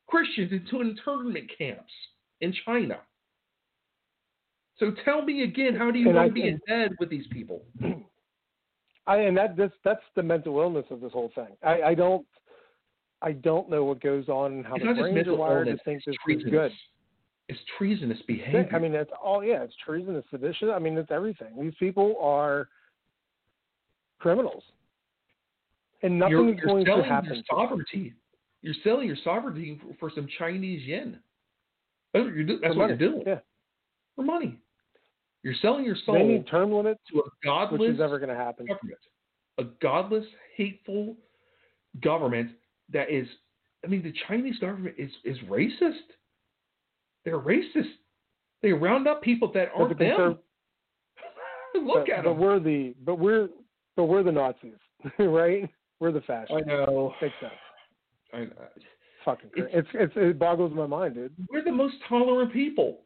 Christians 0.09 0.53
into 0.53 0.81
internment 0.81 1.51
camps 1.59 1.93
in 2.40 2.55
China. 2.64 2.99
So 4.79 4.92
tell 5.05 5.22
me 5.22 5.42
again, 5.42 5.75
how 5.75 5.90
do 5.90 5.99
you 5.99 6.07
And 6.09 6.16
want 6.16 6.27
I 6.27 6.29
to 6.29 6.35
be 6.35 6.49
in 6.49 6.61
bed 6.66 6.92
with 7.01 7.09
these 7.09 7.27
people? 7.31 7.62
I, 9.07 9.18
and 9.18 9.37
that 9.37 9.57
that's 9.57 9.72
that's 9.85 10.03
the 10.16 10.22
mental 10.22 10.59
illness 10.59 10.85
of 10.90 11.01
this 11.01 11.12
whole 11.12 11.31
thing. 11.35 11.57
I, 11.62 11.83
I 11.83 11.94
don't 11.94 12.27
I 13.22 13.33
don't 13.33 13.70
know 13.70 13.85
what 13.85 14.01
goes 14.01 14.29
on 14.29 14.53
and 14.53 14.66
how 14.66 14.75
It's 14.75 14.85
the 14.85 14.94
brains 14.94 15.29
are 15.29 15.35
wired 15.35 15.66
to 15.68 15.79
think 15.85 16.05
this 16.05 16.12
is 16.12 16.18
treasonous. 16.25 16.51
good. 16.51 16.72
It's 17.49 17.61
treasonous 17.79 18.18
behavior. 18.27 18.68
I 18.72 18.79
mean, 18.79 18.94
it's 18.94 19.11
all 19.22 19.44
yeah, 19.44 19.62
it's 19.62 19.75
treason, 19.85 20.16
it's 20.16 20.29
sedition. 20.31 20.70
I 20.70 20.79
mean, 20.81 20.99
it's 20.99 21.11
everything. 21.12 21.55
These 21.61 21.75
people 21.79 22.16
are 22.20 22.68
criminals, 24.18 24.64
and 26.03 26.18
nothing 26.18 26.33
you're, 26.33 26.51
is 26.51 26.57
you're 26.59 26.66
going 26.66 26.85
to 26.85 26.90
selling 26.90 27.05
happen. 27.09 27.35
your 27.35 27.42
sovereignty. 27.49 28.14
You're 28.62 28.75
selling 28.83 29.07
your 29.07 29.16
sovereignty 29.22 29.81
for, 29.81 30.11
for 30.11 30.14
some 30.14 30.27
Chinese 30.38 30.83
yen. 30.85 31.20
That's 32.16 32.26
what 32.26 32.35
you're, 32.35 32.44
do- 32.44 32.59
that's 32.61 32.76
what 32.76 32.88
you're 32.88 32.96
doing 32.96 33.22
Yeah, 33.26 33.38
for 34.14 34.24
money. 34.24 34.57
You're 35.42 35.55
selling 35.62 35.85
your 35.85 35.96
soul 36.05 36.14
they 36.14 36.22
need 36.24 36.46
term 36.48 36.72
limits, 36.72 37.00
to 37.12 37.20
a 37.20 37.22
godless 37.44 37.81
which 37.81 37.90
is 37.90 37.98
never 37.98 38.18
going 38.18 38.31
to 38.31 38.35
happen. 38.37 38.66
government. 38.66 38.98
a 39.59 39.64
godless, 39.83 40.24
hateful 40.57 41.16
government 42.02 42.50
that 42.92 43.11
is. 43.11 43.26
I 43.85 43.88
mean, 43.88 44.02
the 44.02 44.12
Chinese 44.26 44.59
government 44.59 44.96
is 44.98 45.11
is 45.24 45.37
racist. 45.48 46.00
They're 47.24 47.38
racist. 47.38 47.92
They 48.62 48.72
round 48.72 49.07
up 49.07 49.22
people 49.22 49.52
that 49.52 49.68
aren't 49.76 49.96
the 49.98 50.05
them. 50.05 50.16
conserv- 50.18 50.38
Look 51.87 52.07
but, 52.07 52.11
at 52.11 52.24
but 52.24 52.31
them. 52.31 52.38
we're 52.38 52.59
the 52.59 52.94
but 53.05 53.18
we're 53.18 53.48
but 53.96 54.05
we're 54.05 54.22
the 54.24 54.33
Nazis, 54.33 54.72
right? 55.18 55.68
We're 56.00 56.12
the 56.12 56.22
fascists. 56.22 56.55
I 56.57 56.68
know. 56.68 57.14
Makes 57.22 57.35
sense. 57.40 57.52
I 58.33 58.38
know. 58.40 58.48
Fucking 59.27 59.51
crazy. 59.51 59.69
It's, 59.75 59.89
it's 59.93 60.12
it 60.17 60.39
boggles 60.39 60.73
my 60.75 60.87
mind, 60.87 61.17
dude. 61.17 61.33
We're 61.53 61.62
the 61.65 61.73
most 61.73 61.97
tolerant 62.09 62.53
people. 62.53 63.01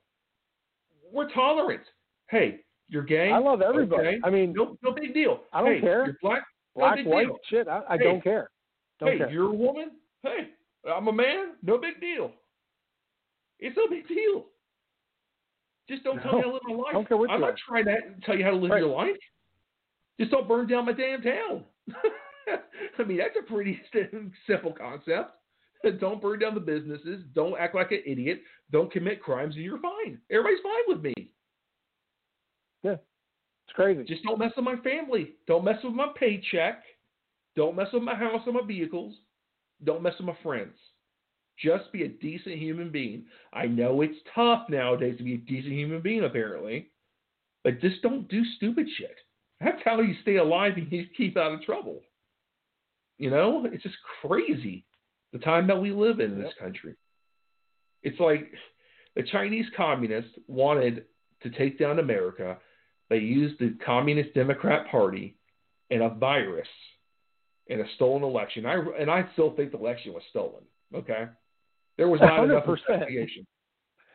We're 1.13 1.31
tolerant. 1.33 1.83
Hey, 2.29 2.61
you're 2.89 3.03
gay. 3.03 3.31
I 3.33 3.39
love 3.39 3.63
everybody. 3.63 4.07
Okay. 4.09 4.19
I 4.23 4.31
mean, 4.31 4.53
no, 4.53 4.77
no 4.83 4.93
big 4.93 5.13
deal. 5.15 5.41
I 5.53 5.63
don't 5.63 5.75
hey, 5.75 5.81
care. 5.81 6.05
You're 6.07 6.17
black. 6.23 6.43
Black, 6.77 6.97
big 6.97 7.07
white, 7.07 7.27
deal. 7.27 7.39
shit. 7.49 7.67
I, 7.67 7.83
I 7.89 7.97
Hey. 7.99 8.05
don't 8.05 8.23
care. 8.23 8.51
Don't 9.01 9.11
hey, 9.13 9.19
care. 9.19 9.31
you're 9.31 9.49
a 9.49 9.55
woman. 9.55 9.93
Hey, 10.23 10.51
I'm 10.95 11.09
a 11.09 11.13
man. 11.13 11.55
No 11.63 11.79
big 11.79 12.01
deal. 12.01 12.31
It's 13.59 13.77
no 13.77 13.89
big 13.89 14.07
deal. 14.07 14.45
Just 15.89 16.05
don't 16.05 16.21
tell 16.21 16.35
me 16.37 16.43
how 16.43 16.49
to 16.49 16.53
live 16.53 16.63
my 16.69 16.75
life. 16.75 16.93
Don't 16.93 17.09
care 17.09 17.17
what 17.17 17.31
I'm 17.31 17.41
not 17.41 17.55
trying 17.67 17.87
to 17.87 17.97
tell 18.25 18.37
you 18.37 18.45
how 18.45 18.51
to 18.51 18.57
live 18.57 18.71
Right. 18.71 18.83
your 18.83 18.95
life. 18.95 19.17
Just 20.21 20.31
don't 20.31 20.47
burn 20.47 20.67
down 20.69 20.85
my 20.87 20.93
damn 20.93 21.23
town. 21.23 21.65
I 22.99 23.03
mean, 23.05 23.19
that's 23.19 23.35
a 23.39 23.51
pretty 23.51 23.81
simple 24.47 24.73
concept. 24.73 25.33
Don't 26.01 26.21
burn 26.21 26.41
down 26.41 26.55
the 26.55 26.61
businesses. 26.61 27.25
Don't 27.35 27.59
act 27.59 27.75
like 27.75 27.93
an 27.93 28.03
idiot. 28.07 28.43
Don't 28.71 28.93
commit 28.93 29.23
crimes, 29.23 29.55
and 29.55 29.65
you're 29.65 29.81
fine. 29.81 30.19
Everybody's 30.31 30.63
fine 30.63 30.83
with 30.87 31.03
me. 31.03 31.15
Yeah, 32.83 32.97
it's 33.67 33.75
crazy. 33.75 34.05
Just 34.05 34.25
don't 34.25 34.39
mess 34.39 34.53
with 34.57 34.65
my 34.65 34.77
family. 34.77 35.35
Don't 35.47 35.65
mess 35.65 35.77
with 35.83 35.93
my 35.93 36.09
paycheck. 36.19 36.83
Don't 37.57 37.77
mess 37.77 37.89
with 37.93 38.03
my 38.03 38.15
house 38.15 38.43
and 38.47 38.55
my 38.55 38.67
vehicles. 38.67 39.15
Don't 39.85 40.03
mess 40.03 40.15
with 40.19 40.27
my 40.27 40.37
friends. 40.43 40.75
Just 41.59 41.93
be 41.93 42.05
a 42.05 42.09
decent 42.09 42.57
human 42.57 42.91
being. 42.91 43.25
I 43.53 43.67
know 43.67 44.01
it's 44.01 44.17
tough 44.35 44.65
nowadays 44.71 45.19
to 45.19 45.25
be 45.25 45.35
a 45.35 45.39
decent 45.39 45.75
human 45.75 46.01
being, 46.01 46.25
apparently, 46.25 46.91
but 47.65 47.81
just 47.81 48.01
don't 48.03 48.29
do 48.29 48.43
stupid 48.57 48.87
shit. 48.97 49.17
That's 49.61 49.83
how 49.85 50.01
you 50.01 50.15
stay 50.23 50.37
alive 50.37 50.75
and 50.77 50.91
you 50.91 51.05
keep 51.17 51.37
out 51.37 51.53
of 51.53 51.63
trouble. 51.63 52.01
You 53.19 53.29
know, 53.29 53.67
it's 53.71 53.83
just 53.83 53.97
crazy 54.23 54.87
the 55.33 55.39
time 55.39 55.67
that 55.69 55.81
we 55.81 55.93
live 55.93 56.21
in 56.21 56.33
in 56.33 56.43
this 56.43 56.53
country. 56.59 56.95
It's 58.03 58.19
like 58.21 58.51
the 59.17 59.23
Chinese 59.23 59.67
communists 59.77 60.33
wanted 60.49 61.05
to 61.43 61.51
take 61.51 61.79
down 61.79 61.99
America. 61.99 62.59
They 63.09 63.19
used 63.19 63.59
the 63.59 63.75
Communist 63.85 64.35
Democrat 64.35 64.89
Party 64.91 65.37
and 65.91 66.03
a 66.03 66.09
virus 66.11 66.69
and 67.69 67.81
a 67.81 67.85
stolen 67.97 68.23
election. 68.23 68.67
I 68.67 68.77
and 68.99 69.11
I 69.11 69.29
still 69.33 69.53
think 69.57 69.73
the 69.73 69.79
election 69.79 70.13
was 70.13 70.23
stolen. 70.31 70.63
Okay, 70.95 71.27
there 71.97 72.09
was 72.09 72.21
not 72.21 72.45
enough 72.45 72.65
100%. 72.65 72.79
investigation. 72.89 73.47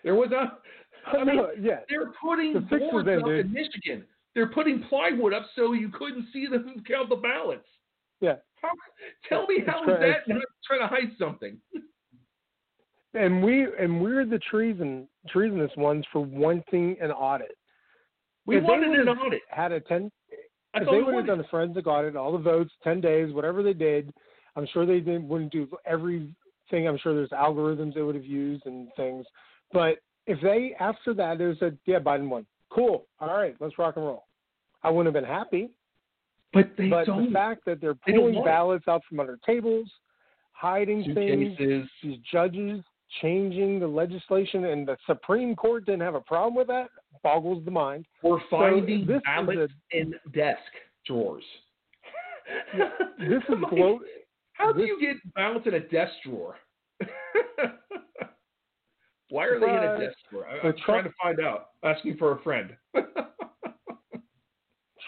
There 0.04 0.16
was 0.16 0.30
not. 0.32 0.60
I 1.08 1.24
mean, 1.24 1.36
No, 1.36 1.50
yeah. 1.60 1.80
they're 1.90 2.12
putting 2.22 2.54
The 2.54 2.60
boards 2.62 3.08
in, 3.08 3.20
up 3.20 3.26
dude. 3.26 3.46
in 3.46 3.54
Michigan. 3.54 4.04
They're 4.34 4.48
putting 4.50 4.84
plywood 4.90 5.34
up 5.34 5.46
so 5.56 5.74
you 5.74 5.90
couldn't 5.90 6.26
see 6.34 6.48
them 6.48 6.84
count 6.88 7.10
the 7.10 7.16
ballots. 7.16 7.68
Yeah. 8.22 8.36
Tell 9.30 9.46
me 9.48 9.64
how 9.66 9.82
is 9.84 10.00
that 10.00 10.28
not 10.28 10.44
trying 10.66 10.82
to 10.82 10.88
hide 10.88 11.12
something? 11.20 11.58
and 13.14 13.44
we 13.44 13.66
and 13.80 14.02
we're 14.02 14.26
the 14.26 14.40
treason 14.50 15.08
treasonous 15.30 15.72
ones 15.78 16.06
for 16.12 16.22
wanting 16.24 16.98
an 17.02 17.12
audit. 17.12 17.58
We 18.46 18.58
If 18.58 18.64
wanted 18.64 19.00
an 19.00 19.10
audit. 19.10 19.42
Had 19.50 19.72
a 19.72 19.80
ten. 19.80 20.12
If 20.74 20.90
they 20.90 21.02
would 21.02 21.16
have 21.16 21.26
done 21.26 21.40
a 21.40 21.48
forensic 21.48 21.88
audit, 21.88 22.18
all 22.18 22.34
the 22.34 22.38
votes, 22.38 22.72
ten 22.84 23.00
days, 23.00 23.34
whatever 23.34 23.64
they 23.64 23.74
did, 23.74 24.14
I'm 24.56 24.68
sure 24.74 24.86
they 24.86 25.00
didn't 25.00 25.28
wouldn't 25.28 25.52
do 25.52 25.68
everything. 25.86 26.34
I'm 26.72 26.98
sure 26.98 27.16
there's 27.16 27.30
algorithms 27.30 27.94
they 27.96 28.02
would 28.02 28.16
have 28.16 28.26
used 28.26 28.66
and 28.66 28.90
things. 28.98 29.26
But 29.72 30.00
if 30.28 30.40
they 30.42 30.76
after 30.80 31.14
that 31.14 31.38
they 31.38 31.54
said, 31.60 31.78
yeah, 31.86 32.00
Biden 32.00 32.30
won, 32.30 32.46
cool, 32.70 33.08
all 33.20 33.34
right, 33.34 33.56
let's 33.60 33.78
rock 33.78 33.96
and 33.96 34.06
roll. 34.06 34.26
I 34.84 34.90
wouldn't 34.90 35.16
have 35.16 35.24
been 35.24 35.32
happy. 35.32 35.70
But 36.56 36.72
they 36.78 36.88
but 36.90 37.06
don't. 37.06 37.28
the 37.28 37.32
fact 37.32 37.66
that 37.66 37.82
they're 37.82 37.94
pulling 37.94 38.36
want 38.36 38.48
it. 38.48 38.50
ballots 38.50 38.86
out 38.88 39.02
from 39.10 39.20
under 39.20 39.38
tables, 39.46 39.92
hiding 40.54 41.14
things, 41.14 41.58
these 42.02 42.18
judges 42.32 42.82
changing 43.22 43.80
the 43.80 43.88
legislation, 43.88 44.66
and 44.66 44.88
the 44.88 44.96
Supreme 45.06 45.56
Court 45.56 45.86
didn't 45.86 46.02
have 46.02 46.16
a 46.16 46.22
problem 46.22 46.56
with 46.56 46.68
that, 46.68 46.88
boggles 47.24 47.64
the 47.66 47.72
mind. 47.72 48.06
We're 48.24 48.40
finding 48.50 49.06
this 49.06 49.18
is 49.18 49.22
ballots 49.26 49.74
in 49.92 50.14
desk 50.34 50.60
drawers. 51.06 51.44
This 53.20 53.42
is 53.50 53.56
I'm 53.56 53.66
glo- 53.70 54.00
How 54.54 54.72
do 54.72 54.80
this- 54.80 54.88
you 54.88 55.00
get 55.02 55.34
ballots 55.34 55.68
in 55.68 55.74
a 55.74 55.80
desk 55.82 56.14
drawer? 56.24 56.56
Why 59.30 59.46
are 59.46 59.60
they 59.60 59.68
in 59.68 59.74
a 59.76 60.00
desk 60.00 60.18
drawer? 60.32 60.46
I, 60.48 60.68
I'm 60.68 60.76
trying 60.86 61.04
to 61.04 61.10
find 61.22 61.40
out. 61.42 61.70
Asking 61.84 62.16
for 62.18 62.32
a 62.34 62.42
friend. 62.44 62.70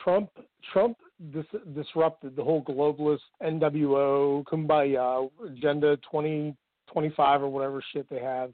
Trump 0.04 0.30
Trump 0.74 0.98
dis- 1.32 1.62
disrupted 1.76 2.36
the 2.36 2.44
whole 2.44 2.64
globalist 2.64 3.20
NWO 3.42 4.44
Kumbaya 4.46 5.30
Agenda 5.46 5.98
2025 5.98 7.42
or 7.42 7.50
whatever 7.50 7.84
shit 7.94 8.10
they 8.10 8.20
have. 8.20 8.52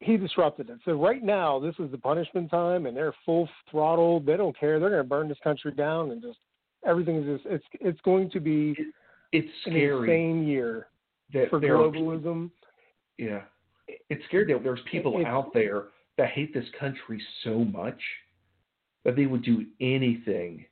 He 0.00 0.16
disrupted 0.16 0.68
it. 0.68 0.78
So 0.84 0.92
right 0.92 1.22
now, 1.22 1.58
this 1.58 1.74
is 1.78 1.90
the 1.90 1.98
punishment 1.98 2.50
time, 2.50 2.84
and 2.86 2.96
they're 2.96 3.14
full 3.24 3.48
throttle. 3.70 4.20
They 4.20 4.36
don't 4.36 4.58
care. 4.58 4.78
They're 4.78 4.90
going 4.90 5.02
to 5.02 5.08
burn 5.08 5.28
this 5.28 5.38
country 5.42 5.72
down, 5.72 6.10
and 6.10 6.20
just 6.20 6.38
everything 6.86 7.16
is 7.16 7.38
just. 7.40 7.46
It's 7.46 7.64
it's 7.80 8.00
going 8.02 8.30
to 8.30 8.40
be 8.40 8.76
it's 9.32 9.48
an 9.64 9.72
scary 9.72 10.10
insane 10.10 10.46
year 10.46 10.88
that 11.32 11.48
for 11.48 11.60
there 11.60 11.76
are 11.76 11.88
globalism. 11.90 12.50
Yeah. 13.16 13.42
It's 14.10 14.22
scary 14.26 14.52
that 14.52 14.62
there's 14.62 14.80
people 14.90 15.14
It's- 15.18 15.26
out 15.32 15.54
there 15.54 15.84
that 16.18 16.30
hate 16.30 16.52
this 16.52 16.66
country 16.78 17.22
so 17.44 17.58
much 17.58 18.00
that 19.06 19.16
they 19.16 19.24
would 19.26 19.42
do 19.42 19.64
anything 19.80 20.66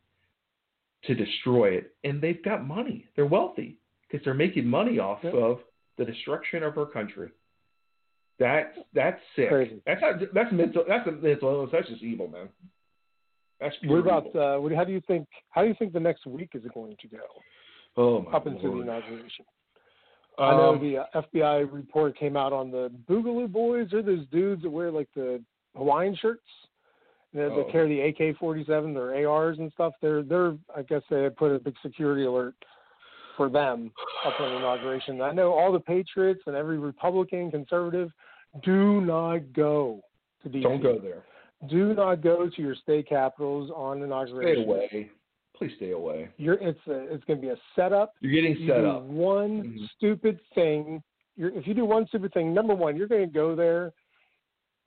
to 1.04 1.14
destroy 1.14 1.70
it. 1.70 1.94
And 2.04 2.20
they've 2.20 2.42
got 2.44 2.66
money. 2.66 3.06
They're 3.16 3.24
wealthy 3.26 3.78
because 4.02 4.22
they're 4.24 4.34
making 4.34 4.66
money 4.66 4.98
off 4.98 5.20
Yep. 5.22 5.34
of 5.34 5.60
the 5.98 6.04
destruction 6.04 6.62
of 6.62 6.76
our 6.76 6.84
country. 6.86 7.30
That's 8.40 8.76
that's 8.92 9.20
sick. 9.36 9.48
Crazy. 9.48 9.80
That's 9.86 10.00
not, 10.02 10.14
that's 10.34 10.52
mental. 10.52 10.84
That's 10.88 11.06
a 11.06 11.12
mental 11.12 11.48
illness. 11.50 11.70
That's 11.72 11.88
just 11.88 12.02
evil, 12.02 12.26
man. 12.26 12.48
That's 13.60 13.76
What 13.76 13.82
pure 13.88 13.98
about 14.00 14.26
evil. 14.26 14.42
uh, 14.42 14.60
what, 14.60 14.72
how 14.72 14.82
do 14.82 14.92
you 14.92 15.00
think? 15.06 15.28
How 15.50 15.62
do 15.62 15.68
you 15.68 15.74
think 15.78 15.92
the 15.92 16.00
next 16.00 16.26
week 16.26 16.50
is 16.54 16.62
going 16.74 16.96
to 17.00 17.08
go 17.08 17.18
oh 17.96 18.22
my 18.22 18.32
up 18.32 18.48
into 18.48 18.60
the 18.62 18.68
Lord. 18.68 18.82
inauguration? 18.88 19.44
I 20.36 20.50
know 20.56 20.70
Um, 20.74 20.80
the 20.80 20.98
uh, 20.98 21.22
FBI 21.32 21.72
report 21.72 22.18
came 22.18 22.36
out 22.36 22.52
on 22.52 22.72
the 22.72 22.90
Boogaloo 23.08 23.52
Boys. 23.52 23.86
They're 23.92 24.02
those 24.02 24.26
dudes 24.32 24.62
that 24.62 24.70
wear 24.70 24.90
like 24.90 25.08
the 25.14 25.40
Hawaiian 25.76 26.16
shirts. 26.16 26.42
They, 27.34 27.42
Oh. 27.42 27.64
they 27.64 27.70
carry 27.72 27.88
the 27.88 28.00
AK-47, 28.30 28.94
their 28.94 29.28
ARs 29.28 29.58
and 29.58 29.70
stuff. 29.72 29.92
They're 30.00 30.22
they're 30.22 30.54
I 30.74 30.82
guess 30.82 31.02
they 31.10 31.22
had 31.24 31.36
put 31.36 31.50
a 31.52 31.58
big 31.58 31.74
security 31.82 32.24
alert 32.24 32.54
for 33.36 33.48
them 33.48 33.90
up 34.24 34.40
on 34.40 34.52
inauguration. 34.52 35.20
I 35.20 35.32
know 35.32 35.52
all 35.52 35.72
the 35.72 35.80
patriots 35.80 36.42
and 36.46 36.54
every 36.54 36.78
Republican, 36.78 37.50
conservative, 37.50 38.10
do 38.62 39.00
not 39.00 39.52
go 39.52 40.00
to 40.44 40.48
DC. 40.48 40.62
don't 40.62 40.80
go 40.82 40.98
there. 41.00 41.24
Do 41.68 41.92
not 41.94 42.22
go 42.22 42.48
to 42.48 42.62
your 42.62 42.76
state 42.76 43.08
capitals 43.08 43.70
on 43.74 44.02
inauguration. 44.02 44.62
Stay 44.62 44.70
away. 44.70 45.10
Please 45.56 45.72
stay 45.76 45.90
away. 45.92 46.28
You're 46.36 46.54
it's 46.60 46.78
a, 46.86 47.12
it's 47.12 47.24
going 47.24 47.40
to 47.40 47.42
be 47.46 47.48
a 47.52 47.56
setup. 47.74 48.12
You're 48.20 48.32
getting 48.32 48.56
You 48.56 48.68
set 48.68 48.84
up. 48.84 49.02
one 49.04 49.62
Mhm. 49.64 49.88
stupid 49.96 50.38
thing. 50.54 51.02
You're, 51.36 51.50
if 51.50 51.66
you 51.66 51.74
do 51.74 51.84
one 51.84 52.06
stupid 52.06 52.32
thing, 52.32 52.54
number 52.54 52.74
one, 52.74 52.96
you're 52.96 53.08
going 53.08 53.26
to 53.26 53.32
go 53.32 53.56
there, 53.56 53.92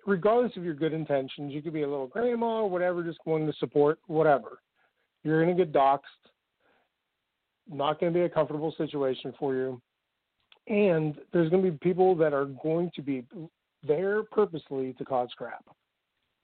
regardless 0.07 0.55
of 0.57 0.63
your 0.63 0.73
good 0.73 0.93
intentions. 0.93 1.53
You 1.53 1.61
could 1.61 1.73
be 1.73 1.83
a 1.83 1.87
little 1.87 2.07
grandma 2.07 2.61
or 2.61 2.69
whatever, 2.69 3.03
just 3.03 3.19
wanting 3.25 3.45
to 3.45 3.57
support 3.59 3.99
whatever. 4.07 4.59
You're 5.23 5.43
going 5.43 5.55
to 5.55 5.65
get 5.65 5.73
doxxed. 5.73 5.99
Not 7.69 7.99
going 7.99 8.13
to 8.13 8.17
be 8.17 8.23
a 8.23 8.29
comfortable 8.29 8.73
situation 8.77 9.33
for 9.37 9.53
you. 9.53 9.81
And 10.67 11.15
there's 11.33 11.49
going 11.49 11.63
to 11.63 11.71
be 11.71 11.77
people 11.77 12.15
that 12.15 12.33
are 12.33 12.45
going 12.45 12.89
to 12.95 13.01
be 13.01 13.25
there 13.85 14.23
purposely 14.23 14.93
to 14.93 15.05
cause 15.05 15.29
crap. 15.37 15.65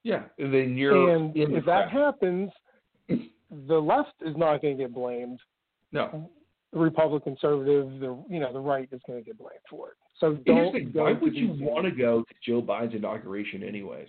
Yeah. 0.03 0.23
And 0.37 0.53
then 0.53 0.77
you're 0.77 1.15
and 1.15 1.35
if 1.35 1.65
that 1.65 1.89
crap. 1.89 2.19
happens, 2.19 2.51
the 3.07 3.75
left 3.75 4.13
is 4.21 4.35
not 4.35 4.61
going 4.61 4.77
to 4.77 4.83
get 4.83 4.93
blamed. 4.93 5.39
No. 5.93 6.29
The 6.73 6.79
Republican, 6.79 7.35
conservative, 7.35 7.99
the 7.99 8.17
you 8.29 8.39
know 8.39 8.51
the 8.51 8.59
right 8.59 8.89
is 8.91 8.99
going 9.07 9.19
to 9.19 9.25
get 9.25 9.37
blamed 9.37 9.61
for 9.69 9.89
it. 9.89 9.97
So 10.19 10.33
don't 10.45 10.93
why 10.93 11.13
would 11.13 11.35
you 11.35 11.49
want 11.59 11.85
to 11.85 11.91
go 11.91 12.21
to 12.23 12.33
Joe 12.45 12.61
Biden's 12.61 12.93
inauguration 12.95 13.63
anyways? 13.63 14.07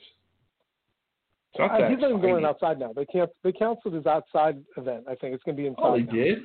It's 1.53 1.59
not 1.59 1.71
Uh, 1.73 1.79
that 1.81 1.91
he's 1.91 2.01
not 2.01 2.11
even 2.11 2.21
going 2.21 2.45
outside 2.45 2.79
now. 2.79 2.93
They 2.93 3.07
can't. 3.07 3.31
They 3.43 3.53
canceled 3.53 3.95
his 3.95 4.07
outside 4.07 4.63
event. 4.77 5.05
I 5.09 5.15
think 5.15 5.35
it's 5.35 5.43
going 5.45 5.57
to 5.57 5.63
be 5.63 5.67
inside. 5.67 5.83
Oh, 5.83 5.95
they 5.97 6.03
now. 6.03 6.13
did? 6.13 6.39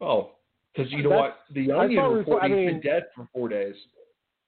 Oh, 0.00 0.32
because 0.74 0.92
you 0.92 1.02
know 1.02 1.10
That's- 1.10 1.34
what? 1.48 1.54
The 1.54 1.72
Onion 1.72 2.04
report 2.12 2.42
I 2.42 2.48
he's 2.48 2.56
mean- 2.56 2.66
been 2.66 2.80
dead 2.80 3.04
for 3.14 3.26
four 3.32 3.48
days. 3.48 3.74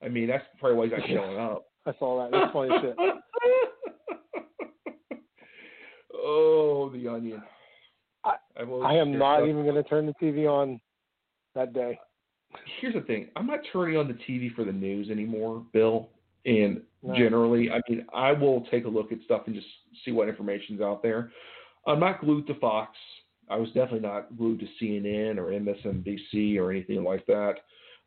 I 0.03 0.09
mean, 0.09 0.29
that's 0.29 0.45
probably 0.59 0.79
why 0.79 0.85
he's 0.87 0.93
not 0.99 1.09
showing 1.25 1.39
up. 1.39 1.67
I 1.87 1.93
saw 1.99 2.23
that. 2.23 2.31
That's 2.31 2.53
funny 2.53 2.71
shit. 2.81 2.97
oh, 6.15 6.91
the 6.93 7.09
Onion. 7.09 7.43
I, 8.25 8.35
I've 8.59 8.71
I 8.71 8.95
am 8.97 9.17
not 9.19 9.45
even 9.49 9.63
going 9.63 9.75
to 9.77 9.83
turn 9.83 10.07
the 10.07 10.15
TV 10.23 10.47
on 10.47 10.79
that 11.55 11.73
day. 11.73 11.99
Here's 12.81 12.95
the 12.95 13.01
thing: 13.03 13.29
I'm 13.37 13.47
not 13.47 13.61
turning 13.73 13.97
on 13.97 14.09
the 14.09 14.15
TV 14.15 14.55
for 14.55 14.65
the 14.65 14.73
news 14.73 15.11
anymore, 15.11 15.65
Bill. 15.73 16.09
And 16.47 16.83
No. 17.03 17.15
generally, 17.15 17.71
I 17.71 17.81
mean, 17.89 18.07
I 18.15 18.33
will 18.33 18.63
take 18.71 18.85
a 18.87 18.89
look 18.89 19.13
at 19.13 19.21
stuff 19.23 19.43
and 19.47 19.55
just 19.55 19.67
see 20.05 20.13
what 20.13 20.29
information's 20.29 20.81
out 20.81 21.03
there. 21.03 21.33
I'm 21.87 22.01
not 22.01 22.21
glued 22.21 22.47
to 22.47 22.55
Fox. 22.55 22.97
I 23.49 23.57
was 23.57 23.69
definitely 23.73 24.01
not 24.01 24.37
glued 24.37 24.61
to 24.61 24.67
CNN 24.81 25.39
or 25.39 25.53
MSNBC 25.53 26.57
or 26.59 26.71
anything 26.71 27.03
like 27.03 27.27
that. 27.27 27.57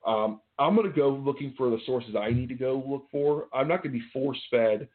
Um, 0.05 0.41
I'm 0.59 0.75
going 0.75 0.89
to 0.89 0.95
go 0.95 1.09
looking 1.09 1.53
for 1.57 1.69
the 1.69 1.79
sources 1.85 2.15
I 2.15 2.31
need 2.31 2.49
to 2.49 2.55
go 2.55 2.83
look 2.85 3.09
for. 3.11 3.47
I'm 3.53 3.67
not 3.67 3.83
going 3.83 3.93
to 3.93 3.99
be 3.99 4.05
force 4.11 4.39
fed 4.49 4.87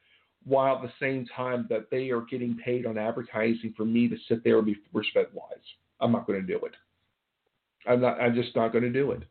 while 0.45 0.77
at 0.77 0.83
the 0.83 0.93
same 1.01 1.27
time 1.35 1.67
that 1.71 1.91
they 1.91 2.11
are 2.11 2.23
getting 2.23 2.57
paid 2.57 2.87
on 2.87 2.99
advertising 2.99 3.75
for 3.77 3.85
me 3.85 4.09
to 4.09 4.17
sit 4.29 4.45
there 4.45 4.59
and 4.59 4.67
be 4.67 4.77
force 4.93 5.07
fed 5.13 5.27
lies. 5.35 5.65
I'm 6.01 6.13
not 6.13 6.27
going 6.27 6.41
to 6.41 6.47
do 6.47 6.65
it. 6.65 6.75
I'm 7.87 8.01
not. 8.01 8.21
I'm 8.21 8.35
just 8.35 8.55
not 8.55 8.73
going 8.73 8.85
to 8.85 8.93
do 8.93 9.13
it. 9.13 9.23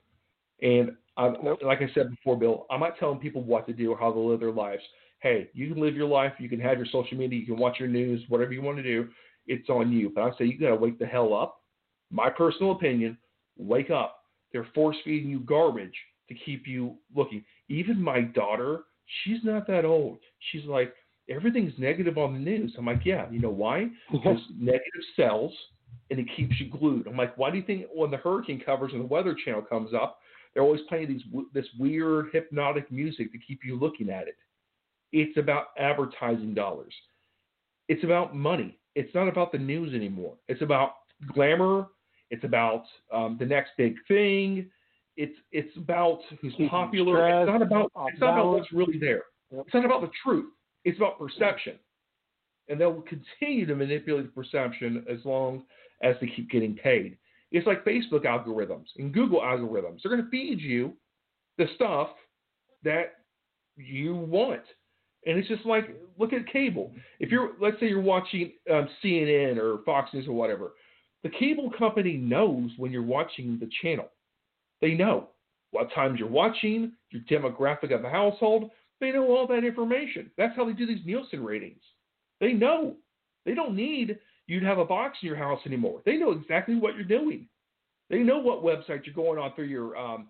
And 0.61 0.91
Nope. 1.17 1.59
like 1.63 1.81
I 1.81 1.89
said 1.93 2.09
before, 2.09 2.37
Bill, 2.37 2.65
I'm 2.69 2.79
not 2.79 2.97
telling 2.99 3.19
people 3.19 3.43
what 3.43 3.65
to 3.67 3.73
do 3.73 3.91
or 3.91 3.97
how 3.97 4.11
to 4.11 4.19
live 4.19 4.39
their 4.39 4.51
lives. 4.51 4.83
Hey, 5.19 5.49
you 5.53 5.73
can 5.73 5.81
live 5.81 5.95
your 5.95 6.07
life. 6.07 6.33
You 6.37 6.47
can 6.47 6.59
have 6.59 6.77
your 6.77 6.85
social 6.91 7.17
media. 7.17 7.39
You 7.39 7.47
can 7.47 7.57
watch 7.57 7.79
your 7.79 7.89
news. 7.89 8.23
Whatever 8.29 8.53
you 8.53 8.61
want 8.61 8.77
to 8.77 8.83
do, 8.83 9.07
it's 9.47 9.69
on 9.69 9.91
you. 9.91 10.11
But 10.13 10.21
I 10.21 10.37
say 10.37 10.45
you 10.45 10.59
got 10.59 10.69
to 10.69 10.75
wake 10.75 10.99
the 10.99 11.07
hell 11.07 11.33
up. 11.33 11.61
My 12.11 12.29
personal 12.29 12.71
opinion: 12.71 13.17
wake 13.57 13.89
up. 13.89 14.19
They're 14.51 14.67
force 14.75 14.95
feeding 15.03 15.29
you 15.29 15.39
garbage 15.39 15.95
to 16.29 16.35
keep 16.35 16.67
you 16.67 16.95
looking. 17.15 17.43
Even 17.69 18.01
my 18.01 18.21
daughter, 18.21 18.81
she's 19.23 19.43
not 19.43 19.67
that 19.67 19.85
old. 19.85 20.19
She's 20.51 20.65
like, 20.65 20.93
everything's 21.29 21.73
negative 21.77 22.17
on 22.17 22.33
the 22.33 22.39
news. 22.39 22.73
I'm 22.77 22.85
like, 22.85 23.01
yeah. 23.05 23.29
You 23.31 23.39
know 23.39 23.49
why? 23.49 23.87
Because 24.11 24.39
negative 24.57 25.03
sells 25.15 25.53
and 26.09 26.19
it 26.19 26.27
keeps 26.35 26.55
you 26.59 26.69
glued. 26.69 27.07
I'm 27.07 27.17
like, 27.17 27.37
why 27.37 27.51
do 27.51 27.57
you 27.57 27.63
think 27.63 27.85
when 27.93 28.11
the 28.11 28.17
hurricane 28.17 28.61
covers 28.65 28.91
and 28.93 29.01
the 29.01 29.07
Weather 29.07 29.35
Channel 29.43 29.61
comes 29.63 29.93
up, 29.93 30.19
they're 30.57 30.63
always 30.63 30.81
playing 30.89 31.07
these 31.07 31.21
this 31.53 31.67
weird 31.77 32.29
hypnotic 32.33 32.91
music 32.91 33.31
to 33.31 33.37
keep 33.37 33.59
you 33.63 33.77
looking 33.77 34.09
at 34.09 34.27
it? 34.27 34.37
It's 35.11 35.37
about 35.37 35.67
advertising 35.77 36.55
dollars. 36.55 36.95
It's 37.89 38.03
about 38.03 38.35
money. 38.35 38.79
It's 38.95 39.13
not 39.13 39.27
about 39.27 39.51
the 39.51 39.59
news 39.59 39.93
anymore. 39.93 40.33
It's 40.47 40.63
about 40.63 40.93
glamour. 41.31 41.89
It's 42.31 42.43
about 42.43 42.85
um, 43.13 43.37
the 43.39 43.45
next 43.45 43.73
big 43.77 43.97
thing. 44.07 44.71
It's 45.15 45.35
it's 45.51 45.77
about 45.77 46.21
who's 46.41 46.53
Keeping 46.53 46.69
popular. 46.69 47.17
stress, 47.17 47.41
it's 47.43 47.47
not 47.47 47.61
about 47.61 47.91
it's 48.11 48.19
not 48.19 48.33
about 48.33 48.51
what's 48.53 48.73
really 48.73 48.97
there. 48.97 49.25
Yep. 49.51 49.63
It's 49.67 49.73
not 49.75 49.85
about 49.85 50.01
the 50.01 50.09
truth. 50.23 50.51
It's 50.85 50.97
about 50.97 51.19
perception. 51.19 51.75
And 52.67 52.81
they'll 52.81 53.03
continue 53.03 53.67
to 53.67 53.75
manipulate 53.75 54.25
the 54.25 54.31
perception 54.31 55.05
as 55.07 55.23
long 55.23 55.65
as 56.01 56.15
they 56.19 56.31
keep 56.35 56.49
getting 56.49 56.73
paid. 56.73 57.15
It's 57.51 57.67
like 57.67 57.85
Facebook 57.85 58.25
algorithms 58.25 58.85
and 58.97 59.13
Google 59.13 59.41
algorithms. 59.41 59.99
They're 60.03 60.11
going 60.11 60.23
to 60.23 60.29
feed 60.29 60.59
you 60.59 60.93
the 61.57 61.65
stuff 61.75 62.09
that 62.83 63.13
you 63.75 64.15
want. 64.15 64.61
And 65.25 65.37
it's 65.37 65.47
just 65.47 65.65
like, 65.65 65.95
look 66.17 66.33
at 66.33 66.47
cable. 66.51 66.91
If 67.19 67.31
you're, 67.31 67.51
let's 67.59 67.79
say 67.79 67.87
you're 67.87 68.01
watching 68.01 68.53
um, 68.71 68.87
CNN 69.03 69.57
or 69.57 69.79
Fox 69.85 70.13
News 70.13 70.27
or 70.27 70.33
whatever, 70.33 70.73
the 71.23 71.29
cable 71.29 71.71
company 71.77 72.13
knows 72.17 72.71
when 72.77 72.91
you're 72.91 73.01
watching 73.01 73.57
the 73.59 73.69
channel. 73.81 74.09
They 74.81 74.93
know 74.93 75.29
what 75.71 75.93
times 75.93 76.19
you're 76.19 76.29
watching, 76.29 76.93
your 77.09 77.21
demographic 77.23 77.93
of 77.93 78.01
the 78.01 78.09
household. 78.09 78.69
They 79.01 79.11
know 79.11 79.27
all 79.35 79.47
that 79.47 79.63
information. 79.63 80.31
That's 80.37 80.55
how 80.55 80.65
they 80.65 80.73
do 80.73 80.85
these 80.85 81.05
Nielsen 81.05 81.43
ratings. 81.43 81.81
They 82.39 82.53
know. 82.53 82.95
They 83.45 83.53
don't 83.53 83.75
need 83.75 84.17
you 84.47 84.59
to 84.59 84.65
have 84.65 84.79
a 84.79 84.85
box 84.85 85.17
in 85.21 85.27
your 85.27 85.37
house 85.37 85.59
anymore. 85.65 86.01
They 86.05 86.17
know 86.17 86.31
exactly 86.31 86.75
what 86.75 86.95
you're 86.95 87.03
doing. 87.03 87.47
They 88.09 88.19
know 88.19 88.39
what 88.39 88.63
website 88.63 89.05
you're 89.05 89.15
going 89.15 89.37
on 89.37 89.53
through 89.53 89.65
your 89.65 89.95
um, 89.97 90.27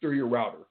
through 0.00 0.16
your 0.16 0.26
router. 0.26 0.66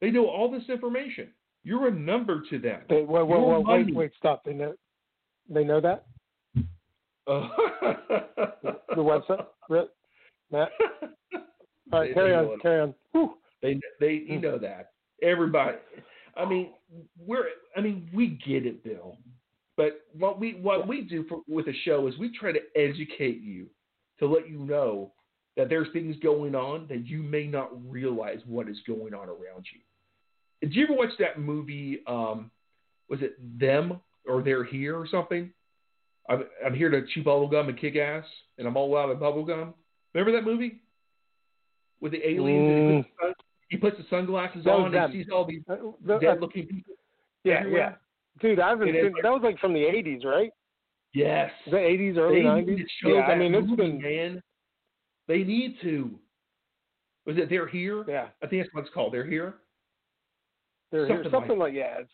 They 0.00 0.10
know 0.10 0.26
all 0.26 0.50
this 0.50 0.68
information. 0.68 1.28
You're 1.64 1.88
a 1.88 1.92
number 1.92 2.42
to 2.50 2.58
them. 2.58 2.82
Wait, 2.88 3.06
wait, 3.06 3.26
wait, 3.26 3.64
wait, 3.66 3.94
wait, 3.94 4.12
stop. 4.16 4.44
They 4.44 4.54
know, 4.54 4.74
they 5.50 5.64
know 5.64 5.80
that 5.80 6.06
Uh, 7.26 7.48
the 8.94 8.96
website, 8.96 9.44
Matt. 10.50 10.70
All 11.92 12.00
right, 12.00 12.14
carry 12.14 12.34
on, 12.34 12.58
carry 12.60 12.80
on. 12.80 12.94
Whew. 13.12 13.34
They 13.62 13.80
they 14.00 14.24
you 14.26 14.40
know 14.40 14.58
that 14.58 14.92
everybody. 15.22 15.78
I 16.36 16.48
mean 16.48 16.70
we're 17.18 17.46
I 17.76 17.80
mean 17.80 18.08
we 18.14 18.38
get 18.46 18.66
it, 18.66 18.84
Bill. 18.84 19.16
But 19.78 20.00
what 20.12 20.40
we 20.40 20.54
what 20.60 20.88
we 20.88 21.02
do 21.02 21.24
for, 21.28 21.40
with 21.48 21.66
the 21.66 21.72
show 21.84 22.08
is 22.08 22.18
we 22.18 22.36
try 22.36 22.50
to 22.52 22.58
educate 22.76 23.40
you 23.40 23.68
to 24.18 24.26
let 24.26 24.50
you 24.50 24.58
know 24.58 25.12
that 25.56 25.68
there's 25.68 25.86
things 25.92 26.16
going 26.20 26.56
on 26.56 26.86
that 26.88 27.06
you 27.06 27.22
may 27.22 27.46
not 27.46 27.70
realize 27.88 28.40
what 28.44 28.68
is 28.68 28.76
going 28.88 29.14
on 29.14 29.28
around 29.28 29.64
you. 29.72 29.80
Did 30.60 30.74
you 30.74 30.84
ever 30.84 30.94
watch 30.94 31.12
that 31.20 31.38
movie? 31.40 32.00
Um, 32.08 32.50
was 33.08 33.20
it 33.22 33.36
them 33.58 34.00
or 34.26 34.42
they're 34.42 34.64
here 34.64 34.98
or 34.98 35.06
something? 35.06 35.50
I'm 36.28 36.42
I'm 36.66 36.74
here 36.74 36.90
to 36.90 37.06
chew 37.14 37.22
bubble 37.22 37.46
gum 37.48 37.68
and 37.68 37.78
kick 37.78 37.94
ass, 37.94 38.24
and 38.58 38.66
I'm 38.66 38.76
all 38.76 38.96
out 38.98 39.10
of 39.10 39.20
bubble 39.20 39.44
gum. 39.44 39.74
Remember 40.12 40.32
that 40.36 40.44
movie 40.44 40.80
with 42.00 42.10
the 42.12 42.28
aliens? 42.28 42.66
and 42.68 42.96
he 42.96 42.96
puts 42.96 43.08
the 43.20 43.34
He 43.68 43.76
puts 43.76 43.96
the 43.98 44.04
sunglasses 44.10 44.64
That 44.64 44.72
on 44.72 44.92
and 44.92 45.12
he 45.12 45.22
sees 45.22 45.30
all 45.32 45.44
these 45.44 45.62
Uh, 45.70 45.74
uh, 46.12 46.18
dead 46.18 46.40
looking 46.40 46.66
people. 46.66 46.94
yeah, 47.44 47.60
everywhere. 47.60 47.80
yeah. 47.80 47.94
Dude, 48.40 48.60
I 48.60 48.70
haven't 48.70 48.88
It 48.88 48.94
is 48.96 49.12
that 49.22 49.30
was 49.32 49.42
like 49.42 49.58
from 49.58 49.72
the 49.72 49.80
80s, 49.80 50.24
right? 50.24 50.50
Yes. 51.14 51.50
The 51.66 51.76
80s, 51.76 52.16
early 52.16 52.42
90s? 52.42 52.66
need 52.66 52.76
to 52.78 52.88
show 53.02 53.08
Yeah, 53.14 53.22
I 53.22 53.34
mean, 53.36 53.54
it's 53.54 53.66
movie, 53.66 53.82
been, 53.92 54.00
man. 54.02 54.42
They 55.26 55.42
need 55.44 55.76
to. 55.82 56.18
Was 57.26 57.36
it 57.36 57.48
They're 57.50 57.66
Here? 57.66 58.04
yeah, 58.08 58.28
I 58.42 58.46
think 58.46 58.62
that's 58.62 58.74
what 58.74 58.84
it's 58.84 58.94
called. 58.94 59.12
They're 59.12 59.24
Here? 59.26 59.54
they're 60.90 61.06
something 61.06 61.16
here. 61.16 61.24
like- 61.24 61.32
Something 61.32 61.58
like, 61.58 61.74
yeah, 61.74 61.98
it's, 62.00 62.10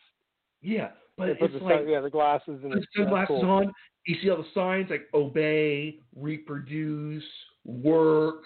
Yeah. 0.62 0.90
But 1.16 1.28
it's 1.28 1.40
the, 1.40 1.58
like 1.60 1.82
yeah, 1.86 2.00
the 2.00 2.10
glasses 2.10 2.60
and 2.64 2.72
the 2.72 2.84
sunglasses 2.96 3.28
cool. 3.40 3.48
on. 3.48 3.72
You 4.06 4.16
see 4.20 4.30
all 4.30 4.38
the 4.38 4.48
signs 4.52 4.90
like 4.90 5.06
obey, 5.14 6.00
reproduce, 6.16 7.22
work. 7.64 8.42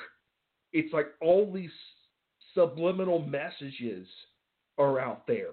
It's 0.74 0.93
like 0.93 1.07
all 1.22 1.51
these 1.51 1.70
subliminal 2.53 3.20
messages 3.26 4.07
are 4.76 5.01
out 5.01 5.26
there. 5.26 5.53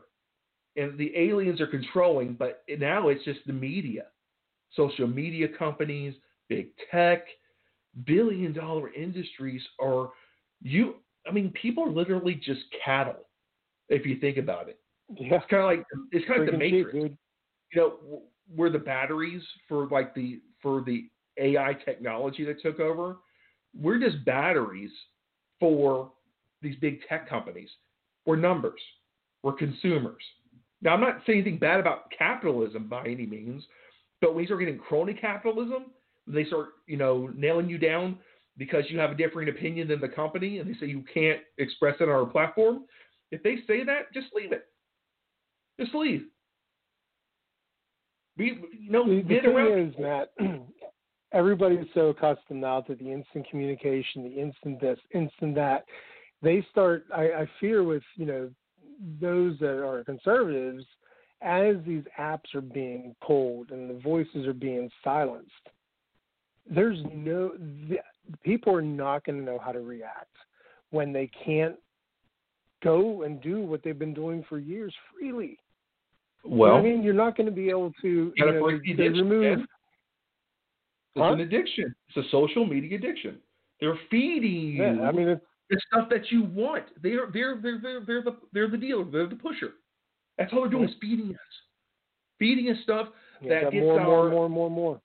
And 0.77 0.97
the 0.97 1.15
aliens 1.15 1.61
are 1.61 1.67
controlling, 1.67 2.33
but 2.33 2.63
now 2.79 3.07
it's 3.07 3.23
just 3.23 3.39
the 3.47 3.53
media. 3.53 4.05
Social 4.75 5.07
media 5.07 5.47
companies, 5.47 6.15
big 6.49 6.67
tech, 6.91 7.25
billion 8.05 8.51
dollar 8.51 8.93
industries 8.93 9.61
are 9.79 10.09
you 10.61 10.95
I 11.27 11.31
mean, 11.31 11.51
people 11.59 11.83
are 11.83 11.91
literally 11.91 12.35
just 12.35 12.61
cattle, 12.83 13.27
if 13.89 14.05
you 14.05 14.19
think 14.19 14.37
about 14.37 14.69
it. 14.69 14.79
Yeah, 15.17 15.35
It's 15.35 15.45
kind 15.49 15.63
of 15.63 15.69
like 15.69 15.85
it's 16.11 16.27
kind 16.27 16.41
of 16.41 16.45
the 16.47 16.51
freaking 16.51 16.69
cheap, 16.69 16.85
Matrix 16.87 17.15
you 17.71 17.81
know, 17.81 17.89
w- 18.01 18.21
we're 18.55 18.69
the 18.69 18.79
batteries 18.79 19.41
for 19.67 19.87
like 19.87 20.13
the 20.13 20.39
for 20.61 20.81
the 20.81 21.09
AI 21.39 21.73
technology 21.85 22.45
that 22.45 22.61
took 22.61 22.79
over. 22.79 23.17
We're 23.79 23.99
just 23.99 24.23
batteries 24.25 24.91
for 25.59 26.11
these 26.61 26.75
big 26.77 26.99
tech 27.09 27.29
companies. 27.29 27.69
We're 28.25 28.37
numbers. 28.37 28.79
We're 29.43 29.53
consumers. 29.53 30.23
Now, 30.81 30.93
I'm 30.93 31.01
not 31.01 31.21
saying 31.25 31.39
anything 31.41 31.59
bad 31.59 31.79
about 31.79 32.11
capitalism 32.17 32.87
by 32.87 33.05
any 33.05 33.25
means, 33.25 33.63
but 34.21 34.33
when 34.33 34.41
you 34.41 34.47
start 34.47 34.59
getting 34.59 34.77
crony 34.77 35.13
capitalism, 35.13 35.85
they 36.27 36.45
start, 36.45 36.69
you 36.87 36.97
know, 36.97 37.29
nailing 37.35 37.69
you 37.69 37.77
down 37.77 38.17
because 38.57 38.83
you 38.89 38.99
have 38.99 39.11
a 39.11 39.15
different 39.15 39.49
opinion 39.49 39.87
than 39.87 39.99
the 39.99 40.07
company, 40.07 40.59
and 40.59 40.69
they 40.69 40.77
say 40.79 40.85
you 40.87 41.03
can't 41.13 41.39
express 41.57 41.95
it 41.99 42.03
on 42.03 42.09
our 42.09 42.25
platform. 42.25 42.83
If 43.31 43.43
they 43.43 43.57
say 43.67 43.83
that, 43.83 44.13
just 44.13 44.27
leave 44.33 44.51
it. 44.51 44.67
Just 45.79 45.93
leave. 45.93 46.23
Be, 48.37 48.59
you 48.79 48.91
know, 48.91 49.05
The, 49.07 49.21
the 49.21 49.21
get 49.23 49.43
thing 49.43 49.51
around. 49.55 49.89
is, 49.89 49.95
Matt, 49.99 50.31
everybody's 51.33 51.85
so 51.93 52.09
accustomed 52.09 52.61
now 52.61 52.81
to 52.81 52.95
the 52.95 53.11
instant 53.11 53.47
communication, 53.49 54.23
the 54.23 54.41
instant 54.41 54.79
this, 54.81 54.99
instant 55.13 55.55
that. 55.55 55.85
They 56.41 56.65
start. 56.69 57.05
I, 57.15 57.23
I 57.23 57.49
fear 57.59 57.83
with 57.83 58.03
you 58.15 58.25
know 58.25 58.49
those 59.21 59.57
that 59.59 59.83
are 59.83 60.03
conservatives, 60.03 60.85
as 61.41 61.75
these 61.85 62.03
apps 62.19 62.53
are 62.53 62.61
being 62.61 63.15
pulled 63.25 63.71
and 63.71 63.89
the 63.89 63.99
voices 63.99 64.47
are 64.47 64.53
being 64.53 64.89
silenced. 65.03 65.51
There's 66.69 66.99
no 67.13 67.51
the, 67.89 67.97
people 68.43 68.73
are 68.73 68.81
not 68.81 69.23
going 69.23 69.37
to 69.39 69.45
know 69.45 69.59
how 69.63 69.71
to 69.71 69.81
react 69.81 70.35
when 70.89 71.13
they 71.13 71.29
can't 71.45 71.75
go 72.83 73.23
and 73.23 73.41
do 73.41 73.61
what 73.61 73.83
they've 73.83 73.97
been 73.97 74.13
doing 74.13 74.43
for 74.47 74.57
years 74.59 74.93
freely. 75.13 75.59
You 76.43 76.51
know 76.51 76.55
Well, 76.57 76.75
I 76.75 76.81
mean, 76.81 77.03
you're 77.03 77.13
not 77.13 77.35
going 77.35 77.47
to 77.47 77.55
be 77.55 77.69
able 77.69 77.91
to 78.01 78.33
you 78.35 78.45
know, 78.45 78.61
break 78.61 78.83
the 78.83 78.95
to 78.95 79.09
remove. 79.09 79.59
it's 79.59 79.67
Huh? 81.17 81.33
an 81.33 81.39
addiction. 81.39 81.95
It's 82.09 82.27
a 82.27 82.29
social 82.29 82.65
media 82.65 82.97
addiction. 82.97 83.37
They're 83.79 83.97
feeding 84.09 84.51
you 84.51 84.83
Yeah, 84.83 85.07
I 85.07 85.11
mean, 85.11 85.27
it's, 85.29 85.45
the 85.69 85.79
stuff 85.87 86.09
that 86.09 86.31
you 86.31 86.43
want. 86.43 86.85
They're 87.01 87.29
they're 87.33 87.59
they're 87.61 87.79
they're 87.81 88.05
they're 88.05 88.21
the 88.23 88.37
they're 88.53 88.69
the 88.69 88.77
dealer. 88.77 89.05
They're 89.05 89.27
the 89.27 89.35
pusher. 89.35 89.73
That's 90.37 90.51
all 90.53 90.61
they're 90.61 90.69
doing 90.69 90.89
is 90.89 90.95
feeding 90.99 91.29
us, 91.29 91.53
feeding 92.39 92.69
us 92.69 92.77
stuff 92.83 93.07
yeah, 93.41 93.63
that 93.63 93.71
gets 93.71 93.81
more 93.81 93.99
and 93.99 94.05
more 94.05 94.25
and 94.25 94.33
more 94.33 94.49
more 94.49 94.69
more. 94.69 95.01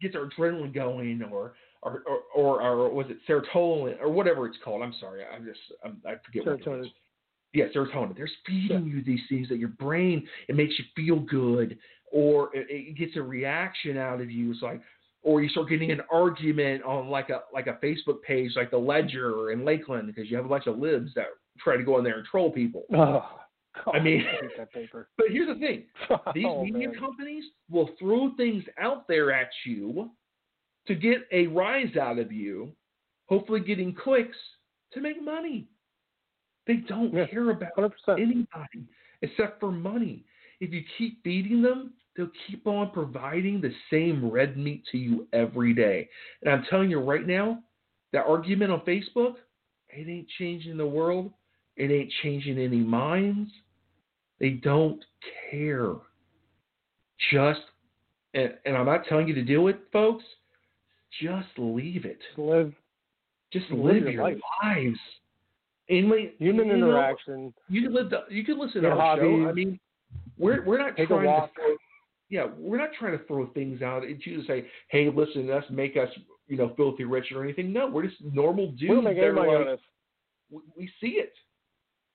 gets 0.00 0.14
our 0.14 0.28
adrenaline 0.28 0.74
going, 0.74 1.22
or 1.30 1.54
or 1.82 2.02
or, 2.06 2.22
or, 2.34 2.60
or 2.60 2.90
was 2.90 3.06
it 3.08 3.18
serotonin 3.28 4.00
or 4.00 4.10
whatever 4.10 4.46
it's 4.46 4.58
called? 4.64 4.82
I'm 4.82 4.94
sorry, 5.00 5.22
I'm 5.24 5.44
just 5.44 5.60
I'm, 5.84 5.98
I 6.06 6.14
forget 6.24 6.46
what 6.46 6.60
it 6.60 6.64
Serotonin. 6.64 6.90
Yeah, 7.52 7.66
serotonin. 7.74 8.16
They're 8.16 8.30
feeding 8.46 8.86
you 8.86 9.02
these 9.02 9.20
things 9.28 9.48
that 9.48 9.58
your 9.58 9.68
brain 9.68 10.26
it 10.48 10.56
makes 10.56 10.74
you 10.78 10.84
feel 10.96 11.20
good, 11.20 11.78
or 12.12 12.54
it, 12.54 12.66
it 12.68 12.96
gets 12.96 13.16
a 13.16 13.22
reaction 13.22 13.96
out 13.96 14.20
of 14.20 14.30
you. 14.30 14.50
It's 14.50 14.62
like, 14.62 14.80
or 15.24 15.42
you 15.42 15.48
start 15.48 15.68
getting 15.68 15.90
an 15.90 16.02
argument 16.12 16.84
on 16.84 17.08
like 17.08 17.30
a 17.30 17.40
like 17.52 17.66
a 17.66 17.78
Facebook 17.84 18.22
page, 18.22 18.52
like 18.54 18.70
the 18.70 18.78
Ledger 18.78 19.50
in 19.50 19.64
Lakeland, 19.64 20.06
because 20.06 20.30
you 20.30 20.36
have 20.36 20.44
a 20.46 20.48
bunch 20.48 20.66
of 20.66 20.78
libs 20.78 21.10
that 21.16 21.26
try 21.58 21.76
to 21.76 21.82
go 21.82 21.98
in 21.98 22.04
there 22.04 22.18
and 22.18 22.26
troll 22.26 22.50
people. 22.52 22.84
Oh, 22.94 23.26
God, 23.84 23.96
I 23.96 24.00
mean- 24.00 24.20
hate 24.20 24.56
that 24.56 24.72
paper. 24.72 25.08
But 25.16 25.26
here's 25.30 25.48
the 25.48 25.58
thing: 25.58 25.84
these 26.34 26.44
oh, 26.48 26.62
media 26.64 26.90
man. 26.90 26.98
companies 27.00 27.44
will 27.70 27.90
throw 27.98 28.34
things 28.36 28.62
out 28.78 29.08
there 29.08 29.32
at 29.32 29.48
you 29.64 30.10
to 30.86 30.94
get 30.94 31.26
a 31.32 31.46
rise 31.48 31.96
out 31.96 32.18
of 32.18 32.30
you, 32.30 32.72
hopefully 33.26 33.60
getting 33.60 33.94
clicks 33.94 34.36
to 34.92 35.00
make 35.00 35.22
money. 35.22 35.66
They 36.66 36.76
don't 36.76 37.12
Yeah, 37.12 37.26
care 37.26 37.50
about 37.50 37.74
100%. 37.76 37.90
anybody 38.20 38.86
except 39.22 39.60
for 39.60 39.72
money. 39.72 40.24
If 40.60 40.72
you 40.72 40.82
keep 40.98 41.22
feeding 41.24 41.62
them, 41.62 41.94
they'll 42.16 42.30
keep 42.46 42.66
on 42.66 42.90
providing 42.90 43.60
the 43.60 43.72
same 43.90 44.30
red 44.30 44.56
meat 44.56 44.84
to 44.92 44.98
you 44.98 45.26
every 45.32 45.74
day. 45.74 46.08
And 46.42 46.52
I'm 46.52 46.64
telling 46.70 46.90
you 46.90 47.00
right 47.00 47.26
now, 47.26 47.60
that 48.12 48.24
argument 48.26 48.70
on 48.70 48.80
Facebook, 48.80 49.34
it 49.88 50.08
ain't 50.08 50.28
changing 50.38 50.76
the 50.76 50.86
world. 50.86 51.32
It 51.76 51.90
ain't 51.90 52.12
changing 52.22 52.58
any 52.58 52.78
minds. 52.78 53.50
They 54.38 54.50
don't 54.50 55.04
care. 55.50 55.94
Just, 57.32 57.60
and, 58.34 58.54
and 58.64 58.76
I'm 58.76 58.86
not 58.86 59.06
telling 59.08 59.26
you 59.28 59.34
to 59.34 59.42
do 59.42 59.68
it, 59.68 59.80
folks. 59.92 60.24
Just 61.22 61.48
leave 61.56 62.04
it. 62.04 62.18
Live 62.36 62.72
Just 63.52 63.70
Live 63.70 63.80
live 63.94 64.02
your 64.02 64.10
your 64.12 64.22
life. 64.24 64.36
lives. 64.62 64.98
And 65.88 66.08
like, 66.08 66.34
human 66.38 66.66
you 66.68 66.76
know, 66.76 66.88
interaction. 66.88 67.52
you 67.68 67.82
can 67.82 67.94
live. 67.94 68.10
The, 68.10 68.22
you 68.30 68.44
can 68.44 68.58
listen 68.58 68.82
Your 68.82 68.94
to 68.94 69.00
our 69.00 69.16
show. 69.18 69.22
I 69.22 69.46
hobbies. 69.46 69.66
mean, 69.66 69.80
we're 70.38 70.64
we're 70.64 70.78
not 70.78 70.96
Take 70.96 71.10
a 71.10 71.14
trying 71.14 71.24
to. 71.24 71.76
Yeah, 72.34 72.46
we're 72.58 72.78
not 72.78 72.90
trying 72.98 73.16
to 73.16 73.24
throw 73.26 73.46
things 73.52 73.80
out 73.80 74.02
at 74.02 74.26
you 74.26 74.40
to 74.40 74.44
say, 74.44 74.66
"Hey, 74.88 75.08
listen, 75.08 75.46
to 75.46 75.56
us 75.56 75.64
make 75.70 75.96
us, 75.96 76.08
you 76.48 76.56
know, 76.56 76.74
filthy 76.76 77.04
rich 77.04 77.30
or 77.32 77.44
anything." 77.44 77.72
No, 77.72 77.86
we're 77.86 78.08
just 78.08 78.20
normal 78.24 78.72
dudes. 78.72 78.80
We 78.82 78.88
don't 78.88 79.04
make 79.04 79.16
that 79.18 79.22
any 79.22 79.30
are 79.30 79.32
money 79.34 79.50
like- 79.52 79.66
this. 79.66 79.80
we, 80.50 80.60
we 80.76 80.90
see 81.00 81.18
it. 81.18 81.32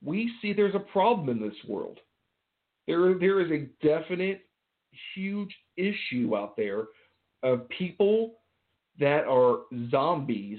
We 0.04 0.30
see 0.42 0.52
there's 0.52 0.74
a 0.74 0.78
problem 0.92 1.30
in 1.30 1.40
this 1.40 1.56
world. 1.66 2.00
There, 2.86 3.14
there 3.18 3.40
is 3.40 3.50
a 3.50 3.66
definite, 3.86 4.42
huge 5.14 5.54
issue 5.78 6.36
out 6.36 6.54
there 6.54 6.88
of 7.42 7.66
people 7.70 8.40
that 8.98 9.24
are 9.24 9.60
zombies 9.90 10.58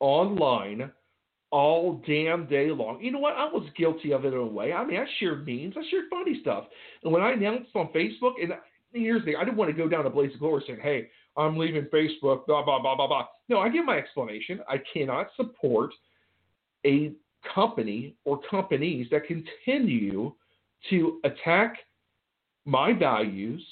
online 0.00 0.90
all 1.50 2.02
damn 2.06 2.46
day 2.46 2.70
long. 2.70 3.02
You 3.02 3.12
know 3.12 3.18
what? 3.18 3.34
I 3.34 3.44
was 3.44 3.68
guilty 3.76 4.12
of 4.12 4.24
it 4.24 4.32
in 4.32 4.38
a 4.40 4.46
way. 4.46 4.72
I 4.72 4.84
mean, 4.86 4.98
I 5.00 5.06
shared 5.18 5.46
memes, 5.46 5.74
I 5.76 5.82
shared 5.90 6.04
funny 6.10 6.40
stuff, 6.40 6.64
and 7.02 7.12
when 7.12 7.22
I 7.22 7.32
announced 7.32 7.70
on 7.74 7.88
Facebook, 7.88 8.42
and 8.42 8.52
here's 8.92 9.24
the, 9.24 9.36
I 9.36 9.44
didn't 9.44 9.56
want 9.56 9.70
to 9.70 9.76
go 9.76 9.88
down 9.88 10.06
a 10.06 10.10
blaze 10.10 10.32
of 10.34 10.40
glory 10.40 10.64
saying, 10.66 10.80
"Hey, 10.82 11.08
I'm 11.36 11.56
leaving 11.56 11.84
Facebook." 11.84 12.46
Blah 12.46 12.64
blah 12.64 12.80
blah 12.80 12.96
blah 12.96 13.06
blah. 13.06 13.26
No, 13.48 13.58
I 13.58 13.68
give 13.68 13.84
my 13.84 13.96
explanation. 13.98 14.60
I 14.68 14.80
cannot 14.92 15.28
support 15.36 15.90
a 16.84 17.12
company 17.54 18.14
or 18.24 18.40
companies 18.50 19.06
that 19.10 19.22
continue 19.26 20.32
to 20.90 21.20
attack 21.24 21.76
my 22.64 22.92
values 22.92 23.64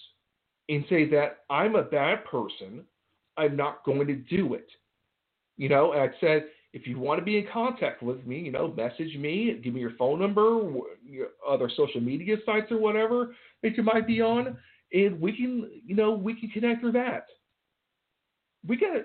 and 0.69 0.85
say 0.89 1.09
that 1.11 1.41
I'm 1.51 1.75
a 1.75 1.83
bad 1.83 2.25
person, 2.25 2.85
I'm 3.37 3.57
not 3.57 3.85
going 3.85 4.07
to 4.07 4.15
do 4.15 4.55
it. 4.55 4.69
You 5.57 5.69
know, 5.69 5.93
and 5.93 6.03
I 6.03 6.09
said, 6.21 6.47
if 6.73 6.87
you 6.87 6.99
want 6.99 7.21
to 7.21 7.25
be 7.25 7.39
in 7.39 7.47
contact 7.53 8.03
with 8.03 8.25
me, 8.27 8.41
you 8.41 8.51
know, 8.51 8.73
message 8.77 9.17
me, 9.17 9.61
give 9.63 9.75
me 9.75 9.81
your 9.81 9.95
phone 9.97 10.19
number, 10.19 10.61
your 11.09 11.29
other 11.49 11.71
social 11.77 12.01
media 12.01 12.37
sites 12.45 12.73
or 12.73 12.79
whatever 12.79 13.35
that 13.63 13.77
you 13.77 13.83
might 13.83 14.07
be 14.07 14.21
on, 14.21 14.57
and 14.95 15.21
we 15.21 15.37
can, 15.37 15.71
you 15.85 15.95
know, 15.95 16.13
we 16.13 16.39
can 16.39 16.49
connect 16.49 16.81
through 16.81 16.93
that. 16.93 17.27
We 18.67 18.77
got 18.77 18.97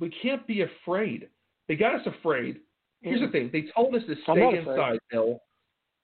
we 0.00 0.10
can't 0.22 0.46
be 0.46 0.62
afraid. 0.62 1.28
They 1.68 1.76
got 1.76 1.94
us 1.94 2.06
afraid. 2.06 2.60
Here's 3.02 3.20
the 3.20 3.28
thing: 3.28 3.50
they 3.52 3.66
told 3.74 3.94
us 3.94 4.02
to 4.06 4.14
stay 4.22 4.58
inside, 4.58 4.98
Bill. 5.10 5.40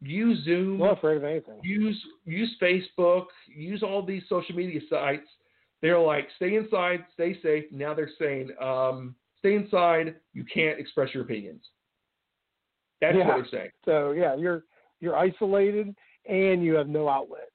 Use 0.01 0.45
Zoom, 0.45 0.75
I'm 0.75 0.89
not 0.89 0.99
afraid 0.99 1.17
of 1.17 1.25
anything. 1.25 1.59
use 1.63 2.01
use 2.25 2.55
Facebook, 2.61 3.27
use 3.47 3.83
all 3.83 4.05
these 4.05 4.23
social 4.29 4.55
media 4.55 4.81
sites. 4.89 5.27
They're 5.81 5.99
like, 5.99 6.29
stay 6.37 6.57
inside, 6.57 7.05
stay 7.15 7.41
safe. 7.41 7.65
Now 7.73 7.95
they're 7.95 8.11
saying, 8.19 8.51
um, 8.61 9.15
stay 9.39 9.55
inside. 9.55 10.17
You 10.35 10.45
can't 10.53 10.79
express 10.79 11.15
your 11.15 11.23
opinions. 11.23 11.63
That's 13.01 13.17
Yeah. 13.17 13.27
what 13.27 13.37
they're 13.37 13.61
saying. 13.61 13.71
So 13.85 14.13
yeah, 14.13 14.37
you're 14.37 14.65
you're 15.01 15.17
isolated 15.17 15.95
and 16.29 16.65
you 16.65 16.75
have 16.75 16.89
no 16.89 17.09
outlet. 17.09 17.49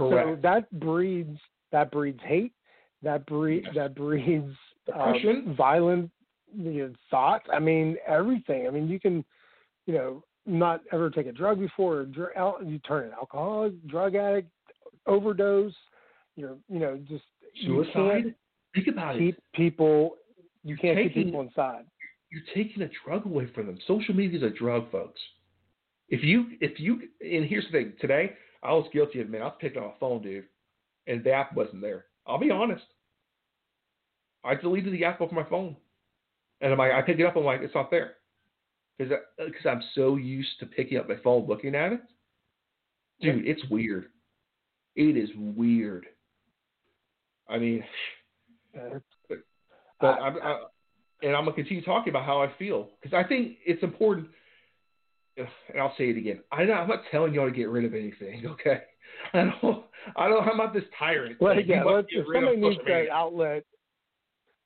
So 0.00 0.38
that 0.42 0.70
breeds 0.80 1.38
that 1.72 1.90
breeds 1.90 2.20
hate. 2.24 2.52
That 3.02 3.24
breed 3.26 3.62
Yes. 3.66 3.74
that 3.76 3.94
breeds 3.94 4.52
uh, 4.94 5.12
Depression. 5.12 5.54
violent 5.56 6.10
you 6.56 6.72
know, 6.88 6.92
thoughts. 7.10 7.46
I 7.52 7.58
mean 7.58 7.96
everything. 8.06 8.66
I 8.66 8.70
mean 8.70 8.88
you 8.88 8.98
can, 8.98 9.24
you 9.86 9.94
know, 9.94 10.24
not 10.46 10.80
ever 10.92 11.10
take 11.10 11.26
a 11.26 11.32
drug 11.32 11.58
before. 11.60 11.98
Or 11.98 12.04
dr- 12.06 12.36
al- 12.36 12.58
you 12.64 12.78
turn 12.80 13.04
an 13.06 13.12
alcoholic, 13.12 13.86
drug 13.86 14.14
addict, 14.16 14.48
overdose. 15.06 15.74
You're 16.36 16.56
you 16.68 16.78
know 16.80 16.98
just 17.08 17.24
Suicide. 17.64 18.34
Think 18.74 18.86
about 18.88 19.18
keep 19.18 19.36
it. 19.36 19.44
people. 19.54 20.16
You 20.62 20.76
can't 20.76 20.98
keep 20.98 21.14
people 21.14 21.40
inside. 21.40 21.84
You're 22.30 22.42
taking 22.54 22.82
a 22.82 22.90
drug 23.04 23.26
away 23.26 23.46
from 23.54 23.66
them. 23.66 23.78
Social 23.88 24.14
media 24.14 24.38
is 24.38 24.44
a 24.44 24.50
drug, 24.56 24.90
folks. 24.92 25.20
If 26.08 26.22
you, 26.22 26.46
if 26.60 26.78
you, 26.78 27.00
and 27.20 27.44
here's 27.44 27.64
the 27.66 27.72
thing. 27.72 27.92
Today, 28.00 28.32
I 28.62 28.72
was 28.72 28.88
guilty 28.92 29.20
of 29.20 29.28
it. 29.28 29.30
Man, 29.30 29.42
I 29.42 29.46
was 29.46 29.54
picking 29.60 29.82
up 29.82 29.96
a 29.96 29.98
phone, 29.98 30.22
dude, 30.22 30.44
and 31.06 31.24
the 31.24 31.32
app 31.32 31.54
wasn't 31.54 31.82
there. 31.82 32.06
I'll 32.26 32.38
be 32.38 32.50
honest. 32.50 32.84
I 34.44 34.54
deleted 34.54 34.92
the 34.92 35.04
app 35.04 35.20
off 35.20 35.32
my 35.32 35.44
phone, 35.44 35.76
and 36.60 36.72
I'm 36.72 36.78
like, 36.78 36.92
I 36.92 37.02
pick 37.02 37.18
it 37.18 37.26
up. 37.26 37.36
I'm 37.36 37.44
like, 37.44 37.60
it's 37.62 37.74
not 37.74 37.90
there, 37.90 38.14
because 38.98 39.12
because 39.38 39.66
I'm 39.66 39.82
so 39.94 40.16
used 40.16 40.58
to 40.60 40.66
picking 40.66 40.98
up 40.98 41.08
my 41.08 41.16
phone, 41.22 41.46
looking 41.46 41.74
at 41.74 41.92
it. 41.92 42.00
Dude, 43.20 43.46
it's 43.46 43.62
weird. 43.70 44.06
It 44.96 45.16
is 45.16 45.28
weird. 45.36 46.06
I 47.48 47.58
mean, 47.58 47.84
Uh, 48.72 49.00
but 50.00 50.22
I'm, 50.22 50.36
I, 50.42 50.60
and 51.22 51.36
I'm 51.36 51.44
gonna 51.44 51.54
continue 51.54 51.84
talking 51.84 52.10
about 52.10 52.24
how 52.24 52.40
I 52.40 52.50
feel 52.58 52.88
because 53.00 53.14
I 53.14 53.26
think 53.26 53.56
it's 53.66 53.82
important. 53.82 54.28
And 55.72 55.80
I'll 55.80 55.94
say 55.96 56.10
it 56.10 56.16
again. 56.16 56.40
I 56.52 56.64
know, 56.64 56.74
I'm 56.74 56.88
not 56.88 57.02
telling 57.10 57.34
y'all 57.34 57.48
to 57.48 57.54
get 57.54 57.68
rid 57.68 57.84
of 57.84 57.94
anything. 57.94 58.44
Okay, 58.50 58.80
I 59.32 59.50
don't. 59.62 59.84
I 60.16 60.28
don't. 60.28 60.46
I'm 60.48 60.56
not 60.56 60.72
this 60.72 60.84
tyrant. 60.98 61.40
Well, 61.40 61.54
"You 61.54 61.64
yeah, 61.66 61.84
let's, 61.84 62.08
if 62.10 62.26
somebody 62.32 62.56
needs 62.56 62.78
that 62.78 62.84
media." 62.84 63.12
outlet, 63.12 63.64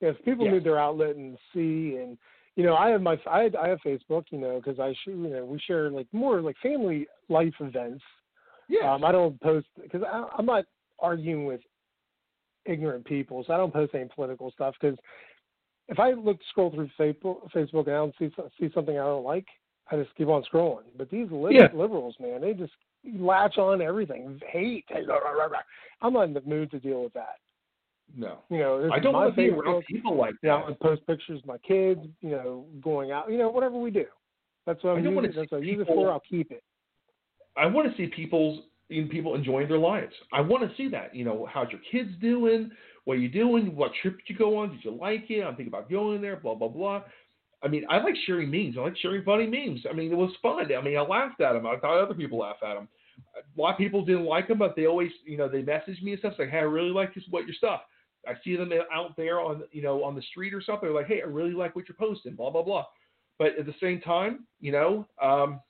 if 0.01 0.23
people 0.25 0.45
Yes. 0.45 0.55
need 0.55 0.65
their 0.65 0.79
outlet 0.79 1.17
and 1.17 1.37
see, 1.53 1.97
and 1.97 2.17
you 2.57 2.65
know, 2.65 2.75
I 2.77 2.91
have 2.91 3.03
my, 3.03 3.19
I, 3.27 3.51
I 3.61 3.69
have 3.69 3.79
Facebook, 3.85 4.25
you 4.31 4.39
know, 4.39 4.61
because 4.63 4.79
I, 4.79 4.93
sh- 4.93 5.09
you 5.09 5.29
know, 5.29 5.45
we 5.45 5.59
share 5.59 5.91
like 5.91 6.07
more 6.13 6.41
like 6.41 6.57
family 6.63 7.07
life 7.29 7.55
events. 7.61 8.03
Yeah. 8.69 8.93
Um, 8.95 9.05
I 9.05 9.13
don't 9.13 9.41
post 9.41 9.67
because 9.83 10.03
I'm 10.39 10.47
not 10.47 10.65
arguing 11.01 11.47
with 11.47 11.61
ignorant 12.65 13.05
people, 13.05 13.45
so 13.47 13.53
I 13.53 13.57
don't 13.57 13.73
post 13.73 13.95
any 13.95 14.09
political 14.15 14.51
stuff. 14.53 14.75
Because 14.81 14.97
if 15.89 15.99
I 15.99 16.13
look 16.13 16.39
scroll 16.51 16.71
through 16.71 16.91
Facebook, 16.99 17.51
Facebook 17.53 17.87
and 17.87 17.95
I 17.95 17.99
don't 17.99 18.15
see 18.19 18.31
see 18.61 18.71
something 18.75 18.99
I 18.99 19.05
don't 19.05 19.25
like, 19.25 19.47
I 19.91 19.97
just 19.97 20.15
keep 20.17 20.29
on 20.29 20.43
scrolling. 20.45 20.85
But 20.97 21.11
these 21.11 21.31
li- 21.31 21.57
Yeah. 21.57 21.69
liberals, 21.75 22.19
man, 22.19 22.41
they 22.41 22.55
just 22.55 22.73
latch 23.19 23.59
on 23.59 23.79
to 23.81 23.85
everything, 23.85 24.41
hate. 24.47 24.87
I'm 26.01 26.13
not 26.13 26.23
in 26.23 26.33
the 26.35 26.41
mood 26.43 26.71
to 26.71 26.79
deal 26.81 27.03
with 27.03 27.13
that. 27.15 27.39
no. 28.17 28.39
You 28.51 28.59
know, 28.59 28.89
I 28.93 28.99
don't 28.99 29.15
want 29.15 29.35
to 29.35 29.37
be 29.37 29.49
around 29.51 29.85
people 29.87 30.15
like 30.15 30.35
You 30.43 30.51
know, 30.51 30.67
that. 30.67 30.73
I 30.73 30.75
post 30.75 31.07
pictures 31.07 31.41
of 31.41 31.47
my 31.47 31.59
kids, 31.59 32.01
you 32.21 32.31
know, 32.31 32.67
going 32.83 33.11
out, 33.11 33.31
you 33.31 33.39
know, 33.39 33.49
whatever 33.49 33.77
we 33.79 33.91
do. 33.91 34.07
That's 34.67 34.83
what 34.83 34.91
I 34.91 34.95
I'm 34.95 35.05
don't 35.05 35.15
wanna 35.15 35.29
using. 35.29 35.41
That's 35.43 35.53
what 35.53 35.63
I 35.63 35.65
use 35.65 35.81
it 35.81 35.87
for. 35.87 36.11
I'll 36.11 36.21
keep 36.21 36.51
it. 36.51 36.63
I 37.57 37.67
want 37.67 37.91
to 37.91 37.97
see 37.97 38.07
people's 38.09 38.65
in 38.91 39.09
people 39.09 39.35
enjoying 39.35 39.69
their 39.69 39.79
lives. 39.79 40.13
I 40.33 40.41
want 40.41 40.69
to 40.69 40.77
see 40.77 40.89
that. 40.89 41.15
You 41.15 41.25
know, 41.25 41.47
how's 41.51 41.71
your 41.71 41.81
kids 41.91 42.11
doing? 42.21 42.71
What 43.05 43.15
are 43.15 43.21
you 43.21 43.29
doing? 43.29 43.75
What 43.75 43.93
trip 44.01 44.17
did 44.19 44.29
you 44.29 44.37
go 44.37 44.59
on? 44.59 44.71
Did 44.71 44.85
you 44.85 44.93
like 44.93 45.31
it? 45.31 45.43
I'm 45.43 45.57
thinking 45.57 45.69
about 45.69 45.91
going 45.91 46.21
there. 46.21 46.37
Blah 46.37 46.55
blah 46.55 46.69
blah. 46.69 47.03
I 47.65 47.69
mean, 47.69 47.85
I 47.89 47.99
like 48.03 48.15
sharing 48.27 48.51
memes. 48.51 48.77
I 48.79 48.83
like 48.83 48.97
sharing 48.99 49.25
funny 49.25 49.47
memes. 49.47 49.85
I 49.89 49.95
mean, 49.95 50.13
it 50.13 50.17
was 50.17 50.33
fun. 50.43 50.71
I 50.73 50.81
mean, 50.83 50.99
I 50.99 51.01
laughed 51.01 51.41
at 51.41 51.55
them. 51.55 51.67
I 51.67 51.77
thought 51.77 52.03
other 52.03 52.15
people 52.15 52.39
laugh 52.39 52.57
at 52.63 52.75
them. 52.75 52.89
A 53.37 53.61
lot 53.61 53.73
of 53.73 53.79
people 53.79 54.05
didn't 54.05 54.27
like 54.27 54.49
them, 54.49 54.59
but 54.59 54.77
they 54.77 54.87
always, 54.87 55.11
you 55.25 55.39
know, 55.39 55.49
they 55.49 55.63
message 55.63 56.03
me 56.03 56.13
and 56.13 56.19
stuff 56.19 56.35
like, 56.39 56.51
"Hey, 56.51 56.59
I 56.59 56.63
really 56.63 56.91
like 56.91 57.15
this. 57.15 57.25
What 57.31 57.47
your 57.47 57.55
stuff?" 57.55 57.83
I 58.27 58.35
see 58.43 58.57
them 58.57 58.73
out 58.93 59.17
there 59.17 59.41
on, 59.41 59.63
you 59.71 59.83
know, 59.83 60.03
on 60.05 60.15
the 60.15 60.23
street 60.23 60.53
or 60.53 60.61
something. 60.61 60.89
They're 60.89 60.97
like, 60.97 61.07
"Hey, 61.07 61.23
I 61.23 61.27
really 61.27 61.53
like 61.53 61.75
what 61.75 61.89
you're 61.89 61.97
posting." 61.97 62.35
Blah 62.35 62.51
blah 62.51 62.63
blah. 62.63 62.85
But 63.39 63.59
at 63.59 63.67
the 63.67 63.75
same 63.81 64.01
time, 64.01 64.47
you 64.61 64.73
know, 64.73 65.07
um, 65.23 65.61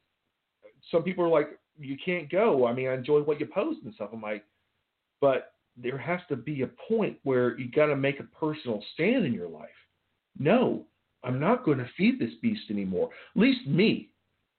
some 0.91 1.03
people 1.03 1.25
are 1.25 1.29
like, 1.29 1.59
you 1.79 1.97
can't 2.03 2.31
go. 2.31 2.67
I 2.67 2.73
mean, 2.73 2.89
I 2.89 2.95
enjoy 2.95 3.21
what 3.21 3.41
you 3.41 3.47
post 3.47 3.81
and 3.85 3.95
stuff. 3.95 4.11
I'm 4.13 4.23
like, 4.23 4.45
but 5.21 5.53
there 5.77 5.99
has 5.99 6.21
to 6.29 6.37
be 6.37 6.63
a 6.63 6.71
point 6.89 7.19
where 7.25 7.59
you 7.59 7.71
got 7.71 7.87
to 7.87 7.97
make 7.97 8.21
a 8.21 8.25
personal 8.25 8.83
stand 8.95 9.25
in 9.25 9.33
your 9.33 9.49
life. 9.49 9.69
no, 10.39 10.87
I'm 11.25 11.41
not 11.41 11.65
going 11.65 11.79
to 11.79 11.89
feed 11.97 12.19
this 12.19 12.33
beast 12.43 12.71
anymore. 12.71 13.11
At 13.35 13.43
least 13.43 13.67
me. 13.67 14.11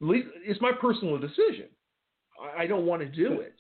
At 0.02 0.08
least, 0.08 0.28
it's 0.44 0.62
my 0.62 0.72
personal 0.80 1.18
decision. 1.18 1.68
I, 2.42 2.64
I 2.64 2.68
don't 2.68 2.86
want 2.86 3.02
to 3.02 3.08
do 3.08 3.40
it. 3.40 3.56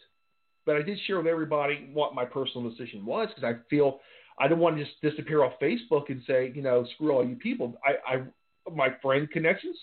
But 0.65 0.77
I 0.77 0.81
did 0.81 0.97
share 1.05 1.17
with 1.17 1.27
everybody 1.27 1.89
what 1.93 2.15
my 2.15 2.25
personal 2.25 2.67
decision 2.69 3.05
was 3.05 3.29
because 3.29 3.43
I 3.43 3.59
feel 3.69 3.99
I 4.39 4.47
don't 4.47 4.59
want 4.59 4.77
to 4.77 4.83
just 4.83 4.99
disappear 5.01 5.43
off 5.43 5.53
Facebook 5.61 6.09
and 6.09 6.21
say, 6.27 6.51
you 6.55 6.61
know, 6.61 6.85
screw 6.95 7.11
all 7.11 7.25
you 7.25 7.35
people. 7.35 7.73
I, 7.85 8.15
I 8.15 8.23
my 8.73 8.89
friend 9.01 9.29
connections, 9.29 9.77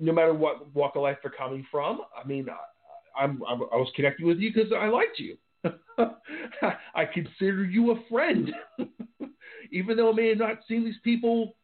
no 0.00 0.12
matter 0.12 0.32
what 0.32 0.74
walk 0.74 0.96
of 0.96 1.02
life 1.02 1.18
they're 1.22 1.30
coming 1.30 1.66
from. 1.70 2.00
I 2.16 2.26
mean, 2.26 2.46
I, 2.48 3.22
I'm, 3.22 3.42
I 3.46 3.76
was 3.76 3.92
connecting 3.94 4.26
with 4.26 4.38
you 4.38 4.52
because 4.52 4.72
I 4.72 4.86
liked 4.88 5.18
you. 5.18 5.36
I 6.94 7.04
consider 7.12 7.64
you 7.64 7.92
a 7.92 7.96
friend, 8.10 8.50
even 9.72 9.96
though 9.96 10.10
I 10.10 10.14
may 10.14 10.28
have 10.28 10.38
not 10.38 10.60
seen 10.68 10.84
these 10.84 10.98
people, 11.02 11.54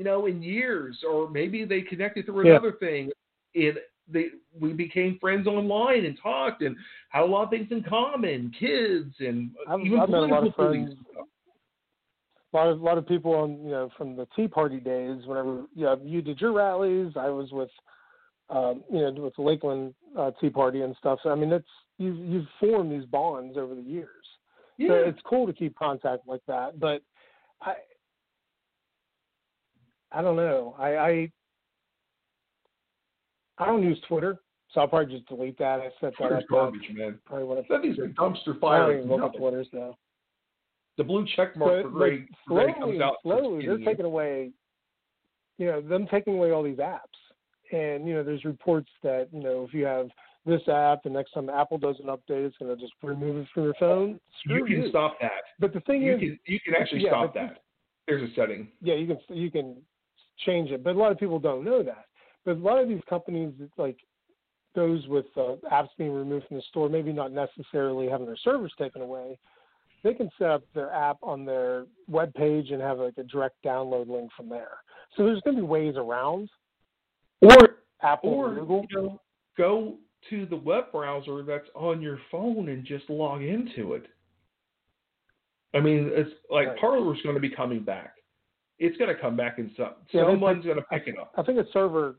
you 0.00 0.04
know, 0.04 0.24
in 0.24 0.42
years, 0.42 1.04
or 1.06 1.28
maybe 1.28 1.66
they 1.66 1.82
connected 1.82 2.24
through 2.24 2.46
Yeah. 2.46 2.52
another 2.52 2.72
thing. 2.72 3.10
And 3.54 3.78
they 4.08 4.30
we 4.58 4.72
became 4.72 5.18
friends 5.18 5.46
online 5.46 6.06
and 6.06 6.18
talked 6.18 6.62
and 6.62 6.74
had 7.10 7.22
a 7.22 7.26
lot 7.26 7.42
of 7.44 7.50
things 7.50 7.70
in 7.70 7.82
common, 7.82 8.50
kids 8.58 9.14
and 9.20 9.54
I've- 9.68 9.82
even 9.84 10.00
I've 10.00 10.08
met 10.08 10.22
a 10.22 10.26
lot 10.26 10.46
of 10.46 10.54
political 10.54 10.96
friends. 10.96 11.26
A 12.52 12.56
lot 12.56 12.68
of 12.68 12.80
a 12.80 12.84
lot 12.84 12.96
of 12.96 13.06
people 13.06 13.34
on 13.34 13.62
you 13.62 13.72
know 13.72 13.90
from 13.98 14.16
the 14.16 14.26
Tea 14.34 14.48
Party 14.48 14.80
days. 14.80 15.26
Whenever 15.26 15.66
you 15.74 15.84
know, 15.84 16.00
you 16.02 16.22
did 16.22 16.40
your 16.40 16.52
rallies, 16.52 17.12
I 17.14 17.28
was 17.28 17.52
with 17.52 17.70
um, 18.48 18.82
you 18.90 19.00
know 19.02 19.12
with 19.12 19.36
the 19.36 19.42
Lakeland 19.42 19.94
uh, 20.16 20.30
Tea 20.40 20.48
Party 20.50 20.80
and 20.80 20.96
stuff. 20.96 21.18
So, 21.22 21.28
I 21.30 21.34
mean, 21.34 21.52
it's 21.52 21.68
you've 21.98 22.16
you've 22.16 22.48
formed 22.58 22.90
these 22.90 23.04
bonds 23.04 23.58
over 23.58 23.74
the 23.74 23.82
years. 23.82 24.26
So 24.78 24.94
Yeah. 24.94 25.08
it's 25.10 25.20
cool 25.26 25.46
to 25.46 25.52
keep 25.52 25.76
contact 25.76 26.26
like 26.26 26.44
that. 26.46 26.80
But 26.80 27.02
I 27.60 27.74
I 30.12 30.22
don't 30.22 30.36
know. 30.36 30.74
I 30.78 30.96
I, 30.96 31.32
I 33.58 33.66
don't 33.66 33.82
use 33.82 33.98
Twitter, 34.08 34.38
so 34.72 34.80
I'll 34.80 34.88
probably 34.88 35.14
just 35.14 35.28
delete 35.28 35.58
that. 35.58 35.80
I 35.80 35.84
set 36.00 36.12
that 36.12 36.14
Twitter's 36.16 36.42
up. 36.44 36.48
garbage, 36.50 36.88
man. 36.92 37.18
Probably 37.26 37.62
That 37.68 37.82
thing's 37.82 37.98
a 37.98 38.02
dumpster 38.20 38.56
I 38.56 38.60
fire. 38.60 38.98
don't 38.98 39.08
look 39.08 39.34
at. 39.34 39.38
Twitter 39.38 39.64
so. 39.70 39.96
The 40.98 41.04
blue 41.04 41.26
check 41.36 41.56
mark 41.56 41.70
But, 41.70 41.82
for 41.84 41.88
but 41.90 41.98
grade, 41.98 42.26
for 42.46 42.54
grade 42.64 42.74
slowly, 42.78 42.98
comes 42.98 43.02
out. 43.02 43.14
slowly, 43.22 43.66
they're 43.66 43.78
you. 43.78 43.84
taking 43.84 44.04
away, 44.04 44.50
you 45.58 45.66
know, 45.66 45.80
them 45.80 46.06
taking 46.10 46.34
away 46.34 46.50
all 46.50 46.62
these 46.62 46.76
apps. 46.78 46.98
And 47.72 48.06
you 48.08 48.14
know, 48.14 48.24
there's 48.24 48.44
reports 48.44 48.90
that 49.02 49.28
you 49.32 49.40
know 49.40 49.64
if 49.66 49.72
you 49.72 49.84
have 49.84 50.08
this 50.46 50.60
app, 50.68 51.02
the 51.04 51.10
next 51.10 51.32
time 51.32 51.48
Apple 51.48 51.78
does 51.78 51.96
an 52.00 52.06
update, 52.06 52.46
it's 52.46 52.56
going 52.56 52.74
to 52.74 52.80
just 52.80 52.92
remove 53.02 53.36
it 53.36 53.46
from 53.54 53.64
your 53.64 53.74
phone. 53.78 54.18
You 54.46 54.56
Screw 54.64 54.66
can 54.82 54.90
stop 54.90 55.16
that. 55.20 55.30
But 55.58 55.72
the 55.74 55.80
thing 55.80 56.02
You 56.02 56.14
is, 56.14 56.20
can 56.20 56.38
you 56.46 56.60
can 56.64 56.74
actually 56.74 57.02
yeah, 57.02 57.10
stop 57.10 57.34
that. 57.34 57.58
There's 58.08 58.28
a 58.28 58.34
setting. 58.34 58.68
yeah, 58.82 58.94
you 58.94 59.06
can 59.06 59.18
you 59.36 59.50
can 59.50 59.76
change 60.44 60.70
it, 60.70 60.82
but 60.82 60.94
a 60.94 60.98
lot 60.98 61.12
of 61.12 61.18
people 61.18 61.38
don't 61.38 61.64
know 61.64 61.82
that. 61.82 62.06
But 62.44 62.56
a 62.56 62.60
lot 62.60 62.78
of 62.78 62.88
these 62.88 63.02
companies, 63.08 63.52
like 63.76 63.98
those 64.74 65.06
with 65.08 65.26
uh, 65.36 65.56
apps 65.72 65.88
being 65.98 66.12
removed 66.12 66.46
from 66.48 66.56
the 66.56 66.62
store, 66.70 66.88
maybe 66.88 67.12
not 67.12 67.32
necessarily 67.32 68.08
having 68.08 68.26
their 68.26 68.36
servers 68.36 68.72
taken 68.78 69.02
away, 69.02 69.38
they 70.02 70.14
can 70.14 70.30
set 70.38 70.48
up 70.48 70.62
their 70.74 70.90
app 70.92 71.18
on 71.22 71.44
their 71.44 71.84
web 72.08 72.32
page 72.34 72.70
and 72.70 72.80
have 72.80 72.98
like 72.98 73.18
a 73.18 73.24
direct 73.24 73.56
download 73.64 74.08
link 74.08 74.30
from 74.36 74.48
there. 74.48 74.78
So 75.16 75.24
there's 75.24 75.40
going 75.42 75.56
to 75.56 75.62
be 75.62 75.66
ways 75.66 75.94
around 75.96 76.48
Or 77.42 77.80
Apple 78.02 78.30
or 78.30 78.54
Google. 78.54 78.86
you 78.88 78.96
know, 78.96 79.20
go 79.58 79.96
to 80.30 80.46
the 80.46 80.56
web 80.56 80.92
browser 80.92 81.42
that's 81.42 81.68
on 81.74 82.00
your 82.00 82.18
phone 82.30 82.68
and 82.68 82.84
just 82.84 83.08
log 83.10 83.42
into 83.42 83.94
it. 83.94 84.06
I 85.74 85.80
mean, 85.80 86.10
it's 86.12 86.30
like 86.50 86.68
Right. 86.68 87.14
is 87.16 87.22
going 87.22 87.34
to 87.34 87.40
be 87.40 87.50
coming 87.50 87.82
back. 87.82 88.14
It's 88.80 88.96
going 88.96 89.14
to 89.14 89.20
come 89.20 89.36
back 89.36 89.58
in 89.58 89.70
some. 89.76 89.90
Yeah, 90.10 90.24
someone's 90.24 90.64
going 90.64 90.76
to 90.78 90.82
pick 90.90 91.02
it 91.06 91.18
up. 91.18 91.32
I 91.36 91.42
think 91.42 91.58
a 91.58 91.64
server, 91.70 92.16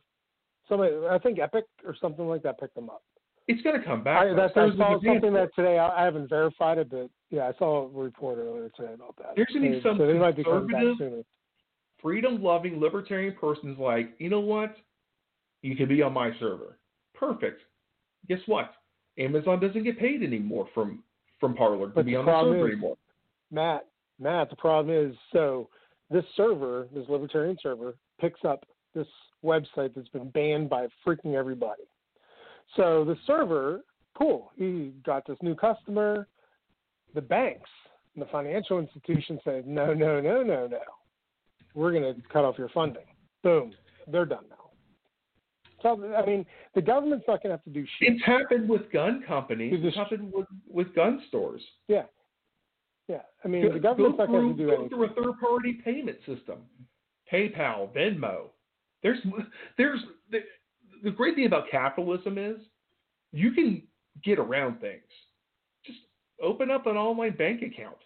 somebody, 0.69 0.93
I 1.09 1.17
think 1.17 1.39
Epik 1.39 1.63
or 1.85 1.95
something 1.99 2.27
like 2.27 2.43
that 2.43 2.59
picked 2.59 2.75
them 2.75 2.89
up. 2.89 3.01
It's 3.47 3.61
going 3.63 3.77
to 3.77 3.85
come 3.85 4.03
back. 4.03 4.27
I, 4.27 4.33
that's, 4.35 4.53
I 4.55 4.69
saw 4.77 4.99
something 5.03 5.33
that 5.33 5.49
today. 5.55 5.79
I, 5.79 6.01
I 6.01 6.05
haven't 6.05 6.29
verified 6.29 6.77
it, 6.77 6.89
but 6.91 7.09
yeah, 7.31 7.47
I 7.53 7.57
saw 7.57 7.85
a 7.85 7.89
report 7.89 8.37
earlier 8.37 8.69
today 8.77 8.93
about 8.93 9.15
that. 9.17 9.33
There's 9.35 9.47
gonna 9.51 9.71
be 9.71 9.81
So- 9.81 9.89
some 9.89 9.97
so 9.97 10.05
they 10.07 10.13
might 10.13 10.37
be 10.37 10.43
coming 10.43 10.67
back 10.67 10.81
conservative- 10.81 11.25
freedom 12.01 12.41
loving 12.41 12.79
libertarian 12.79 13.35
person's 13.39 13.77
like, 13.79 14.11
you 14.19 14.29
know 14.29 14.39
what? 14.39 14.75
You 15.63 15.75
can 15.75 15.87
be 15.87 16.01
on 16.03 16.13
my 16.13 16.31
server. 16.39 16.77
Perfect. 17.15 17.61
Guess 18.29 18.39
what? 18.45 18.71
Amazon 19.17 19.59
doesn't 19.59 19.83
get 19.83 19.99
paid 19.99 20.21
anymore 20.23 20.67
from 20.73 21.03
from 21.39 21.55
Parler 21.55 21.87
to 21.87 21.93
But 21.93 22.05
be 22.05 22.11
the 22.11 22.17
on 22.19 22.25
the 22.25 22.31
problem 22.31 22.53
server 22.55 22.67
is- 22.67 22.71
anymore. 22.73 22.97
Matt, 23.51 23.87
Matt, 24.19 24.49
the 24.51 24.55
problem 24.55 24.95
is 24.95 25.15
so 25.33 25.67
this 26.11 26.25
server, 26.35 26.87
this 26.93 27.07
libertarian 27.09 27.57
server, 27.61 27.95
picks 28.19 28.43
up 28.43 28.65
this 28.93 29.07
website 29.43 29.93
that's 29.95 30.09
been 30.09 30.29
banned 30.29 30.69
by 30.69 30.87
freaking 31.05 31.35
everybody. 31.35 31.83
So 32.75 33.03
the 33.05 33.15
server, 33.25 33.81
cool, 34.17 34.51
he 34.55 34.91
got 35.05 35.25
this 35.25 35.37
new 35.41 35.55
customer. 35.55 36.27
The 37.15 37.21
banks 37.21 37.69
and 38.15 38.21
the 38.21 38.29
financial 38.29 38.79
institutions 38.79 39.39
say, 39.45 39.63
no, 39.65 39.93
no, 39.93 40.19
no, 40.19 40.43
no, 40.43 40.67
no. 40.67 40.79
We're 41.73 41.91
going 41.91 42.15
to 42.15 42.21
cut 42.31 42.43
off 42.43 42.57
your 42.57 42.69
funding. 42.69 43.03
Boom, 43.43 43.73
they're 44.07 44.25
done 44.25 44.45
now. 44.49 44.55
So, 45.81 46.13
I 46.15 46.25
mean, 46.25 46.45
the 46.75 46.81
government's 46.81 47.25
not 47.27 47.41
going 47.41 47.49
to 47.49 47.57
have 47.57 47.63
to 47.63 47.71
do 47.71 47.85
shit. 47.97 48.13
It's 48.13 48.25
happened 48.25 48.69
with 48.69 48.91
gun 48.91 49.23
companies. 49.27 49.73
It's 49.81 49.95
happened 49.95 50.31
with, 50.33 50.45
with 50.69 50.93
gun 50.93 51.23
stores. 51.27 51.61
Yeah. 51.87 52.03
Yeah. 53.11 53.21
I 53.43 53.47
mean, 53.47 53.67
Go- 53.67 53.73
the 53.73 53.79
government's 53.79 54.17
go 54.17 54.23
not 54.25 54.31
going 54.31 54.55
to 54.55 54.57
do 54.57 54.67
go 54.67 54.73
anything. 54.73 54.89
through 54.89 55.03
a 55.05 55.13
third 55.13 55.39
party 55.39 55.73
payment 55.83 56.17
system. 56.25 56.59
PayPal, 57.31 57.93
Venmo. 57.95 58.49
There's 59.03 59.19
there's 59.77 59.99
the, 60.29 60.39
the 61.03 61.11
great 61.11 61.35
thing 61.35 61.45
about 61.45 61.69
capitalism 61.69 62.37
is 62.37 62.57
you 63.33 63.51
can 63.51 63.83
get 64.23 64.37
around 64.39 64.79
things. 64.79 65.01
Just 65.85 65.99
open 66.41 66.69
up 66.71 66.85
an 66.85 66.97
online 66.97 67.35
bank 67.35 67.61
account. 67.63 67.97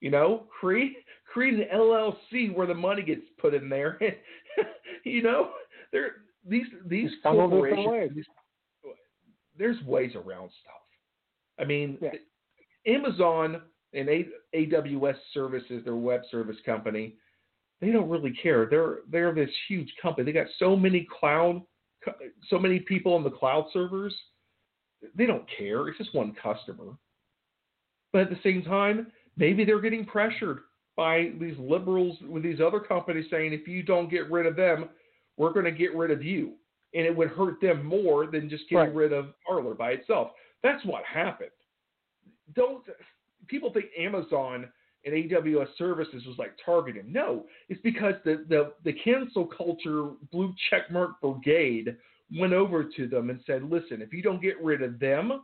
You 0.00 0.10
know, 0.10 0.44
create 0.60 0.96
create 1.32 1.54
an 1.54 1.66
LLC 1.74 2.54
where 2.54 2.66
the 2.66 2.74
money 2.74 3.02
gets 3.02 3.22
put 3.38 3.54
in 3.54 3.68
there. 3.68 3.98
you 5.04 5.22
know, 5.22 5.50
there 5.92 6.12
these 6.48 6.66
these 6.86 7.10
corporations. 7.22 7.86
ways. 7.88 8.10
these- 8.14 8.24
there's 9.58 9.82
ways 9.84 10.12
around 10.14 10.50
stuff. 10.60 10.80
I 11.58 11.64
mean, 11.64 11.98
Yeah. 12.00 12.12
Amazon 12.86 13.60
and 13.92 14.08
A- 14.08 14.28
AWS 14.54 15.16
services, 15.32 15.84
their 15.84 15.96
web 15.96 16.22
service 16.30 16.56
company, 16.64 17.14
they 17.80 17.90
don't 17.90 18.08
really 18.08 18.32
care. 18.42 18.66
They're 18.66 18.98
they're 19.10 19.34
this 19.34 19.50
huge 19.68 19.92
company. 20.00 20.24
They 20.24 20.32
got 20.32 20.46
so 20.58 20.76
many 20.76 21.06
cloud, 21.18 21.62
so 22.48 22.58
many 22.58 22.80
people 22.80 23.14
on 23.14 23.24
the 23.24 23.30
cloud 23.30 23.66
servers. 23.72 24.14
They 25.14 25.26
don't 25.26 25.46
care. 25.56 25.88
It's 25.88 25.98
just 25.98 26.14
one 26.14 26.34
customer. 26.40 26.92
But 28.12 28.22
at 28.22 28.30
the 28.30 28.38
same 28.42 28.62
time, 28.62 29.06
maybe 29.36 29.64
they're 29.64 29.80
getting 29.80 30.04
pressured 30.04 30.60
by 30.96 31.32
these 31.40 31.56
liberals 31.58 32.18
with 32.28 32.42
these 32.42 32.60
other 32.60 32.80
companies 32.80 33.26
saying, 33.30 33.52
if 33.54 33.66
you 33.66 33.82
don't 33.82 34.10
get 34.10 34.30
rid 34.30 34.44
of 34.44 34.56
them, 34.56 34.90
we're 35.38 35.52
going 35.52 35.64
to 35.64 35.70
get 35.70 35.94
rid 35.96 36.10
of 36.10 36.22
you. 36.22 36.52
And 36.92 37.06
it 37.06 37.16
would 37.16 37.28
hurt 37.30 37.60
them 37.62 37.86
more 37.86 38.26
than 38.26 38.50
just 38.50 38.64
getting 38.68 38.88
Right. 38.88 38.94
rid 38.94 39.12
of 39.12 39.32
Parler 39.46 39.74
by 39.74 39.92
itself. 39.92 40.32
That's 40.62 40.84
what 40.84 41.04
happened. 41.04 41.50
Don't 42.54 42.84
people 43.48 43.72
think 43.72 43.86
Amazon 43.98 44.68
and 45.04 45.14
AWS 45.14 45.68
services 45.78 46.24
was 46.26 46.36
like 46.38 46.52
targeted? 46.64 47.06
No, 47.08 47.46
it's 47.68 47.80
because 47.82 48.14
the 48.24 48.44
the, 48.48 48.72
the 48.84 48.92
cancel 48.92 49.46
culture 49.46 50.10
blue 50.32 50.52
checkmark 50.70 51.14
brigade 51.22 51.96
went 52.38 52.52
over 52.52 52.84
to 52.96 53.08
them 53.08 53.30
and 53.30 53.40
said, 53.46 53.64
listen, 53.64 54.02
if 54.02 54.12
you 54.12 54.22
don't 54.22 54.42
get 54.42 54.62
rid 54.62 54.82
of 54.82 55.00
them, 55.00 55.42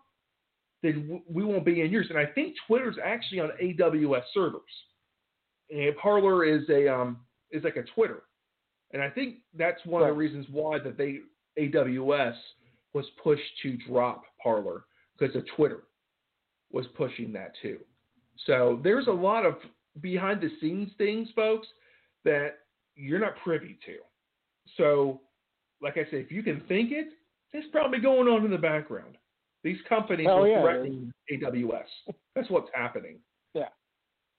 then 0.82 1.22
we 1.28 1.44
won't 1.44 1.64
be 1.64 1.80
in 1.80 1.90
yours. 1.90 2.06
And 2.10 2.18
I 2.18 2.26
think 2.26 2.54
Twitter's 2.66 2.96
actually 3.02 3.40
on 3.40 3.50
AWS 3.62 4.22
servers, 4.32 4.62
and 5.70 5.96
Parler 5.96 6.44
is 6.44 6.62
a 6.68 6.88
um 6.92 7.18
is 7.50 7.64
like 7.64 7.76
a 7.76 7.82
Twitter, 7.94 8.22
and 8.92 9.02
I 9.02 9.10
think 9.10 9.36
that's 9.56 9.84
one 9.84 10.02
of 10.02 10.08
the 10.08 10.14
reasons 10.14 10.46
why 10.50 10.78
that 10.80 10.96
they 10.96 11.20
AWS 11.58 12.34
was 12.92 13.06
pushed 13.22 13.42
to 13.62 13.76
drop 13.88 14.22
Parler 14.42 14.84
because 15.18 15.34
of 15.34 15.44
Twitter 15.56 15.84
was 16.72 16.86
pushing 16.96 17.32
that 17.32 17.52
too. 17.62 17.78
So 18.46 18.80
there's 18.82 19.06
a 19.06 19.12
lot 19.12 19.46
of 19.46 19.56
behind 20.00 20.40
the 20.40 20.50
scenes 20.60 20.90
things, 20.98 21.28
folks, 21.34 21.66
that 22.24 22.58
you're 22.94 23.18
not 23.18 23.34
privy 23.42 23.78
to. 23.86 23.96
So, 24.76 25.20
like 25.80 25.94
I 25.96 26.04
said, 26.10 26.20
if 26.20 26.30
you 26.30 26.42
can 26.42 26.60
think 26.68 26.92
it, 26.92 27.08
it's 27.52 27.66
probably 27.70 28.00
going 28.00 28.28
on 28.28 28.44
in 28.44 28.50
the 28.50 28.58
background. 28.58 29.16
These 29.62 29.78
companies 29.88 30.26
Hell 30.26 30.44
are 30.44 30.48
yeah, 30.48 30.62
threatening 30.62 31.12
AWS. 31.32 32.14
That's 32.34 32.50
what's 32.50 32.68
happening. 32.74 33.18
Yeah. 33.54 33.68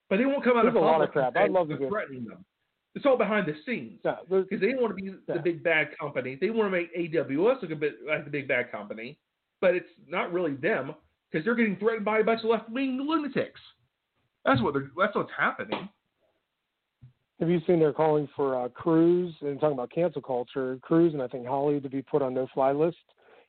But 0.10 0.18
they 0.18 0.26
won't 0.26 0.44
come 0.44 0.58
out 0.58 0.64
There's 0.64 0.76
of 0.76 0.82
a 0.82 0.86
lot 0.86 1.02
of 1.02 1.12
crap. 1.12 1.36
I'd 1.36 1.52
love 1.52 1.70
threatening 1.90 2.26
them. 2.26 2.46
It's 2.96 3.06
all 3.06 3.18
behind 3.18 3.46
the 3.46 3.54
scenes 3.66 4.00
No, 4.04 4.18
because 4.30 4.60
they 4.60 4.72
don't 4.72 4.82
want 4.82 4.98
to 4.98 5.04
be 5.04 5.10
Yeah. 5.10 5.36
the 5.36 5.40
big 5.40 5.62
bad 5.64 5.96
company. 6.00 6.36
They 6.40 6.50
want 6.50 6.68
to 6.68 6.72
make 6.72 6.96
AWS 6.96 7.62
look 7.62 7.72
a 7.72 7.76
bit 7.76 7.96
like 8.08 8.26
the 8.26 8.32
big 8.32 8.48
bad 8.48 8.72
company, 8.72 9.20
but 9.62 9.76
it's 9.76 9.90
not 10.08 10.32
really 10.34 10.54
them 10.56 10.96
because 11.32 11.46
they're 11.46 11.56
getting 11.56 11.78
threatened 11.78 12.06
by 12.06 12.20
a 12.20 12.24
bunch 12.24 12.44
of 12.44 12.50
left 12.50 12.70
wing 12.70 13.00
lunatics. 13.08 13.60
That's 14.46 14.62
what 14.62 14.74
they're. 14.74 14.90
That's 14.98 15.16
what's 15.16 15.32
happening. 15.38 15.90
Have 17.40 17.50
you 17.50 17.62
seen 17.68 17.80
they're 17.80 17.94
calling 17.94 18.28
for 18.36 18.56
uh, 18.60 18.70
Cruz 18.70 19.34
and 19.42 19.60
talking 19.60 19.74
about 19.74 19.92
cancel 19.92 20.22
culture? 20.22 20.80
Cruz 20.82 21.14
and 21.14 21.22
I 21.22 21.28
think 21.28 21.46
Hawley 21.46 21.80
to 21.80 21.90
be 21.90 22.02
put 22.02 22.22
on 22.22 22.34
no-fly 22.34 22.72
list, 22.72 22.98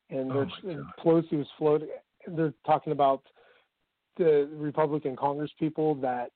and 0.09 0.31
Oh 0.31 0.45
they're, 0.63 0.71
and 0.71 0.85
Pelosi 1.03 1.33
was 1.37 1.47
floating. 1.57 1.87
They're 2.27 2.53
talking 2.65 2.93
about 2.93 3.23
the 4.17 4.49
Republican 4.53 5.15
Congress 5.15 5.51
people 5.57 5.95
that 5.95 6.31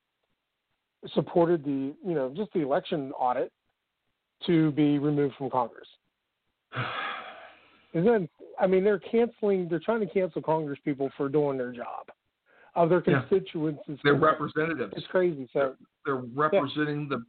supported 1.13 1.63
the 1.63 1.93
you 2.05 2.15
know 2.15 2.33
just 2.35 2.51
the 2.53 2.61
election 2.61 3.11
audit 3.11 3.51
to 4.47 4.71
be 4.71 4.97
removed 4.97 5.35
from 5.37 5.49
Congress. 5.49 5.87
Isn't 7.93 8.05
that, 8.05 8.29
I 8.59 8.67
mean 8.67 8.83
they're 8.83 8.99
canceling 8.99 9.67
they're 9.69 9.79
trying 9.79 10.01
to 10.01 10.07
cancel 10.07 10.41
Congress 10.41 10.79
people 10.83 11.09
for 11.17 11.29
doing 11.29 11.57
their 11.57 11.71
job 11.71 12.07
of 12.75 12.89
their 12.89 13.01
constituents. 13.01 13.81
is 13.87 13.99
They're 14.03 14.15
representatives. 14.15 14.93
It's 14.95 15.07
crazy. 15.07 15.47
So 15.53 15.75
They're 16.05 16.23
representing 16.33 17.07
the 17.07 17.23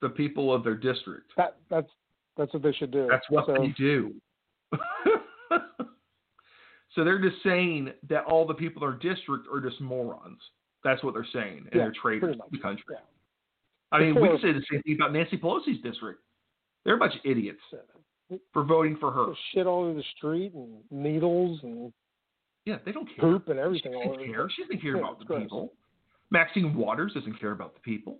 the 0.00 0.08
people 0.08 0.52
of 0.52 0.64
their 0.64 0.74
district. 0.74 1.32
that 1.36 1.56
that's 1.70 1.88
that's 2.36 2.52
what 2.52 2.62
they 2.62 2.72
should 2.72 2.90
do. 2.90 3.06
That's 3.10 3.26
what 3.28 3.46
so, 3.46 3.56
they 3.58 3.68
do. 3.78 4.14
so 6.94 7.04
they're 7.04 7.20
just 7.20 7.42
saying 7.42 7.92
that 8.08 8.24
all 8.24 8.46
the 8.46 8.54
people 8.54 8.82
in 8.82 8.88
our 8.88 8.98
district 8.98 9.46
are 9.52 9.60
just 9.60 9.80
morons. 9.80 10.40
That's 10.82 11.04
what 11.04 11.14
they're 11.14 11.26
saying, 11.32 11.58
and 11.58 11.68
Yeah, 11.72 11.82
they're 11.82 11.92
traitors 12.02 12.36
to 12.36 12.42
the 12.50 12.58
country. 12.58 12.84
yeah. 12.90 12.98
I 13.92 14.00
mean, 14.00 14.20
we 14.20 14.28
can 14.28 14.38
say 14.40 14.52
the 14.52 14.64
same 14.70 14.82
thing 14.82 14.94
about 14.94 15.12
Nancy 15.12 15.36
Pelosi's 15.36 15.80
district. 15.82 16.20
They're 16.84 16.96
a 16.96 16.98
bunch 16.98 17.14
of 17.14 17.20
idiots 17.24 17.60
for 18.52 18.64
voting 18.64 18.96
for 18.98 19.10
her. 19.10 19.32
shit 19.52 19.66
all 19.66 19.84
over 19.84 19.94
the 19.94 20.04
street 20.16 20.52
and 20.54 20.78
needles 20.90 21.60
and 21.62 21.92
Yeah, 22.64 22.78
they 22.84 22.92
don't 22.92 23.06
care. 23.06 23.16
poop 23.32 23.48
and 23.48 23.58
everything 23.58 23.92
She 23.92 23.98
doesn't 23.98 24.12
over. 24.12 24.22
the 24.26 24.32
care. 24.32 24.48
She 24.50 24.62
doesn't 24.62 24.80
care 24.80 24.96
Yeah, 24.96 25.02
about 25.02 25.18
the 25.18 25.24
gross. 25.24 25.42
people. 25.42 25.72
Maxine 26.30 26.74
Waters 26.74 27.12
doesn't 27.14 27.34
care 27.40 27.50
about 27.52 27.74
the 27.74 27.80
people. 27.80 28.18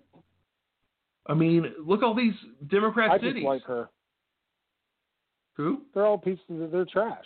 I 1.27 1.35
mean, 1.35 1.73
look 1.79 2.03
all 2.03 2.15
these 2.15 2.35
Democrat 2.67 3.11
I 3.13 3.19
cities. 3.19 3.35
just 3.35 3.45
like 3.47 3.63
her. 3.65 3.89
Who? 5.57 5.83
They're 5.95 6.07
all 6.07 6.19
pieces 6.19 6.43
of 6.61 6.71
they're 6.71 6.85
trash. 6.85 7.25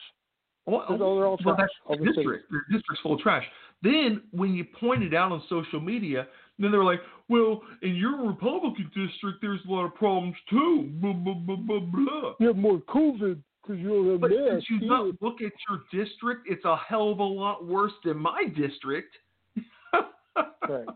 Well, 0.66 0.85
They're 0.89 1.03
all- 1.07 1.16
they're 1.16 1.27
all 1.27 1.39
well, 1.45 1.57
trash. 1.57 1.70
All 1.87 1.97
the 1.97 2.05
district. 2.07 2.51
Their 2.51 2.64
district's 2.70 3.01
full 3.03 3.14
of 3.14 3.20
trash. 3.20 3.49
Then 3.83 4.22
when 4.33 4.55
you 4.55 4.64
point 4.64 5.03
it 5.05 5.14
out 5.14 5.31
on 5.33 5.41
social 5.49 5.81
media, 5.81 6.29
then 6.59 6.71
they're 6.71 6.85
like, 6.85 7.01
"Well, 7.29 7.63
in 7.83 7.95
your 7.97 8.27
Republican 8.27 8.91
district, 8.95 9.39
there's 9.43 9.61
a 9.69 9.71
lot 9.71 9.85
of 9.85 9.95
problems 9.95 10.37
too." 10.49 10.91
Blah 11.01 11.13
blah 11.13 11.35
blah 11.35 11.57
blah 11.57 11.81
blah. 11.81 12.33
You 12.41 12.47
have 12.49 12.57
more 12.57 12.79
COVID 12.79 13.39
because 13.63 13.79
you 13.81 13.89
don't 13.89 14.11
have 14.13 14.21
But 14.21 14.31
masks. 14.31 14.51
since 14.51 14.65
you 14.83 14.89
not 14.89 15.07
look 15.21 15.43
at 15.43 15.53
your 15.69 15.83
district, 15.93 16.43
it's 16.47 16.65
a 16.65 16.77
hell 16.77 17.11
of 17.11 17.19
a 17.19 17.23
lot 17.25 17.67
worse 17.67 17.93
than 18.05 18.19
my 18.19 18.45
district. 18.57 19.15
Right. 20.69 20.87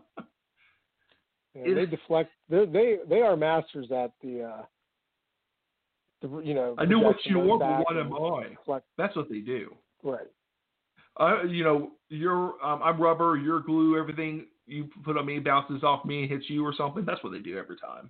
Yeah, 1.55 1.73
they 1.73 1.85
deflect. 1.85 2.29
They 2.49 2.65
they 2.65 2.97
they 3.09 3.21
are 3.21 3.35
masters 3.35 3.91
at 3.91 4.11
the. 4.21 4.43
uh 4.43 4.61
the, 6.21 6.39
you 6.41 6.53
know, 6.53 6.75
I 6.77 6.85
knew 6.85 6.99
what 6.99 7.15
you 7.25 7.39
want, 7.39 7.61
but 7.61 7.79
what 7.85 7.97
am 7.97 8.13
I? 8.13 8.49
deflect- 8.49 8.85
That's 8.97 9.15
what 9.15 9.27
they 9.29 9.39
do. 9.39 9.75
Right. 10.03 10.27
Uh, 11.19 11.43
you 11.43 11.63
know, 11.63 11.91
you're 12.09 12.53
um, 12.63 12.81
I'm 12.83 13.01
rubber, 13.01 13.37
you're 13.37 13.59
glue, 13.61 13.97
everything 13.97 14.45
you 14.67 14.89
put 15.03 15.17
on 15.17 15.25
me 15.25 15.39
bounces 15.39 15.83
off 15.83 16.05
me 16.05 16.27
hits 16.27 16.45
you 16.47 16.65
or 16.65 16.73
something. 16.75 17.05
That's 17.05 17.23
what 17.23 17.33
they 17.33 17.39
do 17.39 17.57
every 17.57 17.77
time. 17.77 18.09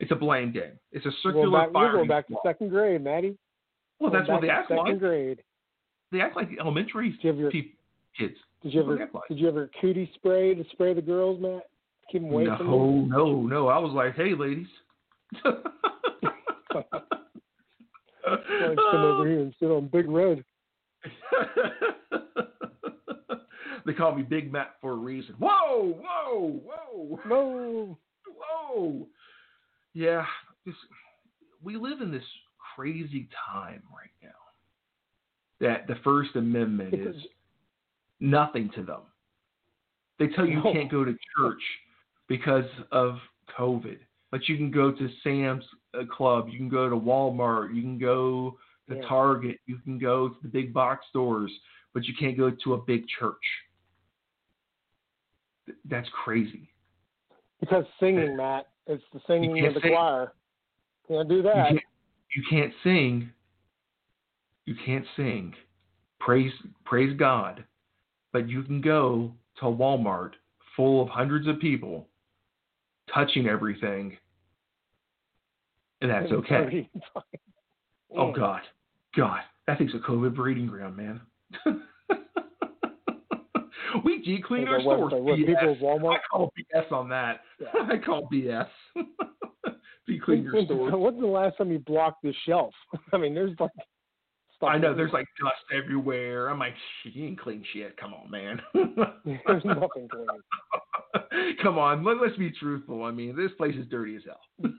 It's 0.00 0.12
a 0.12 0.16
blame 0.16 0.52
game. 0.52 0.78
It's 0.92 1.06
a 1.06 1.10
circular 1.22 1.48
going 1.50 1.64
back, 1.64 1.72
firing 1.72 1.92
going 1.96 2.08
back 2.08 2.26
to 2.28 2.34
squad. 2.34 2.50
second 2.50 2.68
grade, 2.70 3.02
Maddie. 3.02 3.36
Well, 3.98 4.12
that's 4.12 4.28
what 4.28 4.40
they 4.40 4.46
to 4.48 4.52
act 4.52 4.68
second 4.68 4.84
like. 4.84 4.98
grade. 4.98 5.42
They 6.12 6.20
act 6.20 6.36
like 6.36 6.48
elementary 6.60 7.10
Did 7.10 7.24
you 7.24 7.30
ever 7.30 7.50
kids. 7.50 8.36
did 8.62 8.74
you 8.74 8.82
ever 8.82 8.96
like. 9.12 9.28
did 9.28 9.38
you 9.38 9.48
ever 9.48 9.70
cootie 9.80 10.10
spray 10.14 10.54
to 10.54 10.64
spray 10.72 10.94
the 10.94 11.02
girls, 11.02 11.40
Matt? 11.40 11.68
Keep 12.10 12.22
them 12.22 12.30
away 12.32 12.46
from 12.56 12.66
No, 12.66 13.04
no, 13.04 13.42
no. 13.42 13.68
I 13.68 13.78
was 13.78 13.92
like, 13.92 14.14
hey, 14.14 14.34
ladies. 14.34 14.66
Like, 18.24 18.76
come 18.76 19.04
over 19.04 19.28
here 19.28 19.40
and 19.40 19.54
sit 19.58 19.66
on 19.66 19.88
Big 19.88 20.08
Red. 20.08 20.44
they 23.86 23.92
call 23.92 24.14
me 24.14 24.22
Big 24.22 24.52
Matt 24.52 24.74
for 24.80 24.92
a 24.92 24.96
reason. 24.96 25.34
Whoa, 25.38 25.94
whoa, 26.02 26.60
whoa, 26.64 27.20
No. 27.26 27.98
whoa. 28.36 29.06
Yeah, 29.94 30.24
this, 30.64 30.74
we 31.62 31.76
live 31.76 32.00
in 32.00 32.12
this 32.12 32.24
crazy 32.76 33.28
time 33.50 33.82
right 33.92 34.10
now 34.22 34.28
that 35.60 35.86
the 35.88 35.96
First 36.04 36.36
Amendment 36.36 36.94
is 36.94 37.16
nothing 38.20 38.70
to 38.76 38.82
them. 38.82 39.00
They 40.18 40.28
tell 40.28 40.46
you 40.46 40.56
you 40.64 40.72
can't 40.72 40.90
go 40.90 41.04
to 41.04 41.16
church 41.36 41.62
because 42.28 42.64
of 42.92 43.16
COVID, 43.58 43.98
but 44.30 44.48
you 44.48 44.56
can 44.56 44.70
go 44.70 44.92
to 44.92 45.08
Sam's 45.24 45.64
uh, 45.94 46.04
Club, 46.04 46.48
you 46.50 46.58
can 46.58 46.68
go 46.68 46.88
to 46.88 46.96
Walmart, 46.96 47.74
you 47.74 47.82
can 47.82 47.98
go 47.98 48.58
to 48.88 48.96
Yeah. 48.96 49.08
Target, 49.08 49.58
you 49.66 49.78
can 49.78 49.98
go 49.98 50.28
to 50.28 50.36
the 50.42 50.48
big 50.48 50.72
box 50.72 51.06
stores, 51.10 51.50
but 51.94 52.04
you 52.04 52.14
can't 52.18 52.36
go 52.36 52.50
to 52.50 52.74
a 52.74 52.78
big 52.78 53.04
church. 53.18 53.34
Th- 55.68 55.78
That's 55.90 56.08
crazy. 56.24 56.68
Because 57.60 57.84
singing, 58.00 58.36
Matt, 58.36 58.68
it's 58.86 59.02
the 59.12 59.20
singing 59.26 59.66
of 59.66 59.74
the 59.74 59.80
sing. 59.80 59.92
choir. 59.92 60.32
Can't 61.06 61.28
do 61.28 61.36
You 61.36 61.42
that. 61.42 61.68
can't, 61.68 61.80
you 62.34 62.42
can't 62.48 62.72
sing. 62.82 63.30
You 64.64 64.74
can't 64.84 65.04
sing. 65.16 65.54
Praise 66.20 66.52
praise 66.84 67.16
God. 67.18 67.64
But 68.32 68.48
you 68.48 68.62
can 68.62 68.80
go 68.80 69.32
to 69.60 69.64
Walmart 69.64 70.32
full 70.76 71.02
of 71.02 71.08
hundreds 71.08 71.46
of 71.46 71.58
people 71.58 72.06
touching 73.12 73.46
everything. 73.48 74.16
And 76.00 76.10
that's 76.10 76.30
okay. 76.32 76.88
Oh 78.16 78.32
God. 78.32 78.62
God. 79.14 79.40
That 79.66 79.76
thing's 79.76 79.92
a 79.94 79.98
COVID 79.98 80.34
breeding 80.34 80.66
ground, 80.66 80.96
man. 80.96 81.20
we 84.04 84.22
deep 84.22 84.44
clean 84.44 84.68
our 84.68 84.80
stores. 84.80 85.12
like 85.12 85.36
people 85.36 85.76
Walmart- 85.80 86.16
I 86.16 86.18
call 86.30 86.52
BS 86.74 86.92
on 86.92 87.08
that. 87.08 87.40
Yeah. 87.60 87.68
I 87.92 87.98
call 87.98 88.28
BS. 88.32 88.66
deep 90.06 90.22
clean 90.22 90.44
your 90.44 90.64
stores. 90.64 90.92
When's 90.94 91.20
the 91.20 91.26
last 91.26 91.58
time 91.58 91.70
you 91.70 91.78
blocked 91.80 92.22
the 92.22 92.32
shelf? 92.46 92.74
I 93.12 93.16
mean, 93.18 93.34
there's 93.34 93.54
like. 93.58 93.70
Stuff 94.56 94.70
I 94.70 94.78
know 94.78 94.90
everywhere. 94.90 94.96
there's 94.96 95.12
like 95.12 95.26
dust 95.40 95.62
everywhere. 95.72 96.48
I'm 96.48 96.58
like, 96.58 96.74
"Shit, 97.02 97.14
you 97.14 97.26
ain't 97.26 97.38
clean 97.40 97.64
shit. 97.72 97.96
Come 97.96 98.12
on, 98.12 98.28
man. 98.28 98.60
There's 99.46 99.64
nothing 99.64 100.08
clean. 100.10 100.26
Come 101.62 101.78
on, 101.78 102.04
let, 102.04 102.20
let's 102.20 102.36
be 102.36 102.50
truthful. 102.50 103.04
I 103.04 103.12
mean, 103.12 103.36
this 103.36 103.52
place 103.56 103.76
is 103.76 103.86
dirty 103.88 104.16
as 104.16 104.22
hell. 104.26 104.72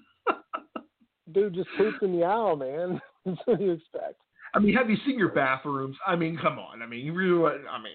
Dude 1.31 1.53
just 1.53 1.69
pooped 1.77 2.03
in 2.03 2.11
the 2.19 2.25
aisle, 2.25 2.57
man. 2.57 2.99
That's 3.25 3.37
what 3.45 3.61
you 3.61 3.71
expect. 3.71 4.15
I 4.53 4.59
mean, 4.59 4.73
have 4.75 4.89
you 4.89 4.97
seen 5.05 5.17
your 5.17 5.29
bathrooms? 5.29 5.95
I 6.05 6.15
mean, 6.15 6.37
come 6.41 6.57
on. 6.59 6.81
I 6.81 6.85
mean, 6.85 7.05
you 7.05 7.13
really. 7.13 7.53
I 7.69 7.81
mean, 7.81 7.93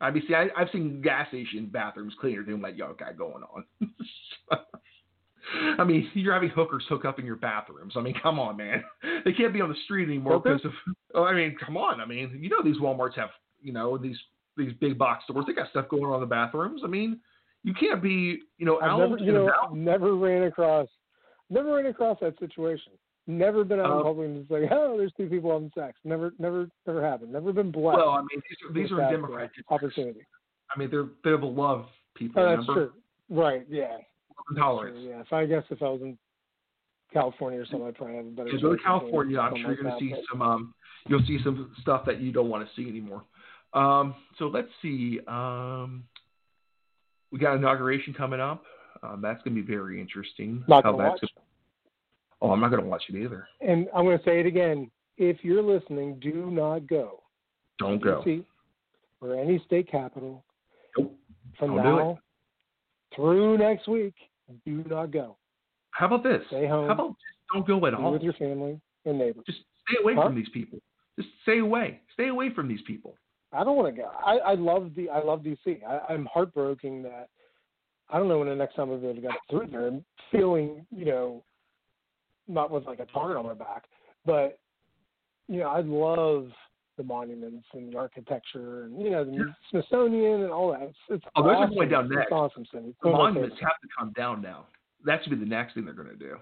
I 0.00 0.10
mean, 0.10 0.22
see, 0.26 0.34
I, 0.34 0.48
I've 0.56 0.68
seen 0.72 1.02
gas 1.02 1.28
station 1.28 1.66
bathrooms 1.66 2.14
cleaner 2.20 2.42
than 2.42 2.62
what 2.62 2.76
y'all 2.76 2.94
got 2.94 3.18
going 3.18 3.42
on. 3.42 3.64
I 5.78 5.84
mean, 5.84 6.08
you're 6.14 6.32
having 6.32 6.48
hookers 6.50 6.84
hook 6.88 7.04
up 7.04 7.18
in 7.18 7.26
your 7.26 7.36
bathrooms. 7.36 7.94
I 7.96 8.00
mean, 8.00 8.14
come 8.22 8.38
on, 8.38 8.56
man. 8.56 8.84
They 9.24 9.32
can't 9.32 9.52
be 9.52 9.60
on 9.60 9.68
the 9.68 9.74
street 9.84 10.04
anymore 10.04 10.34
Hookers? 10.34 10.62
because 10.62 10.76
of. 10.88 10.94
Oh, 11.14 11.24
I 11.24 11.34
mean, 11.34 11.56
come 11.64 11.76
on. 11.76 12.00
I 12.00 12.06
mean, 12.06 12.38
you 12.40 12.48
know 12.48 12.62
these 12.62 12.76
WalMarts 12.76 13.16
have, 13.16 13.30
you 13.60 13.72
know, 13.72 13.98
these 13.98 14.16
these 14.56 14.72
big 14.80 14.96
box 14.96 15.24
stores. 15.24 15.44
They 15.46 15.52
got 15.52 15.68
stuff 15.70 15.88
going 15.88 16.04
on 16.04 16.14
in 16.14 16.20
the 16.20 16.26
bathrooms. 16.26 16.82
I 16.84 16.88
mean, 16.88 17.20
you 17.62 17.74
can't 17.74 18.02
be, 18.02 18.40
you 18.58 18.66
know, 18.66 18.78
I've 18.80 18.90
out 18.90 18.98
never, 18.98 19.18
you 19.18 19.32
know, 19.32 19.50
never 19.72 20.14
ran 20.14 20.44
across, 20.44 20.88
never 21.50 21.74
ran 21.74 21.86
across 21.86 22.18
that 22.20 22.38
situation. 22.38 22.92
Never 23.26 23.64
been 23.64 23.78
out 23.78 23.86
in 23.86 23.92
Um, 23.92 24.02
public 24.02 24.26
and 24.26 24.40
just 24.40 24.50
like, 24.50 24.62
oh, 24.72 24.96
there's 24.96 25.12
two 25.16 25.28
people 25.28 25.52
having 25.52 25.70
sex. 25.74 25.98
Never, 26.04 26.32
never, 26.38 26.68
never 26.86 27.04
happened. 27.04 27.32
Never 27.32 27.52
been 27.52 27.70
blessed. 27.70 27.98
Well, 27.98 28.10
I 28.10 28.20
mean, 28.20 28.28
these 28.48 28.68
are, 28.68 28.72
these 28.72 28.92
are 28.92 28.96
that, 28.96 29.10
Democrat 29.10 29.50
opportunity. 29.68 30.20
I 30.74 30.78
mean, 30.78 30.90
they're 30.90 31.08
they're 31.24 31.38
the 31.38 31.46
love 31.46 31.86
people. 32.14 32.42
Oh, 32.42 32.48
that's 32.48 32.68
remember? 32.68 32.92
true. 33.28 33.36
Right? 33.36 33.66
Yeah. 33.68 33.96
Tolerance. 34.56 34.98
Sure, 34.98 35.10
yeah. 35.10 35.20
If 35.20 35.32
I 35.32 35.46
guess 35.46 35.64
if 35.70 35.82
I 35.82 35.86
was 35.86 36.00
in 36.02 36.18
California 37.12 37.60
or 37.60 37.66
something, 37.66 37.86
I'd 37.86 37.94
probably 37.94 38.16
have 38.16 38.26
a 38.26 38.30
better. 38.30 38.48
Yeah, 38.48 38.60
go 38.60 38.76
to 38.76 38.82
chance 38.82 38.86
of 38.86 39.00
seeing 39.00 39.00
California. 39.00 39.38
I'm 39.38 39.56
sure 39.56 39.74
you're 39.74 39.82
going 39.82 39.98
to 39.98 40.00
see 40.00 40.10
that, 40.12 40.22
some. 40.30 40.42
Um, 40.42 40.74
you'll 41.08 41.24
see 41.26 41.38
some 41.44 41.72
stuff 41.82 42.04
that 42.06 42.20
you 42.20 42.32
don't 42.32 42.48
want 42.48 42.66
to 42.66 42.74
see 42.74 42.88
anymore. 42.88 43.24
Um, 43.74 44.14
so 44.38 44.46
let's 44.46 44.68
see. 44.82 45.20
Um, 45.28 46.04
we 47.30 47.38
got 47.38 47.54
inauguration 47.54 48.14
coming 48.14 48.40
up. 48.40 48.64
Um, 49.02 49.20
that's 49.22 49.42
going 49.42 49.56
to 49.56 49.62
be 49.62 49.66
very 49.66 50.00
interesting. 50.00 50.64
Not 50.68 50.84
how 50.84 50.92
gonna 50.92 51.10
that's 51.10 51.22
watch. 51.22 51.30
Oh, 52.42 52.50
I'm 52.50 52.60
not 52.60 52.70
going 52.70 52.82
to 52.82 52.88
watch 52.88 53.02
it 53.08 53.16
either. 53.16 53.46
And 53.60 53.88
I'm 53.94 54.04
going 54.04 54.18
to 54.18 54.24
say 54.24 54.40
it 54.40 54.46
again. 54.46 54.90
If 55.18 55.38
you're 55.42 55.62
listening, 55.62 56.18
do 56.20 56.50
not 56.50 56.86
go. 56.86 57.20
Don't 57.78 58.02
go. 58.02 58.22
DC 58.26 58.44
or 59.20 59.34
any 59.36 59.62
state 59.66 59.90
capital 59.90 60.42
Nope. 60.96 61.14
from 61.58 61.74
Don't 61.76 61.84
do 61.84 61.90
now 61.90 62.18
through 63.14 63.58
next 63.58 63.88
week. 63.88 64.14
Do 64.64 64.82
not 64.88 65.10
go. 65.10 65.36
How 65.90 66.06
about 66.06 66.22
this? 66.22 66.40
Stay 66.48 66.66
home. 66.66 66.86
How 66.88 66.94
about 66.94 67.08
just 67.10 67.52
don't 67.52 67.66
go 67.66 67.84
at 67.86 67.94
all? 67.94 68.12
with 68.12 68.22
your 68.22 68.32
family 68.34 68.80
and 69.04 69.18
neighbors. 69.18 69.44
Just 69.46 69.58
stay 69.88 69.98
away 70.02 70.14
Huh? 70.14 70.22
from 70.24 70.34
these 70.36 70.48
people. 70.54 70.78
Just 71.16 71.28
stay 71.42 71.58
away. 71.58 72.00
Stay 72.14 72.28
away 72.28 72.52
from 72.54 72.68
these 72.68 72.80
people. 72.86 73.14
I 73.52 73.64
don't 73.64 73.76
want 73.76 73.94
to 73.94 74.00
go. 74.02 74.08
I, 74.24 74.38
I 74.38 74.54
love 74.54 74.92
the 74.96 75.10
I 75.10 75.22
love 75.22 75.40
DC. 75.42 75.80
I, 75.84 76.12
I'm 76.12 76.26
heartbroken 76.32 77.02
that 77.02 77.28
I 78.08 78.18
don't 78.18 78.28
know 78.28 78.38
when 78.38 78.48
the 78.48 78.54
next 78.54 78.76
time 78.76 78.90
I'll 78.90 78.96
be 78.98 79.06
able 79.08 79.16
to 79.16 79.20
get 79.22 79.30
through 79.50 79.66
there 79.70 79.88
and 79.88 80.04
feeling, 80.32 80.86
you 80.90 81.04
know, 81.04 81.42
not 82.50 82.70
with 82.70 82.84
like 82.86 83.00
a 83.00 83.06
target 83.06 83.36
on 83.36 83.46
my 83.46 83.54
back, 83.54 83.84
but 84.26 84.58
you 85.48 85.58
know, 85.60 85.68
I 85.68 85.80
love 85.80 86.48
the 86.96 87.02
monuments 87.04 87.66
and 87.72 87.92
the 87.92 87.96
architecture 87.98 88.84
and 88.84 89.00
you 89.00 89.10
know 89.10 89.24
the 89.24 89.32
Yeah. 89.32 89.42
Smithsonian 89.70 90.42
and 90.42 90.50
all 90.52 90.72
that. 90.72 90.82
It's, 90.82 90.98
it's 91.08 91.24
Oh, 91.36 91.42
those 91.42 91.52
are 91.52 91.56
awesome. 91.64 91.74
going 91.74 91.88
down 91.88 92.08
next. 92.08 92.22
It's 92.24 92.32
awesome 92.32 92.66
city. 92.72 92.94
The 93.02 93.08
one 93.08 93.14
of 93.14 93.34
my 93.34 93.40
monuments 93.40 93.56
have 93.60 93.80
to 93.82 93.88
come 93.98 94.12
down 94.12 94.42
now. 94.42 94.66
That 95.04 95.20
should 95.22 95.30
be 95.30 95.36
the 95.36 95.46
next 95.50 95.74
thing 95.74 95.84
they're 95.86 95.94
going 95.94 96.08
to 96.08 96.16
do. 96.16 96.36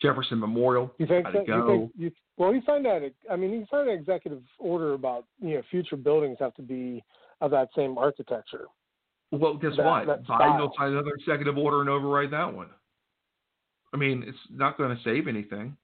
Jefferson 0.00 0.38
Memorial. 0.40 0.92
You 0.98 1.06
think? 1.06 1.26
So, 1.32 1.44
you 1.46 1.66
think 1.66 1.92
you, 1.96 2.10
well, 2.36 2.54
you 2.54 2.62
find 2.66 2.84
that. 2.86 3.12
I 3.30 3.36
mean, 3.36 3.50
you 3.52 3.66
find 3.70 3.88
an 3.88 3.96
executive 3.98 4.42
order 4.58 4.94
about 4.94 5.26
you 5.40 5.54
know 5.54 5.62
future 5.70 5.96
buildings 5.96 6.38
have 6.40 6.54
to 6.54 6.62
be 6.62 7.04
of 7.40 7.50
that 7.52 7.68
same 7.76 7.98
architecture. 7.98 8.66
Well, 9.30 9.54
guess 9.54 9.72
that- 9.76 9.84
what? 9.86 10.06
that 10.06 10.24
Biden 10.26 10.58
will 10.58 10.72
sign 10.76 10.92
another 10.92 11.12
executive 11.18 11.56
order 11.58 11.80
and 11.80 11.88
override 11.90 12.30
that 12.32 12.52
one. 12.52 12.68
I 13.92 13.96
mean, 13.96 14.24
it's 14.26 14.38
not 14.50 14.78
going 14.78 14.96
to 14.96 15.02
save 15.02 15.28
anything. 15.28 15.76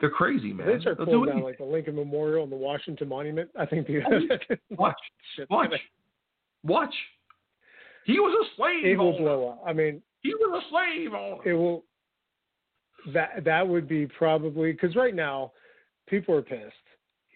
They're 0.00 0.10
crazy, 0.10 0.52
man. 0.52 0.66
They 0.66 0.80
start 0.80 0.96
They'll 0.96 1.06
do 1.06 1.12
pulling 1.12 1.28
down 1.30 1.42
like 1.42 1.58
the 1.58 1.64
Lincoln 1.64 1.94
Memorial 1.94 2.42
and 2.42 2.52
the 2.52 2.56
Washington 2.56 3.08
Monument. 3.08 3.50
I 3.58 3.66
think 3.66 3.86
the 3.86 4.00
Watch, 4.70 4.96
shit, 5.36 5.48
watch, 5.50 5.72
watch. 6.64 6.94
He 8.06 8.18
was 8.18 8.34
a 8.46 8.56
slave 8.56 8.86
it 8.86 8.96
will 8.96 9.16
blow 9.16 9.48
up. 9.50 9.62
I 9.66 9.72
mean, 9.74 10.00
He 10.22 10.34
was 10.34 10.62
a 10.64 10.70
slave 10.70 11.12
owner. 11.12 11.42
it 11.48 11.54
will. 11.54 11.84
That 13.14 13.44
that 13.44 13.66
would 13.66 13.88
be 13.88 14.06
probably 14.06 14.72
because 14.72 14.94
right 14.96 15.14
now, 15.14 15.52
people 16.06 16.34
are 16.34 16.42
pissed. 16.42 16.74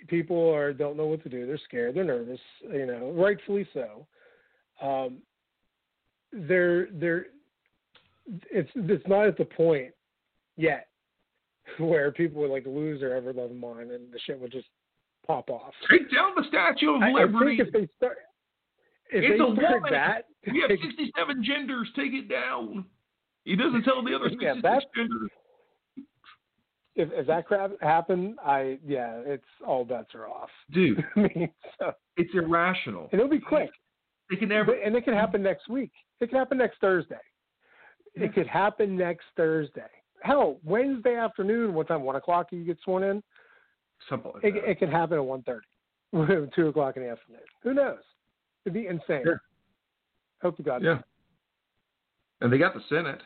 People 0.09 0.51
are 0.55 0.73
don't 0.73 0.97
know 0.97 1.07
what 1.07 1.23
to 1.23 1.29
do. 1.29 1.47
They're 1.47 1.61
scared. 1.65 1.95
They're 1.95 2.05
nervous. 2.05 2.41
You 2.63 2.87
know, 2.87 3.13
rightfully 3.15 3.67
so. 3.75 4.07
Um, 4.83 5.19
they're 6.33 6.89
they're. 6.93 7.27
It's 8.51 8.71
it's 8.75 9.07
not 9.07 9.27
at 9.27 9.37
the 9.37 9.45
point 9.45 9.93
yet 10.57 10.89
where 11.79 12.11
people 12.13 12.41
would 12.43 12.51
like 12.51 12.67
lose 12.67 13.01
their 13.01 13.15
ever 13.17 13.33
loving 13.33 13.59
mind 13.61 13.91
and 13.91 14.13
the 14.13 14.19
shit 14.27 14.39
would 14.41 14.53
just 14.53 14.69
pop 15.27 15.51
off. 15.51 15.73
Take 15.91 16.11
down 16.13 16.33
the 16.37 16.45
Statue 16.49 16.95
of 16.97 17.03
I, 17.03 17.09
I 17.11 17.13
Liberty. 17.25 17.57
think 17.57 17.69
if 17.69 17.73
they 17.73 17.89
start, 17.97 18.19
if 19.11 19.25
It's 19.25 19.39
they 19.39 19.45
a 19.45 19.55
start 19.57 19.75
woman. 19.83 19.93
that, 19.93 20.25
we 20.51 20.61
have 20.61 20.71
67 20.83 21.45
genders. 21.45 21.89
Take 21.97 22.13
it 22.13 22.29
down. 22.29 22.85
He 23.45 23.57
doesn't 23.57 23.83
tell 23.85 24.03
the 24.03 24.15
other 24.15 24.29
66 24.31 24.59
Yeah, 24.63 24.79
genders. 24.97 25.31
if 26.97 27.09
if 27.13 27.27
that 27.27 27.47
crap 27.47 27.73
happened, 27.83 28.39
I 28.45 28.79
yeah, 28.87 29.21
it's 29.27 29.45
all 29.67 29.85
bets 29.85 30.15
are 30.15 30.29
off. 30.29 30.49
Dude, 30.73 31.05
I 31.17 31.21
mean, 31.21 31.51
so 31.79 31.93
it's 32.17 32.31
irrational. 32.35 33.09
and 33.13 33.21
it'll 33.21 33.31
be 33.31 33.39
quick, 33.41 33.71
They 34.31 34.37
can 34.37 34.49
never. 34.49 34.73
And 34.75 34.95
it 34.97 35.05
can 35.05 35.13
happen 35.15 35.43
next 35.43 35.69
week. 35.69 35.91
It 36.21 36.29
can 36.31 36.39
happen 36.39 36.57
next 36.59 36.81
Thursday. 36.81 37.17
It 38.15 38.35
could 38.35 38.47
happen 38.47 38.97
next 38.97 39.25
Thursday. 39.37 39.83
Hell, 40.23 40.59
Wednesday 40.65 41.17
afternoon. 41.17 41.75
What 41.75 41.89
time? 41.89 42.03
One 42.03 42.17
o'clock. 42.17 42.49
You 42.51 42.65
get 42.65 42.79
sworn 42.85 43.03
in. 43.03 43.23
Something 44.09 44.33
like 44.35 44.45
It, 44.45 44.55
it 44.57 44.79
could 44.79 44.89
happen 44.89 45.19
at 45.19 45.25
one 45.25 45.43
thirty, 45.43 45.67
two 46.55 46.69
o'clock 46.69 46.97
in 46.97 47.03
the 47.03 47.11
afternoon. 47.11 47.41
Who 47.63 47.75
knows? 47.75 47.99
It'd 48.65 48.75
be 48.75 48.87
insane. 48.87 49.23
Yeah. 49.27 49.35
Hope 50.43 50.57
to 50.57 50.75
it. 50.77 50.83
Yeah. 50.83 50.99
And 52.41 52.53
they 52.53 52.59
got 52.59 52.75
the 52.75 52.83
Senate. 52.89 53.21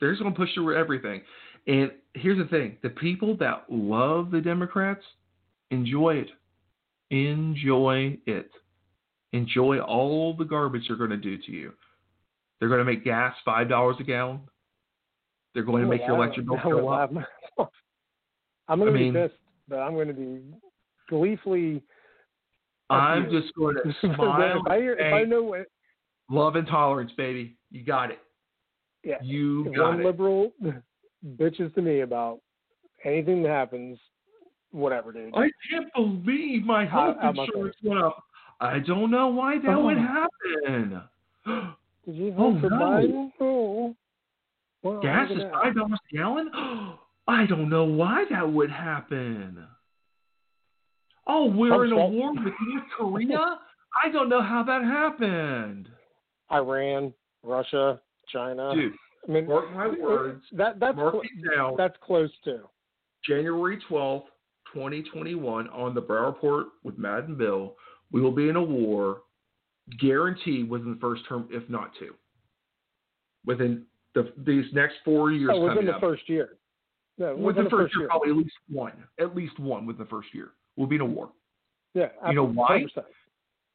They're 0.00 0.10
just 0.10 0.22
going 0.22 0.34
to 0.34 0.38
push 0.38 0.52
through 0.54 0.76
everything. 0.76 1.22
And 1.66 1.90
here's 2.14 2.38
the 2.38 2.44
thing 2.44 2.76
the 2.82 2.90
people 2.90 3.36
that 3.38 3.64
love 3.68 4.30
the 4.30 4.40
Democrats 4.40 5.02
enjoy 5.70 6.16
it. 6.16 6.30
Enjoy 7.10 8.18
it. 8.26 8.50
Enjoy 9.32 9.78
all 9.80 10.34
the 10.36 10.44
garbage 10.44 10.84
they're 10.88 10.96
going 10.96 11.10
to 11.10 11.16
do 11.16 11.36
to 11.38 11.52
you. 11.52 11.72
They're 12.58 12.68
going 12.68 12.78
to 12.80 12.84
make 12.84 13.04
gas 13.04 13.34
$5 13.46 14.00
a 14.00 14.04
gallon. 14.04 14.40
They're 15.54 15.62
going 15.62 15.82
to 15.82 15.86
oh, 15.88 15.90
make 15.90 16.00
your 16.06 16.16
electric 16.16 16.46
bill 16.46 16.56
I 16.64 16.68
go 16.70 16.88
up. 16.88 17.12
I'm 18.68 18.78
going 18.78 18.90
I 18.90 18.92
to 18.92 18.98
mean- 18.98 19.12
be 19.12 19.20
pissed, 19.20 19.34
but 19.68 19.76
I'm 19.76 19.94
going 19.94 20.08
to 20.08 20.14
be 20.14 20.40
gleefully. 21.08 21.82
I'm 22.90 23.30
just 23.30 23.54
going 23.54 23.76
to 23.82 23.88
if 23.88 23.96
smile. 24.16 24.62
I 24.68 24.76
hear, 24.76 24.94
if 24.94 25.12
I 25.12 25.24
know 25.24 25.42
what, 25.42 25.66
love 26.30 26.56
and 26.56 26.66
tolerance, 26.66 27.12
baby. 27.16 27.56
You 27.70 27.84
got 27.84 28.10
it. 28.10 28.18
yeah, 29.02 29.16
You 29.22 29.72
got 29.76 29.90
one 29.90 30.00
it. 30.00 30.06
liberal 30.06 30.52
bitches 31.36 31.74
to 31.74 31.82
me 31.82 32.00
about 32.00 32.40
anything 33.04 33.42
that 33.42 33.48
happens, 33.50 33.98
whatever, 34.70 35.12
dude. 35.12 35.34
I 35.34 35.50
can't 35.70 35.92
believe 35.94 36.64
my 36.64 36.86
health 36.86 37.16
okay. 37.24 37.40
insurance 37.40 37.76
went 37.82 38.00
up. 38.00 38.22
I 38.60 38.78
don't 38.78 39.10
know 39.10 39.28
why 39.28 39.58
that 39.58 39.82
would 39.82 39.98
happen. 39.98 41.02
Did 42.06 42.14
you 42.14 42.34
oh, 42.38 42.52
vote 42.52 42.60
for 42.60 42.70
no. 42.70 42.76
Biden? 42.76 43.30
Oh, 43.40 43.96
well, 44.82 45.00
Gas 45.00 45.30
is 45.30 45.42
five 45.52 45.74
dollars 45.74 45.98
a 46.12 46.16
gallon. 46.16 46.50
I 47.28 47.44
don't 47.46 47.68
know 47.68 47.84
why 47.84 48.24
that 48.30 48.52
would 48.52 48.70
happen. 48.70 49.66
Oh, 51.26 51.46
we're 51.46 51.86
in 51.86 51.92
a 51.92 51.96
war 51.96 52.32
with 52.32 52.54
North 52.60 52.84
Korea. 52.96 53.58
I 54.04 54.10
don't 54.12 54.28
know 54.28 54.42
how 54.42 54.62
that 54.62 54.84
happened, 54.84 55.88
Iran, 56.52 57.12
Russia, 57.42 58.00
China. 58.28 58.72
dude. 58.74 58.92
I 59.28 59.32
mean, 59.32 59.46
Mark 59.48 59.72
my 59.74 59.88
words. 59.88 60.44
That 60.52 60.78
that's 60.78 60.96
these 60.96 61.44
down. 61.56 61.74
that's 61.76 61.96
close 62.00 62.30
to 62.44 62.60
January 63.26 63.78
12th, 63.90 64.24
2021, 64.72 65.68
on 65.68 65.94
the 65.94 66.00
Brow 66.00 66.26
Report 66.26 66.66
with 66.84 66.96
Madden 66.96 67.36
Bill, 67.36 67.74
we 68.12 68.20
will 68.20 68.30
be 68.30 68.48
in 68.48 68.56
a 68.56 68.62
war, 68.62 69.22
guaranteed 70.00 70.68
within 70.68 70.90
the 70.94 71.00
first 71.00 71.22
term, 71.28 71.48
if 71.50 71.68
not 71.68 71.90
two. 71.98 72.14
Within 73.44 73.84
the, 74.14 74.32
these 74.38 74.64
next 74.72 74.96
four 75.04 75.30
years 75.32 75.50
Oh, 75.54 75.68
within 75.68 75.86
the 75.86 75.94
up. 75.94 76.00
first 76.00 76.28
year. 76.28 76.50
No, 77.18 77.28
within 77.34 77.44
within 77.44 77.64
the 77.64 77.70
first 77.70 77.94
year, 77.94 78.02
year. 78.02 78.08
probably 78.08 78.30
at 78.30 78.36
least 78.36 78.54
one. 78.70 78.92
At 79.20 79.34
least 79.36 79.58
one 79.58 79.86
within 79.86 80.04
the 80.04 80.10
first 80.10 80.28
year. 80.34 80.50
We'll 80.76 80.86
be 80.88 80.96
in 80.96 81.00
a 81.02 81.06
war. 81.06 81.30
Yeah, 81.94 82.08
You 82.28 82.34
know 82.34 82.46
why? 82.46 82.82
100%. 82.82 83.04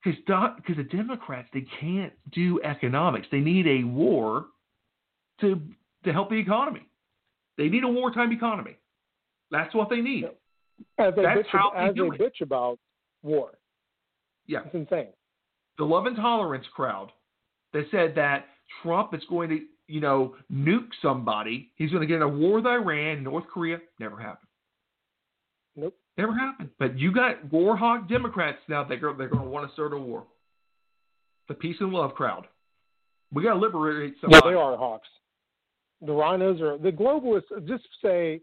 Because 0.04 0.78
the 0.78 0.84
Democrats, 0.84 1.48
they 1.54 1.66
can't 1.80 2.14
do 2.32 2.60
economics. 2.64 3.28
They 3.32 3.40
need 3.40 3.68
a 3.68 3.84
war 3.84 4.46
to, 5.42 5.60
to 6.04 6.12
help 6.14 6.30
the 6.30 6.36
economy. 6.36 6.88
They 7.58 7.68
need 7.68 7.84
a 7.84 7.88
wartime 7.88 8.32
economy. 8.32 8.78
That's 9.50 9.74
what 9.74 9.90
they 9.90 10.02
need. 10.02 10.22
Yep. 10.24 10.38
As 11.00 11.16
they 11.16 11.22
That's 11.24 11.40
bitch, 11.40 11.46
how 11.52 11.72
they 11.76 11.90
as 11.90 11.96
they 11.96 12.02
it. 12.02 12.20
bitch 12.22 12.42
about 12.42 12.80
war. 13.24 13.52
Yeah. 14.48 14.60
It's 14.66 14.74
insane. 14.76 15.08
The 15.78 15.86
love 15.86 16.06
and 16.06 16.16
tolerance 16.16 16.66
crowd 16.76 17.12
that 17.74 17.86
said 17.92 18.14
that 18.16 18.46
Trump 18.82 19.14
is 19.14 19.22
going 19.30 19.50
to, 19.50 19.60
you 19.88 20.00
know, 20.00 20.36
nuke 20.52 20.90
somebody. 21.02 21.72
He's 21.76 21.90
going 21.90 22.02
to 22.02 22.08
get 22.08 22.18
in 22.18 22.22
a 22.22 22.28
war 22.28 22.56
with 22.56 22.66
Iran, 22.66 23.24
North 23.24 23.46
Korea. 23.52 23.80
Never 24.00 24.18
happened. 24.18 24.48
Nope. 25.76 25.96
Never 26.18 26.34
happened. 26.34 26.70
But 26.78 27.00
you 27.00 27.14
got 27.14 27.52
war 27.52 27.78
hawk 27.78 28.10
Democrats 28.10 28.60
now. 28.68 28.84
They're 28.84 28.98
going, 28.98 29.18
they're 29.18 29.30
going 29.30 29.44
to 29.44 29.50
want 29.50 29.68
to 29.68 29.74
start 29.74 29.94
a 29.94 29.98
war. 29.98 30.26
The 31.48 31.54
peace 31.54 31.78
and 31.80 31.92
love 31.92 32.14
crowd. 32.14 32.48
We 33.34 33.44
got 33.44 33.54
to 33.54 33.60
liberate 33.60 34.16
Yeah, 34.28 34.40
they 34.44 34.54
are 34.54 34.78
hawks. 34.78 35.08
The 36.02 36.12
RINOs 36.12 36.62
are 36.62 36.78
the 36.78 36.92
globalists. 36.92 37.68
Just 37.68 37.88
say 38.04 38.42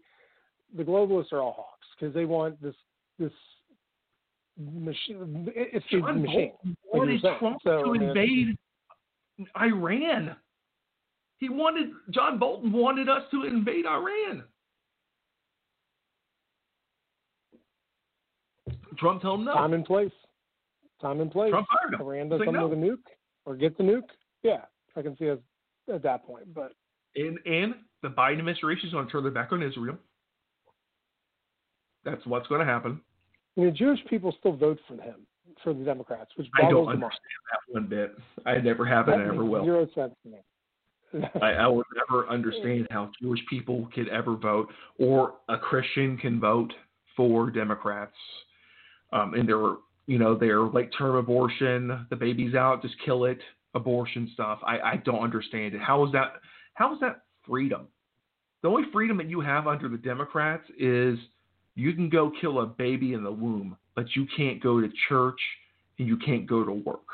the 0.75 0.83
globalists 0.83 1.31
are 1.31 1.41
all 1.41 1.53
hawks 1.53 1.87
because 1.97 2.13
they 2.13 2.25
want 2.25 2.61
this 2.61 2.75
this 3.17 3.31
machine. 4.59 5.51
it- 5.55 5.69
It's 5.73 5.85
the 5.91 5.99
John 6.01 6.21
machine. 6.21 6.51
Bolton 6.63 6.77
wanted. 6.93 7.21
Trump 7.39 7.61
So, 7.63 7.83
to 7.83 7.89
I 7.89 7.93
mean, 7.93 8.01
invade 8.09 8.57
Iran. 9.57 10.35
He 11.37 11.49
wanted 11.49 11.91
John 12.11 12.37
Bolton 12.37 12.71
wanted 12.71 13.07
us 13.09 13.23
to 13.31 13.43
invade 13.43 13.85
Iran. 13.85 14.43
Trump 18.97 19.21
told 19.21 19.39
him 19.39 19.45
no. 19.45 19.53
Time 19.53 19.73
and 19.73 19.85
place. 19.85 20.11
Time 21.01 21.21
and 21.21 21.31
place. 21.31 21.51
Trump 21.51 21.67
fired 21.69 21.93
him. 21.93 22.01
Iran 22.01 22.29
does 22.29 22.39
something 22.39 22.53
no. 22.55 22.67
with 22.67 22.77
a 22.77 22.81
nuke 22.81 22.97
or 23.45 23.55
get 23.55 23.77
the 23.77 23.83
nuke. 23.83 24.09
Yeah, 24.43 24.65
I 24.95 25.01
can 25.01 25.15
see 25.17 25.29
us 25.29 25.39
at 25.93 26.03
that 26.03 26.25
point. 26.25 26.53
But 26.53 26.73
And 27.15 27.39
and 27.45 27.75
the 28.01 28.09
Biden 28.09 28.39
administration 28.39 28.87
is 28.87 28.93
going 28.93 29.05
to 29.05 29.11
turn 29.11 29.23
their 29.23 29.31
back 29.31 29.51
on 29.53 29.63
Israel. 29.63 29.97
That's 32.03 32.25
what's 32.25 32.47
going 32.47 32.59
to 32.59 32.65
happen. 32.65 33.01
I 33.59 33.63
mean, 33.65 33.75
Jewish 33.75 33.99
people 34.09 34.33
still 34.39 34.53
vote 34.53 34.79
for 34.87 34.93
him, 34.95 35.15
for 35.63 35.73
the 35.73 35.83
Democrats, 35.83 36.31
which 36.37 36.47
I 36.57 36.69
don't 36.69 36.87
understand 36.87 37.11
that 37.51 37.73
one 37.73 37.87
bit. 37.87 38.15
I 38.45 38.57
never 38.59 38.85
have 38.85 39.07
and 39.09 39.15
I 39.15 39.17
That 39.17 39.25
never 39.25 39.43
makes 39.43 39.51
will. 39.51 39.63
Zero 39.65 39.87
sense 39.93 40.13
to 40.23 40.29
me. 40.29 41.27
I, 41.41 41.51
I 41.51 41.67
will 41.67 41.83
never 41.95 42.27
understand 42.29 42.87
how 42.89 43.11
Jewish 43.21 43.41
people 43.49 43.89
could 43.93 44.07
ever 44.07 44.35
vote, 44.35 44.69
or 44.97 45.33
a 45.49 45.57
Christian 45.57 46.17
can 46.17 46.39
vote 46.39 46.71
for 47.17 47.49
Democrats. 47.49 48.15
Um, 49.11 49.33
and 49.33 49.49
their, 49.49 49.75
you 50.07 50.19
know, 50.19 50.35
their 50.35 50.61
late 50.61 50.91
term 50.97 51.15
abortion, 51.15 52.05
the 52.09 52.15
baby's 52.15 52.55
out, 52.55 52.81
just 52.81 52.95
kill 53.03 53.25
it, 53.25 53.39
abortion 53.73 54.29
stuff. 54.35 54.59
I, 54.65 54.79
I 54.79 54.95
don't 55.03 55.21
understand 55.21 55.73
it. 55.73 55.81
How 55.81 56.05
is 56.05 56.13
that? 56.13 56.33
How 56.75 56.93
is 56.93 56.99
that 57.01 57.23
freedom? 57.45 57.87
The 58.61 58.69
only 58.69 58.83
freedom 58.93 59.17
that 59.17 59.29
you 59.29 59.41
have 59.41 59.67
under 59.67 59.89
the 59.89 59.97
Democrats 59.97 60.63
is 60.77 61.17
you 61.79 61.93
can 61.93 62.09
go 62.09 62.31
kill 62.41 62.59
a 62.59 62.65
baby 62.65 63.13
in 63.13 63.23
the 63.23 63.31
womb, 63.31 63.77
but 63.95 64.05
you 64.15 64.27
can't 64.35 64.61
go 64.61 64.81
to 64.81 64.89
church 65.07 65.39
and 65.97 66.07
you 66.07 66.17
can't 66.17 66.45
go 66.45 66.65
to 66.65 66.73
work. 66.73 67.05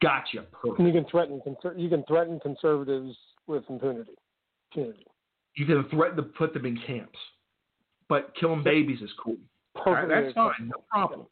Gotcha. 0.00 0.46
Perfect. 0.52 0.78
And 0.78 0.88
you 0.88 0.94
can 0.94 1.04
threaten 1.10 1.40
you 1.76 1.88
can 1.88 2.04
threaten 2.08 2.40
conservatives 2.40 3.14
with 3.46 3.64
impunity. 3.68 4.12
Impunity. 4.74 5.06
You 5.54 5.66
can 5.66 5.84
threaten 5.90 6.16
to 6.16 6.22
put 6.22 6.54
them 6.54 6.64
in 6.64 6.78
camps, 6.86 7.18
but 8.08 8.32
killing 8.38 8.62
babies 8.62 9.02
is 9.02 9.10
cool. 9.22 9.36
Perfectly 9.74 10.24
That's 10.24 10.34
fine. 10.34 10.68
No 10.68 10.82
problem. 10.90 11.26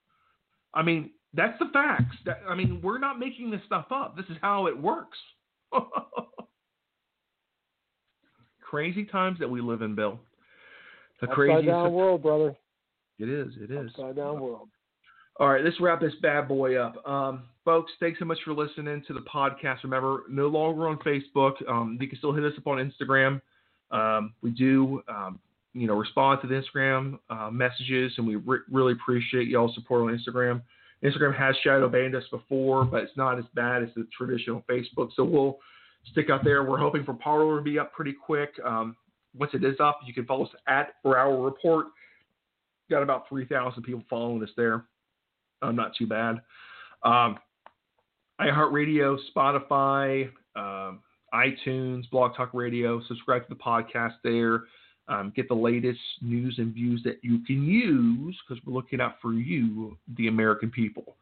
I 0.74 0.82
mean, 0.82 1.10
that's 1.32 1.58
the 1.58 1.70
facts. 1.72 2.16
That, 2.26 2.40
I 2.48 2.54
mean, 2.54 2.80
we're 2.82 2.98
not 2.98 3.18
making 3.18 3.50
this 3.50 3.60
stuff 3.66 3.86
up. 3.90 4.16
This 4.16 4.26
is 4.28 4.36
how 4.42 4.66
it 4.66 4.76
works. 4.76 5.18
crazy 8.60 9.04
times 9.04 9.38
that 9.38 9.48
we 9.48 9.60
live 9.60 9.82
in, 9.82 9.94
Bill. 9.94 10.18
The 11.20 11.26
Upside 11.26 11.34
craziest. 11.34 11.66
down 11.66 11.92
world, 11.92 12.22
brother. 12.22 12.56
It 13.18 13.28
is. 13.28 13.52
It 13.60 13.70
is. 13.70 13.90
Upside 13.90 14.16
down 14.16 14.40
world. 14.40 14.68
All 15.40 15.48
right, 15.48 15.64
let's 15.64 15.80
wrap 15.80 16.00
this 16.00 16.14
bad 16.22 16.46
boy 16.46 16.76
up. 16.76 17.04
Um, 17.08 17.44
folks, 17.64 17.90
thanks 17.98 18.20
so 18.20 18.24
much 18.24 18.38
for 18.44 18.54
listening 18.54 19.02
to 19.08 19.12
the 19.12 19.20
podcast. 19.20 19.82
Remember, 19.82 20.22
no 20.28 20.46
longer 20.46 20.86
on 20.86 20.98
Facebook. 20.98 21.54
Um, 21.68 21.98
you 22.00 22.06
can 22.06 22.18
still 22.18 22.32
hit 22.32 22.44
us 22.44 22.52
up 22.56 22.66
on 22.68 22.78
Instagram. 22.78 23.40
Um, 23.90 24.32
we 24.42 24.50
do, 24.50 25.02
um, 25.08 25.40
you 25.72 25.88
know, 25.88 25.94
respond 25.94 26.40
to 26.42 26.46
the 26.46 26.54
Instagram 26.54 27.18
uh, 27.30 27.50
messages, 27.50 28.12
and 28.16 28.26
we 28.28 28.36
re- 28.36 28.60
really 28.70 28.92
appreciate 28.92 29.48
y'all's 29.48 29.74
support 29.74 30.02
on 30.02 30.16
Instagram. 30.16 30.62
Instagram 31.02 31.36
has 31.36 31.56
shadow 31.64 31.88
banned 31.88 32.14
us 32.14 32.24
before, 32.30 32.84
but 32.84 33.02
it's 33.02 33.16
not 33.16 33.36
as 33.36 33.44
bad 33.54 33.82
as 33.82 33.88
the 33.96 34.06
traditional 34.16 34.64
Facebook. 34.70 35.10
So 35.16 35.24
we'll 35.24 35.58
stick 36.12 36.30
out 36.30 36.44
there. 36.44 36.62
We're 36.62 36.78
hoping 36.78 37.04
for 37.04 37.12
Parler 37.12 37.58
to 37.58 37.62
be 37.62 37.78
up 37.78 37.92
pretty 37.92 38.12
quick. 38.12 38.50
Um, 38.64 38.96
once 39.36 39.50
it 39.52 39.64
is 39.64 39.80
up, 39.80 39.98
you 40.06 40.14
can 40.14 40.24
follow 40.26 40.44
us 40.44 40.52
at 40.68 40.94
Brower 41.02 41.42
Report. 41.42 41.86
Got 42.90 43.02
about 43.02 43.28
3,000 43.28 43.82
people 43.82 44.02
following 44.08 44.42
us 44.42 44.50
there. 44.56 44.84
Uh, 45.62 45.72
not 45.72 45.92
too 45.96 46.06
bad. 46.06 46.36
Um, 47.02 47.38
iHeartRadio, 48.40 49.16
Spotify, 49.34 50.28
um, 50.56 51.00
iTunes, 51.32 52.08
Blog 52.10 52.36
Talk 52.36 52.50
Radio. 52.52 53.02
Subscribe 53.08 53.42
to 53.42 53.48
the 53.48 53.60
podcast 53.60 54.14
there. 54.22 54.64
Um, 55.06 55.32
get 55.36 55.48
the 55.48 55.54
latest 55.54 56.00
news 56.22 56.54
and 56.58 56.72
views 56.72 57.02
that 57.04 57.18
you 57.22 57.40
can 57.46 57.62
use 57.64 58.36
because 58.46 58.62
we're 58.64 58.72
looking 58.72 59.00
out 59.00 59.16
for 59.20 59.34
you, 59.34 59.96
the 60.16 60.28
American 60.28 60.70
people. 60.70 61.16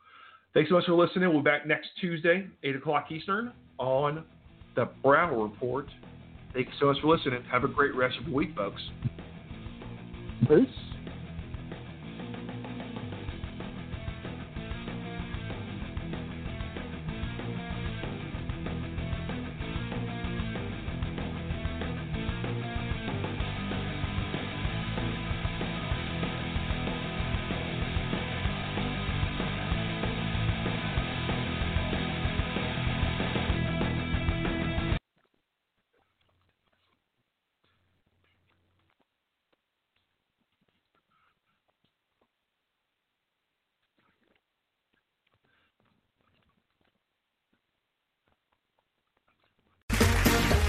Thanks 0.54 0.68
so 0.70 0.76
much 0.76 0.84
for 0.84 0.92
listening. 0.92 1.30
We'll 1.30 1.42
be 1.42 1.50
back 1.50 1.66
next 1.66 1.88
Tuesday, 2.00 2.46
8 2.62 2.76
o'clock 2.76 3.10
Eastern, 3.10 3.52
on 3.78 4.24
the 4.76 4.88
Brower 5.02 5.42
Report. 5.42 5.86
Thank 6.52 6.68
you 6.68 6.74
so 6.78 6.86
much 6.86 7.00
for 7.00 7.08
listening. 7.08 7.42
Have 7.50 7.64
a 7.64 7.68
great 7.68 7.94
rest 7.94 8.18
of 8.18 8.28
your 8.28 8.36
week, 8.36 8.54
folks. 8.54 8.82
Peace. 10.46 10.91